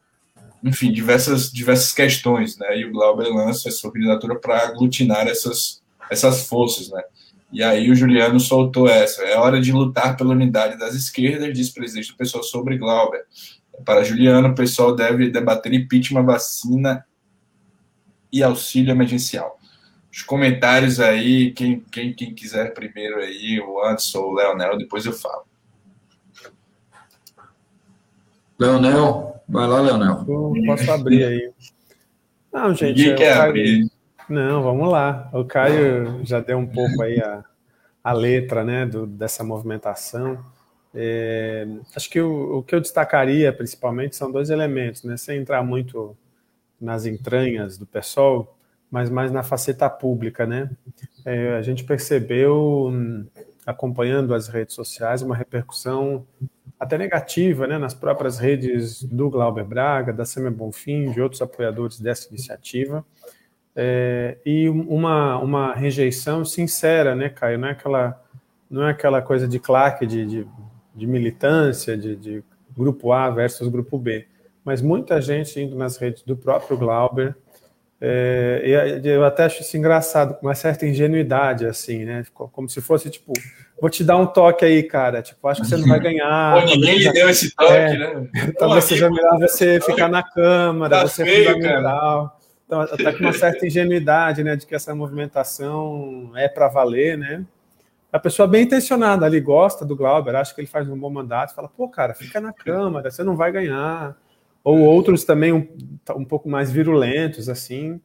enfim, 0.63 0.91
diversas, 0.93 1.51
diversas 1.51 1.91
questões, 1.91 2.57
né? 2.57 2.77
E 2.77 2.85
o 2.85 2.91
Glauber 2.93 3.27
lança 3.27 3.67
a 3.67 3.71
sua 3.71 3.91
candidatura 3.91 4.39
para 4.39 4.65
aglutinar 4.65 5.27
essas, 5.27 5.83
essas 6.09 6.47
forças, 6.47 6.89
né? 6.89 7.03
E 7.51 7.61
aí 7.61 7.91
o 7.91 7.95
Juliano 7.95 8.39
soltou 8.39 8.87
essa. 8.87 9.21
É 9.23 9.37
hora 9.37 9.59
de 9.59 9.73
lutar 9.73 10.15
pela 10.15 10.31
unidade 10.31 10.79
das 10.79 10.95
esquerdas, 10.95 11.53
diz 11.53 11.69
o 11.69 11.73
presidente 11.73 12.11
do 12.11 12.17
pessoal 12.17 12.43
sobre 12.43 12.77
Glauber. 12.77 13.25
Para 13.85 14.03
Juliano, 14.03 14.49
o 14.49 14.55
pessoal 14.55 14.95
deve 14.95 15.29
debater 15.29 15.73
impeachment, 15.73 16.25
vacina 16.25 17.05
e 18.31 18.43
auxílio 18.43 18.91
emergencial. 18.91 19.59
Os 20.11 20.21
comentários 20.21 20.99
aí, 20.99 21.51
quem, 21.51 21.79
quem, 21.79 22.13
quem 22.13 22.33
quiser 22.33 22.73
primeiro 22.73 23.17
aí, 23.17 23.59
o 23.59 23.83
Anderson 23.83 24.19
ou 24.19 24.31
o 24.31 24.33
Leonel, 24.33 24.77
depois 24.77 25.05
eu 25.05 25.13
falo. 25.13 25.43
Leonel, 28.59 29.33
Vai 29.47 29.67
lá, 29.67 29.81
Leonel. 29.81 30.25
Eu 30.27 30.53
posso 30.65 30.91
abrir 30.91 31.23
aí. 31.23 31.51
Não, 32.51 32.73
gente. 32.73 32.97
Ninguém 32.97 33.15
quer 33.15 33.35
Caio... 33.35 33.49
abrir. 33.49 33.91
Não, 34.29 34.63
vamos 34.63 34.89
lá. 34.89 35.29
O 35.33 35.43
Caio 35.43 36.21
já 36.23 36.39
deu 36.39 36.57
um 36.57 36.65
pouco 36.65 37.01
aí 37.03 37.19
a, 37.19 37.43
a 38.03 38.13
letra 38.13 38.63
né, 38.63 38.85
do, 38.85 39.05
dessa 39.05 39.43
movimentação. 39.43 40.43
É, 40.93 41.65
acho 41.95 42.09
que 42.09 42.21
o, 42.21 42.59
o, 42.59 42.63
que 42.63 42.75
eu 42.75 42.79
destacaria 42.79 43.51
principalmente 43.51 44.15
são 44.15 44.31
dois 44.31 44.49
elementos, 44.49 45.03
né, 45.03 45.17
sem 45.17 45.39
entrar 45.39 45.63
muito 45.63 46.15
nas 46.79 47.05
entranhas 47.05 47.77
do 47.77 47.85
pessoal, 47.85 48.55
mas 48.91 49.09
mais 49.09 49.31
na 49.31 49.41
faceta 49.41 49.89
pública. 49.89 50.45
Né? 50.45 50.69
É, 51.25 51.55
a 51.55 51.61
gente 51.61 51.83
percebeu, 51.83 52.89
hum, 52.91 53.25
acompanhando 53.65 54.33
as 54.35 54.47
redes 54.47 54.75
sociais, 54.75 55.21
uma 55.21 55.35
repercussão 55.35 56.25
até 56.79 56.97
negativa 56.97 57.65
né, 57.65 57.77
nas 57.77 57.93
próprias 57.93 58.37
redes 58.37 59.03
do 59.03 59.29
Glauber 59.29 59.63
Braga, 59.63 60.11
da 60.11 60.25
Sema 60.25 60.51
Bonfim, 60.51 61.11
de 61.11 61.21
outros 61.21 61.41
apoiadores 61.41 61.99
dessa 61.99 62.27
iniciativa, 62.29 63.05
é, 63.75 64.37
e 64.45 64.69
uma, 64.69 65.37
uma 65.39 65.73
rejeição 65.73 66.45
sincera, 66.45 67.15
né, 67.15 67.29
Caio? 67.29 67.57
Não 67.57 67.67
é 67.67 67.71
aquela, 67.71 68.23
não 68.69 68.87
é 68.87 68.91
aquela 68.91 69.21
coisa 69.21 69.47
de 69.47 69.59
claque, 69.59 70.05
de, 70.05 70.25
de, 70.25 70.47
de 70.93 71.07
militância, 71.07 71.97
de, 71.97 72.15
de 72.15 72.43
grupo 72.75 73.11
A 73.11 73.29
versus 73.29 73.67
grupo 73.67 73.97
B, 73.97 74.25
mas 74.63 74.81
muita 74.81 75.21
gente 75.21 75.59
indo 75.59 75.75
nas 75.75 75.97
redes 75.97 76.23
do 76.23 76.35
próprio 76.35 76.77
Glauber, 76.77 77.35
é, 78.05 78.99
eu 79.01 79.23
até 79.23 79.45
acho 79.45 79.61
isso 79.61 79.77
engraçado, 79.77 80.33
com 80.33 80.47
uma 80.47 80.55
certa 80.55 80.85
ingenuidade, 80.85 81.65
assim, 81.65 82.03
né? 82.03 82.25
Como 82.33 82.67
se 82.67 82.81
fosse, 82.81 83.09
tipo, 83.09 83.31
vou 83.79 83.89
te 83.89 84.03
dar 84.03 84.17
um 84.17 84.25
toque 84.25 84.65
aí, 84.65 84.83
cara. 84.83 85.21
Tipo, 85.21 85.47
acho 85.47 85.61
que 85.61 85.67
você 85.67 85.77
não 85.77 85.87
vai 85.87 86.01
ganhar. 86.01 86.59
Pô, 86.59 86.65
ninguém 86.65 86.97
lhe 86.97 87.09
deu 87.13 87.29
esse 87.29 87.55
toque, 87.55 87.71
é, 87.71 87.97
né? 87.97 88.29
Talvez 88.59 88.83
seja 88.83 89.09
melhor 89.09 89.39
você 89.39 89.79
ficar 89.79 90.09
na 90.09 90.21
Câmara, 90.21 90.97
tá 90.97 91.07
você 91.07 91.23
feio, 91.23 91.53
fundamental. 91.53 92.37
Então, 92.65 92.81
até 92.81 93.13
com 93.13 93.19
uma 93.19 93.31
certa 93.31 93.65
ingenuidade, 93.65 94.43
né? 94.43 94.57
De 94.57 94.67
que 94.67 94.75
essa 94.75 94.93
movimentação 94.93 96.29
é 96.35 96.49
para 96.49 96.67
valer, 96.67 97.17
né? 97.17 97.45
A 98.13 98.19
pessoa 98.19 98.47
bem 98.47 98.61
intencionada 98.61 99.25
ali 99.25 99.41
gosta 99.41 99.83
do 99.83 99.95
Glauber, 99.95 100.35
acha 100.35 100.53
que 100.53 100.61
ele 100.61 100.67
faz 100.67 100.87
um 100.87 100.97
bom 100.97 101.09
mandato, 101.09 101.55
fala, 101.55 101.67
pô, 101.67 101.89
cara, 101.89 102.13
fica 102.13 102.39
na 102.39 102.53
Câmara, 102.53 103.09
você 103.09 103.23
não 103.23 103.35
vai 103.35 103.51
ganhar 103.51 104.15
ou 104.63 104.79
outros 104.79 105.23
também 105.23 105.51
um, 105.51 105.67
um 106.15 106.23
pouco 106.23 106.47
mais 106.47 106.71
virulentos, 106.71 107.49
assim. 107.49 107.99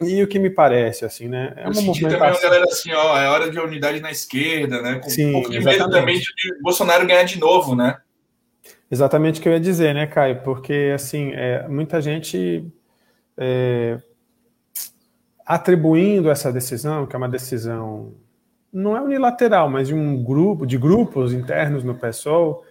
E 0.00 0.22
o 0.22 0.28
que 0.28 0.38
me 0.38 0.50
parece, 0.50 1.04
assim, 1.04 1.26
né? 1.26 1.54
É 1.56 1.66
uma 1.66 1.80
movimentação... 1.80 2.10
também 2.10 2.30
uma 2.32 2.40
galera 2.40 2.64
assim, 2.64 2.92
ó, 2.92 3.18
é 3.18 3.28
hora 3.28 3.50
de 3.50 3.58
unidade 3.58 3.98
na 4.00 4.10
esquerda, 4.10 4.82
né? 4.82 4.98
Com 4.98 5.08
Sim, 5.08 5.30
um 5.30 5.32
pouco 5.32 5.50
de 5.50 5.60
medo 5.60 5.90
também 5.90 6.18
de, 6.18 6.24
de 6.24 6.60
Bolsonaro 6.60 7.06
ganhar 7.06 7.24
de 7.24 7.40
novo, 7.40 7.74
né? 7.74 7.96
Exatamente 8.90 9.40
o 9.40 9.42
que 9.42 9.48
eu 9.48 9.54
ia 9.54 9.60
dizer, 9.60 9.94
né, 9.94 10.06
Caio? 10.06 10.42
Porque, 10.42 10.92
assim, 10.94 11.32
é, 11.32 11.66
muita 11.66 12.00
gente 12.00 12.70
é, 13.38 13.98
atribuindo 15.46 16.30
essa 16.30 16.52
decisão, 16.52 17.06
que 17.06 17.16
é 17.16 17.18
uma 17.18 17.28
decisão 17.28 18.14
não 18.74 18.96
é 18.96 19.00
unilateral, 19.00 19.70
mas 19.70 19.86
de 19.86 19.94
um 19.94 20.22
grupo, 20.22 20.66
de 20.66 20.76
grupos 20.76 21.32
internos 21.32 21.84
no 21.84 21.94
PSOL, 21.94 22.64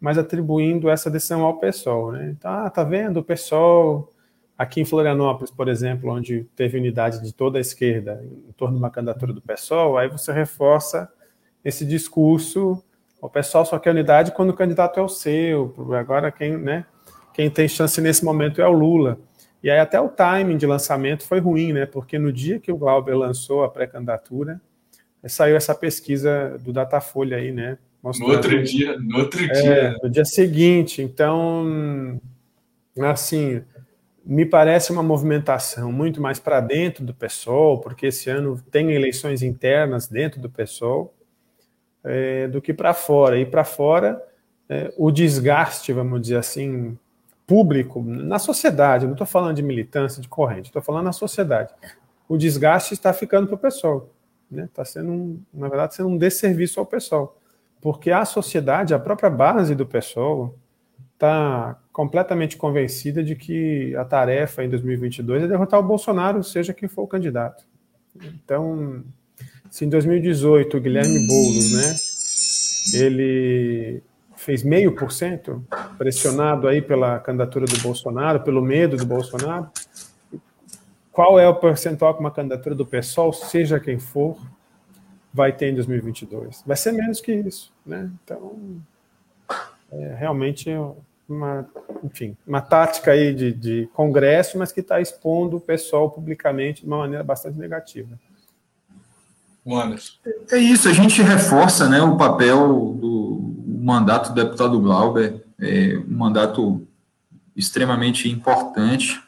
mas 0.00 0.16
atribuindo 0.16 0.88
essa 0.88 1.10
decisão 1.10 1.42
ao 1.42 1.58
PSOL. 1.58 2.12
Né? 2.12 2.30
Então, 2.30 2.48
ah, 2.48 2.70
tá 2.70 2.84
vendo, 2.84 3.18
o 3.18 3.24
PSOL, 3.24 4.12
aqui 4.56 4.80
em 4.80 4.84
Florianópolis, 4.84 5.50
por 5.50 5.68
exemplo, 5.68 6.12
onde 6.12 6.44
teve 6.54 6.78
unidade 6.78 7.20
de 7.20 7.34
toda 7.34 7.58
a 7.58 7.60
esquerda 7.60 8.24
em 8.24 8.52
torno 8.52 8.76
de 8.76 8.82
uma 8.82 8.90
candidatura 8.90 9.32
do 9.32 9.42
PSOL, 9.42 9.98
aí 9.98 10.08
você 10.08 10.32
reforça 10.32 11.10
esse 11.64 11.84
discurso, 11.84 12.80
o 13.20 13.28
PSOL 13.28 13.64
só 13.64 13.80
quer 13.80 13.90
unidade 13.90 14.30
quando 14.30 14.50
o 14.50 14.54
candidato 14.54 15.00
é 15.00 15.02
o 15.02 15.08
seu, 15.08 15.74
agora 15.98 16.30
quem, 16.30 16.56
né, 16.56 16.86
quem 17.34 17.50
tem 17.50 17.66
chance 17.66 18.00
nesse 18.00 18.24
momento 18.24 18.62
é 18.62 18.68
o 18.68 18.72
Lula. 18.72 19.18
E 19.60 19.68
aí 19.68 19.80
até 19.80 20.00
o 20.00 20.08
timing 20.08 20.56
de 20.56 20.66
lançamento 20.66 21.24
foi 21.24 21.40
ruim, 21.40 21.72
né? 21.72 21.84
Porque 21.84 22.16
no 22.16 22.32
dia 22.32 22.60
que 22.60 22.70
o 22.70 22.76
Glauber 22.76 23.16
lançou 23.16 23.64
a 23.64 23.68
pré-candidatura, 23.68 24.60
saiu 25.28 25.56
essa 25.56 25.74
pesquisa 25.74 26.58
do 26.60 26.72
Datafolha 26.72 27.36
aí, 27.36 27.52
né? 27.52 27.78
Mostrando, 28.02 28.28
no 28.28 28.34
outro 28.36 28.62
dia, 28.62 28.98
no 28.98 29.18
outro 29.18 29.44
é, 29.44 29.48
dia. 29.48 29.96
No 30.02 30.10
dia 30.10 30.24
seguinte. 30.24 31.02
Então, 31.02 32.20
assim, 33.02 33.62
me 34.24 34.44
parece 34.44 34.92
uma 34.92 35.02
movimentação 35.02 35.90
muito 35.90 36.20
mais 36.20 36.38
para 36.38 36.60
dentro 36.60 37.04
do 37.04 37.14
PSOL, 37.14 37.80
porque 37.80 38.06
esse 38.06 38.30
ano 38.30 38.60
tem 38.70 38.92
eleições 38.92 39.42
internas 39.42 40.06
dentro 40.06 40.40
do 40.40 40.50
PSOL, 40.50 41.14
é, 42.04 42.46
do 42.46 42.60
que 42.60 42.72
para 42.72 42.94
fora. 42.94 43.38
E 43.38 43.46
para 43.46 43.64
fora, 43.64 44.22
é, 44.68 44.92
o 44.96 45.10
desgaste, 45.10 45.92
vamos 45.92 46.20
dizer 46.20 46.36
assim, 46.36 46.96
público, 47.46 48.02
na 48.02 48.38
sociedade, 48.38 49.06
não 49.06 49.12
estou 49.12 49.26
falando 49.26 49.56
de 49.56 49.62
militância, 49.62 50.20
de 50.20 50.28
corrente, 50.28 50.66
estou 50.66 50.82
falando 50.82 51.06
na 51.06 51.12
sociedade. 51.12 51.72
O 52.28 52.36
desgaste 52.36 52.92
está 52.92 53.12
ficando 53.14 53.46
para 53.46 53.56
o 53.56 53.58
pessoal. 53.58 54.10
Né? 54.50 54.68
Tá 54.72 54.84
sendo, 54.84 55.10
um, 55.10 55.40
na 55.52 55.68
verdade, 55.68 55.94
sendo 55.94 56.08
um 56.08 56.18
desserviço 56.18 56.80
ao 56.80 56.86
pessoal 56.86 57.38
porque 57.80 58.10
a 58.10 58.24
sociedade, 58.24 58.94
a 58.94 58.98
própria 58.98 59.30
base 59.30 59.74
do 59.74 59.86
pessoal, 59.86 60.54
está 61.14 61.78
completamente 61.92 62.56
convencida 62.56 63.22
de 63.22 63.34
que 63.34 63.94
a 63.96 64.04
tarefa 64.04 64.64
em 64.64 64.68
2022 64.68 65.44
é 65.44 65.48
derrotar 65.48 65.80
o 65.80 65.82
Bolsonaro, 65.82 66.42
seja 66.42 66.72
quem 66.72 66.88
for 66.88 67.02
o 67.02 67.08
candidato. 67.08 67.64
Então, 68.16 69.02
se 69.70 69.84
em 69.84 69.88
2018 69.88 70.76
o 70.76 70.80
Guilherme 70.80 71.26
Boulos, 71.26 71.72
né, 71.72 73.00
ele 73.00 74.02
fez 74.36 74.62
meio 74.62 74.94
por 74.94 75.10
cento, 75.10 75.64
pressionado 75.96 76.68
aí 76.68 76.80
pela 76.80 77.18
candidatura 77.18 77.66
do 77.66 77.78
Bolsonaro, 77.80 78.40
pelo 78.40 78.62
medo 78.62 78.96
do 78.96 79.04
Bolsonaro, 79.04 79.68
qual 81.18 81.36
é 81.36 81.48
o 81.48 81.54
percentual 81.56 82.14
que 82.14 82.20
uma 82.20 82.30
candidatura 82.30 82.76
do 82.76 82.86
PSOL, 82.86 83.32
seja 83.32 83.80
quem 83.80 83.98
for, 83.98 84.38
vai 85.34 85.50
ter 85.50 85.68
em 85.68 85.74
2022. 85.74 86.62
Vai 86.64 86.76
ser 86.76 86.92
menos 86.92 87.20
que 87.20 87.32
isso, 87.32 87.72
né? 87.84 88.08
Então, 88.22 88.80
é 89.90 90.14
realmente 90.14 90.70
uma, 91.28 91.68
enfim, 92.04 92.36
uma 92.46 92.60
tática 92.60 93.10
aí 93.10 93.34
de, 93.34 93.52
de 93.52 93.88
congresso, 93.94 94.56
mas 94.56 94.70
que 94.70 94.78
está 94.78 95.00
expondo 95.00 95.56
o 95.56 95.60
pessoal 95.60 96.08
publicamente 96.08 96.82
de 96.82 96.86
uma 96.86 96.98
maneira 96.98 97.24
bastante 97.24 97.58
negativa. 97.58 98.16
É 100.52 100.56
isso, 100.56 100.88
a 100.88 100.92
gente 100.92 101.20
reforça 101.20 101.88
né, 101.88 102.00
o 102.00 102.16
papel 102.16 102.96
do 102.96 103.56
mandato 103.66 104.28
do 104.28 104.36
deputado 104.36 104.80
Glauber 104.80 105.44
é 105.60 105.98
um 105.98 106.16
mandato 106.16 106.86
extremamente 107.56 108.28
importante 108.28 109.20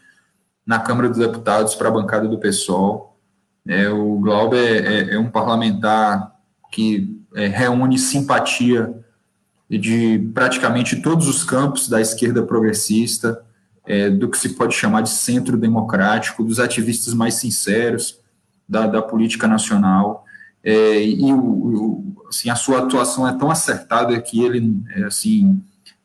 na 0.71 0.79
Câmara 0.79 1.09
dos 1.09 1.18
Deputados 1.18 1.75
para 1.75 1.89
a 1.89 1.91
bancada 1.91 2.29
do 2.29 2.39
PSOL. 2.39 3.18
É, 3.66 3.89
o 3.89 4.21
Glauber 4.21 4.87
é, 4.87 5.14
é 5.16 5.18
um 5.18 5.29
parlamentar 5.29 6.33
que 6.71 7.21
é, 7.35 7.49
reúne 7.49 7.99
simpatia 7.99 8.95
de 9.68 10.31
praticamente 10.33 11.03
todos 11.03 11.27
os 11.27 11.43
campos 11.43 11.89
da 11.89 12.01
esquerda 12.01 12.45
progressista, 12.45 13.43
é, 13.85 14.09
do 14.11 14.31
que 14.31 14.39
se 14.39 14.51
pode 14.51 14.73
chamar 14.73 15.01
de 15.01 15.11
centro 15.11 15.57
democrático, 15.57 16.45
dos 16.45 16.61
ativistas 16.61 17.14
mais 17.14 17.35
sinceros 17.35 18.21
da, 18.68 18.87
da 18.87 19.03
política 19.03 19.49
nacional. 19.49 20.25
É, 20.62 21.05
e 21.05 21.33
o, 21.33 21.37
o, 21.37 22.27
assim, 22.29 22.49
a 22.49 22.55
sua 22.55 22.79
atuação 22.79 23.27
é 23.27 23.37
tão 23.37 23.51
acertada 23.51 24.21
que 24.21 24.41
ele 24.41 24.81
é, 24.95 25.03
assim, 25.03 25.61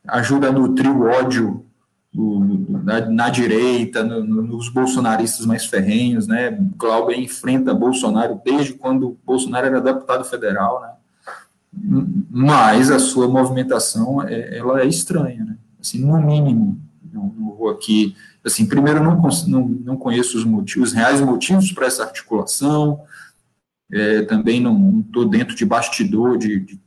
ajuda 0.07 0.47
a 0.47 0.51
nutrir 0.51 0.89
o 0.89 1.03
ódio 1.03 1.63
do, 2.15 2.79
na, 2.83 3.01
na, 3.09 3.29
direita, 3.29 4.03
no, 4.03 4.41
nos 4.41 4.69
bolsonaristas 4.69 5.45
mais 5.45 5.65
ferrenhos, 5.65 6.27
né? 6.27 6.57
Glauber 6.77 7.19
enfrenta 7.19 7.73
Bolsonaro 7.73 8.39
desde 8.43 8.73
quando 8.73 9.17
Bolsonaro 9.25 9.67
era 9.67 9.81
deputado 9.81 10.23
federal, 10.23 10.81
né? 10.81 10.89
Mas 12.31 12.89
a 12.89 12.99
sua 12.99 13.27
movimentação 13.27 14.21
é, 14.23 14.57
ela 14.57 14.81
é 14.81 14.85
estranha, 14.85 15.43
né? 15.43 15.57
Assim, 15.79 15.99
no 15.99 16.17
mínimo, 16.21 16.79
não, 17.11 17.33
não 17.37 17.55
vou 17.55 17.69
aqui. 17.69 18.15
Assim, 18.43 18.65
primeiro, 18.65 19.03
não, 19.03 19.21
não, 19.47 19.67
não 19.67 19.97
conheço 19.97 20.37
os 20.37 20.45
motivos, 20.45 20.89
os 20.89 20.95
reais 20.95 21.19
motivos 21.19 21.71
para 21.73 21.87
essa 21.87 22.03
articulação. 22.03 23.01
É, 23.91 24.21
também 24.21 24.61
não 24.61 25.01
estou 25.05 25.25
dentro 25.25 25.55
de 25.55 25.65
bastidor 25.65 26.37
de, 26.37 26.59
de 26.61 26.79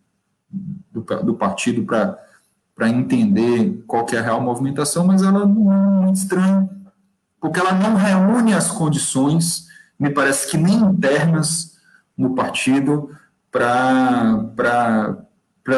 do, 0.91 1.03
do 1.03 1.35
partido 1.35 1.83
para 1.85 2.19
para 2.79 2.89
entender 2.89 3.83
qual 3.89 4.07
é 4.13 4.19
a 4.19 4.23
real 4.23 4.41
movimentação, 4.41 5.05
mas 5.05 5.21
ela 5.21 5.45
não 5.45 5.73
é 5.73 5.77
muito 6.05 6.17
estranha, 6.17 6.71
porque 7.41 7.59
ela 7.59 7.73
não 7.73 7.97
reúne 7.97 8.55
as 8.55 8.71
condições, 8.71 9.67
me 9.99 10.11
parece 10.11 10.49
que 10.49 10.57
nem 10.57 10.77
internas 10.77 11.77
no 12.17 12.37
partido, 12.37 13.11
para 13.51 15.17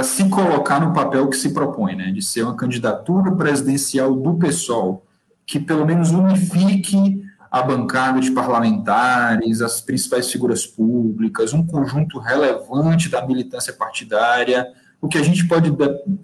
se 0.05 0.28
colocar 0.28 0.78
no 0.78 0.92
papel 0.92 1.30
que 1.30 1.38
se 1.38 1.55
propõe, 1.55 1.96
né, 1.96 2.11
de 2.12 2.20
ser 2.20 2.42
uma 2.42 2.55
candidatura 2.55 3.34
presidencial 3.34 4.14
do 4.14 4.34
PSOL, 4.34 5.07
que 5.46 5.59
pelo 5.59 5.86
menos 5.86 6.11
unifique 6.11 7.24
a 7.51 7.62
bancada 7.62 8.20
de 8.20 8.30
parlamentares, 8.30 9.62
as 9.62 9.80
principais 9.80 10.30
figuras 10.30 10.66
públicas, 10.66 11.55
um 11.55 11.66
conjunto 11.66 12.18
relevante 12.18 13.09
da 13.09 13.26
militância 13.26 13.72
partidária, 13.72 14.66
o 15.01 15.09
que 15.09 15.16
a 15.16 15.22
gente 15.22 15.48
pode, 15.48 15.72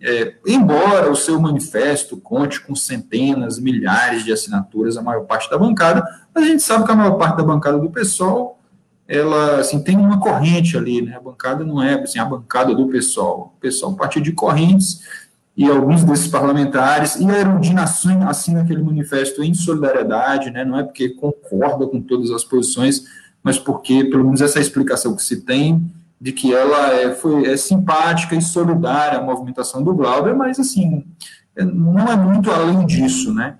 é, 0.02 0.34
embora 0.46 1.10
o 1.10 1.16
seu 1.16 1.40
manifesto 1.40 2.16
conte 2.18 2.60
com 2.60 2.74
centenas, 2.74 3.58
milhares 3.58 4.22
de 4.22 4.32
assinaturas, 4.32 4.98
a 4.98 5.02
maior 5.02 5.24
parte 5.24 5.48
da 5.50 5.56
bancada, 5.56 6.04
a 6.34 6.40
gente 6.42 6.62
sabe 6.62 6.84
que 6.84 6.92
a 6.92 6.96
maior 6.96 7.16
parte 7.16 7.38
da 7.38 7.42
bancada 7.42 7.78
do 7.78 7.90
PSOL, 7.90 8.60
ela, 9.08 9.60
assim, 9.60 9.82
tem 9.82 9.96
uma 9.96 10.20
corrente 10.20 10.76
ali, 10.76 11.00
né, 11.00 11.16
a 11.16 11.20
bancada 11.20 11.64
não 11.64 11.82
é, 11.82 11.94
assim, 11.94 12.18
a 12.18 12.24
bancada 12.24 12.74
do 12.74 12.86
PSOL, 12.88 13.54
o 13.62 13.88
um 13.88 13.94
partido 13.94 14.24
de 14.24 14.32
correntes, 14.32 15.00
e 15.56 15.70
alguns 15.70 16.04
desses 16.04 16.28
parlamentares, 16.28 17.16
e 17.16 17.24
a 17.30 17.38
Erundina 17.38 17.84
assina, 17.84 18.28
assina 18.28 18.60
aquele 18.60 18.82
manifesto 18.82 19.42
em 19.42 19.54
solidariedade, 19.54 20.50
né, 20.50 20.66
não 20.66 20.78
é 20.78 20.82
porque 20.82 21.10
concorda 21.10 21.86
com 21.86 22.02
todas 22.02 22.30
as 22.30 22.44
posições, 22.44 23.04
mas 23.42 23.58
porque, 23.58 24.04
pelo 24.04 24.24
menos 24.24 24.42
essa 24.42 24.58
é 24.58 24.60
explicação 24.60 25.16
que 25.16 25.22
se 25.22 25.40
tem, 25.42 25.90
de 26.20 26.32
que 26.32 26.54
ela 26.54 26.94
é, 26.94 27.14
foi, 27.14 27.46
é 27.46 27.56
simpática 27.56 28.34
e 28.34 28.42
solidária 28.42 29.18
à 29.18 29.22
movimentação 29.22 29.82
do 29.82 29.94
Glauber, 29.94 30.34
mas, 30.34 30.58
assim, 30.58 31.04
é, 31.54 31.64
não 31.64 32.08
é 32.08 32.16
muito 32.16 32.50
além 32.50 32.86
disso, 32.86 33.32
né? 33.34 33.58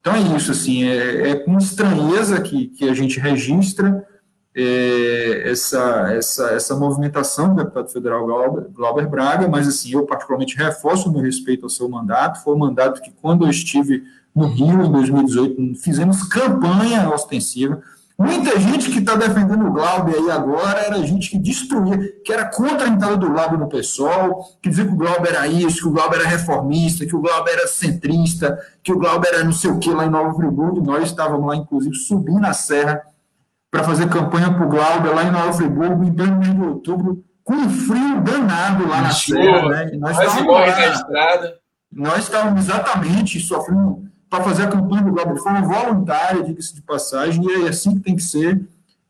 Então 0.00 0.14
é 0.14 0.20
isso, 0.36 0.52
assim, 0.52 0.84
é, 0.84 1.30
é 1.30 1.34
com 1.34 1.58
estranheza 1.58 2.40
que, 2.40 2.68
que 2.68 2.88
a 2.88 2.94
gente 2.94 3.18
registra 3.18 4.06
é, 4.54 5.50
essa, 5.50 6.14
essa, 6.14 6.50
essa 6.52 6.76
movimentação 6.76 7.50
do 7.50 7.56
deputado 7.56 7.90
federal 7.90 8.24
Glauber, 8.24 8.68
Glauber 8.72 9.08
Braga, 9.08 9.48
mas, 9.48 9.66
assim, 9.66 9.92
eu 9.92 10.06
particularmente 10.06 10.56
reforço 10.56 11.08
o 11.08 11.12
meu 11.12 11.22
respeito 11.22 11.66
ao 11.66 11.70
seu 11.70 11.88
mandato, 11.88 12.42
foi 12.42 12.54
um 12.54 12.58
mandato 12.58 13.02
que, 13.02 13.10
quando 13.10 13.44
eu 13.44 13.50
estive 13.50 14.04
no 14.34 14.46
Rio, 14.46 14.82
em 14.84 14.92
2018, 14.92 15.74
fizemos 15.76 16.22
campanha 16.22 17.08
ostensiva, 17.10 17.82
Muita 18.18 18.58
gente 18.58 18.90
que 18.90 19.00
está 19.00 19.14
defendendo 19.14 19.66
o 19.66 19.72
Glauber 19.72 20.14
aí 20.14 20.30
agora 20.30 20.80
era 20.80 21.06
gente 21.06 21.30
que 21.30 21.38
destruía, 21.38 21.98
que 22.24 22.32
era 22.32 22.46
contra 22.46 22.86
a 22.86 22.88
entrada 22.88 23.18
do 23.18 23.30
Glauber 23.30 23.58
no 23.58 23.68
PSOL, 23.68 24.42
que 24.62 24.70
dizia 24.70 24.86
que 24.86 24.92
o 24.92 24.96
Glauber 24.96 25.28
era 25.28 25.46
isso, 25.46 25.82
que 25.82 25.88
o 25.88 25.92
Glauber 25.92 26.20
era 26.20 26.28
reformista, 26.28 27.04
que 27.04 27.14
o 27.14 27.20
Glauber 27.20 27.52
era 27.52 27.66
centrista, 27.66 28.58
que 28.82 28.90
o 28.90 28.98
Glauber 28.98 29.28
era 29.28 29.44
não 29.44 29.52
sei 29.52 29.70
o 29.70 29.78
que 29.78 29.90
lá 29.90 30.06
em 30.06 30.10
Nova 30.10 30.34
Friburgo. 30.34 30.82
Nós 30.82 31.04
estávamos 31.04 31.46
lá, 31.46 31.56
inclusive, 31.56 31.94
subindo 31.94 32.46
a 32.46 32.54
serra 32.54 33.02
para 33.70 33.84
fazer 33.84 34.08
campanha 34.08 34.50
para 34.50 34.64
o 34.64 34.68
Glauber 34.70 35.14
lá 35.14 35.24
em 35.24 35.30
Nova 35.30 35.52
Friburgo, 35.52 36.02
em 36.02 36.14
pleno 36.14 36.38
mês 36.38 36.54
de 36.54 36.62
outubro, 36.62 37.22
com 37.44 37.52
um 37.52 37.68
frio 37.68 38.22
danado 38.22 38.88
lá 38.88 39.02
na 39.02 39.10
serra. 39.10 39.68
Né? 39.68 39.90
nós 39.98 40.18
estávamos 40.18 40.54
lá, 40.54 40.66
na 40.66 40.86
estrada. 40.86 41.54
Nós 41.92 42.18
estávamos 42.24 42.64
exatamente 42.64 43.40
sofrendo 43.40 44.05
para 44.28 44.42
fazer 44.42 44.64
a 44.64 44.68
campanha 44.68 45.02
do 45.02 45.12
Glauber 45.12 45.34
de 45.34 45.42
forma 45.42 45.62
voluntária, 45.62 46.42
diga-se 46.42 46.74
de 46.74 46.82
passagem, 46.82 47.44
e 47.44 47.66
é 47.66 47.68
assim 47.68 47.94
que 47.94 48.00
tem 48.00 48.16
que 48.16 48.22
ser. 48.22 48.60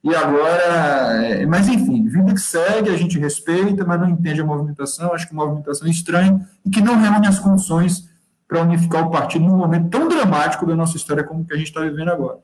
E 0.04 0.14
agora, 0.14 1.24
é, 1.24 1.46
mas 1.46 1.66
enfim, 1.68 2.06
vida 2.08 2.32
que 2.32 2.40
segue, 2.40 2.90
a 2.90 2.96
gente 2.96 3.18
respeita, 3.18 3.84
mas 3.84 4.00
não 4.00 4.08
entende 4.08 4.40
a 4.40 4.44
movimentação, 4.44 5.12
acho 5.12 5.26
que 5.26 5.34
a 5.34 5.36
movimentação 5.36 5.88
estranha 5.88 6.48
e 6.64 6.70
que 6.70 6.80
não 6.80 6.96
reúne 6.96 7.26
as 7.26 7.38
condições 7.38 8.08
para 8.46 8.62
unificar 8.62 9.04
o 9.04 9.10
partido 9.10 9.44
num 9.44 9.56
momento 9.56 9.90
tão 9.90 10.06
dramático 10.06 10.64
da 10.64 10.76
nossa 10.76 10.96
história 10.96 11.24
como 11.24 11.44
que 11.44 11.52
a 11.52 11.56
gente 11.56 11.68
está 11.68 11.80
vivendo 11.80 12.10
agora. 12.10 12.38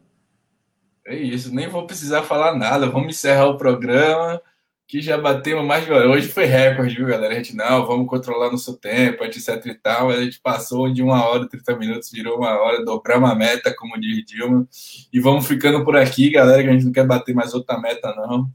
É 1.06 1.16
isso, 1.16 1.54
nem 1.54 1.68
vou 1.68 1.86
precisar 1.86 2.22
falar 2.22 2.56
nada, 2.56 2.88
vamos 2.90 3.14
encerrar 3.14 3.46
o 3.46 3.56
programa 3.56 4.40
que 4.92 5.00
já 5.00 5.16
batemos 5.16 5.64
mais. 5.64 5.88
Hoje 5.88 6.28
foi 6.28 6.44
recorde, 6.44 6.94
viu, 6.94 7.06
galera? 7.06 7.32
A 7.32 7.36
gente, 7.38 7.56
não, 7.56 7.86
vamos 7.86 8.06
controlar 8.06 8.50
nosso 8.50 8.76
tempo, 8.76 9.24
etc 9.24 9.64
e 9.64 9.74
tal. 9.74 10.10
A 10.10 10.22
gente 10.22 10.38
passou 10.38 10.92
de 10.92 11.02
uma 11.02 11.26
hora 11.26 11.44
e 11.44 11.48
30 11.48 11.76
minutos, 11.78 12.10
virou 12.10 12.36
uma 12.36 12.50
hora, 12.60 12.84
dobramos 12.84 13.30
a 13.30 13.34
meta, 13.34 13.74
como 13.74 13.98
diz 13.98 14.22
Dilma. 14.26 14.68
E 15.10 15.18
vamos 15.18 15.46
ficando 15.46 15.82
por 15.82 15.96
aqui, 15.96 16.28
galera, 16.28 16.62
que 16.62 16.68
a 16.68 16.72
gente 16.72 16.84
não 16.84 16.92
quer 16.92 17.06
bater 17.06 17.34
mais 17.34 17.54
outra 17.54 17.80
meta, 17.80 18.14
não. 18.14 18.50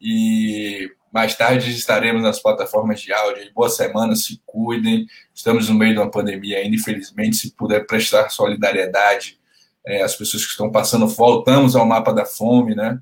E 0.00 0.90
mais 1.12 1.36
tarde 1.36 1.70
estaremos 1.70 2.22
nas 2.22 2.40
plataformas 2.40 2.98
de 2.98 3.12
áudio. 3.12 3.52
Boa 3.54 3.68
semana, 3.68 4.16
se 4.16 4.40
cuidem. 4.46 5.06
Estamos 5.34 5.68
no 5.68 5.74
meio 5.74 5.92
de 5.92 6.00
uma 6.00 6.10
pandemia 6.10 6.56
ainda, 6.56 6.74
infelizmente, 6.74 7.36
se 7.36 7.54
puder 7.54 7.84
prestar 7.86 8.30
solidariedade 8.30 9.38
é, 9.86 10.00
às 10.00 10.16
pessoas 10.16 10.42
que 10.42 10.52
estão 10.52 10.72
passando, 10.72 11.06
voltamos 11.06 11.76
ao 11.76 11.84
mapa 11.84 12.14
da 12.14 12.24
fome, 12.24 12.74
né? 12.74 12.98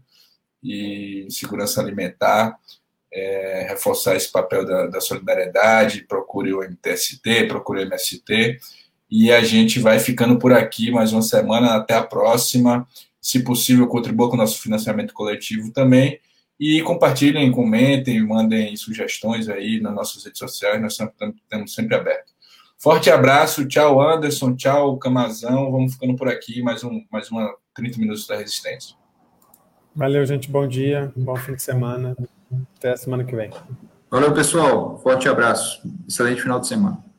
E 0.60 1.28
segurança 1.30 1.80
alimentar 1.80 2.58
é, 3.12 3.66
reforçar 3.68 4.16
esse 4.16 4.30
papel 4.30 4.64
da, 4.64 4.86
da, 4.86 5.00
solidariedade, 5.00 6.04
procure 6.06 6.52
o 6.52 6.62
MTST, 6.62 7.46
procure 7.48 7.80
o 7.80 7.82
MST, 7.82 8.58
e 9.10 9.32
a 9.32 9.42
gente 9.42 9.80
vai 9.80 9.98
ficando 9.98 10.38
por 10.38 10.52
aqui 10.52 10.90
mais 10.90 11.12
uma 11.12 11.22
semana, 11.22 11.74
até 11.74 11.94
a 11.94 12.02
próxima. 12.02 12.86
Se 13.20 13.42
possível, 13.42 13.86
contribua 13.86 14.28
com 14.28 14.34
o 14.34 14.38
nosso 14.38 14.60
financiamento 14.60 15.12
coletivo 15.12 15.72
também, 15.72 16.20
e 16.58 16.82
compartilhem, 16.82 17.50
comentem, 17.50 18.24
mandem 18.24 18.76
sugestões 18.76 19.48
aí 19.48 19.80
nas 19.80 19.94
nossas 19.94 20.24
redes 20.24 20.38
sociais, 20.38 20.80
nós 20.80 20.92
estamos 20.92 21.74
sempre 21.74 21.96
abertos. 21.96 22.34
Forte 22.78 23.10
abraço, 23.10 23.66
tchau 23.66 24.00
Anderson, 24.00 24.54
tchau 24.54 24.98
Camazão, 24.98 25.70
vamos 25.70 25.94
ficando 25.94 26.16
por 26.16 26.28
aqui, 26.28 26.62
mais, 26.62 26.84
um, 26.84 27.04
mais 27.10 27.30
uma 27.30 27.54
30 27.74 27.98
minutos 27.98 28.26
da 28.26 28.36
Resistência. 28.36 28.96
Valeu, 29.94 30.24
gente, 30.24 30.50
bom 30.50 30.66
dia, 30.66 31.12
bom 31.16 31.36
fim 31.36 31.54
de 31.54 31.62
semana. 31.62 32.16
Até 32.78 32.92
a 32.92 32.96
semana 32.96 33.24
que 33.24 33.34
vem. 33.36 33.50
Valeu, 34.10 34.32
pessoal. 34.32 34.98
Forte 34.98 35.28
abraço. 35.28 35.80
Excelente 36.08 36.42
final 36.42 36.58
de 36.58 36.66
semana. 36.66 37.09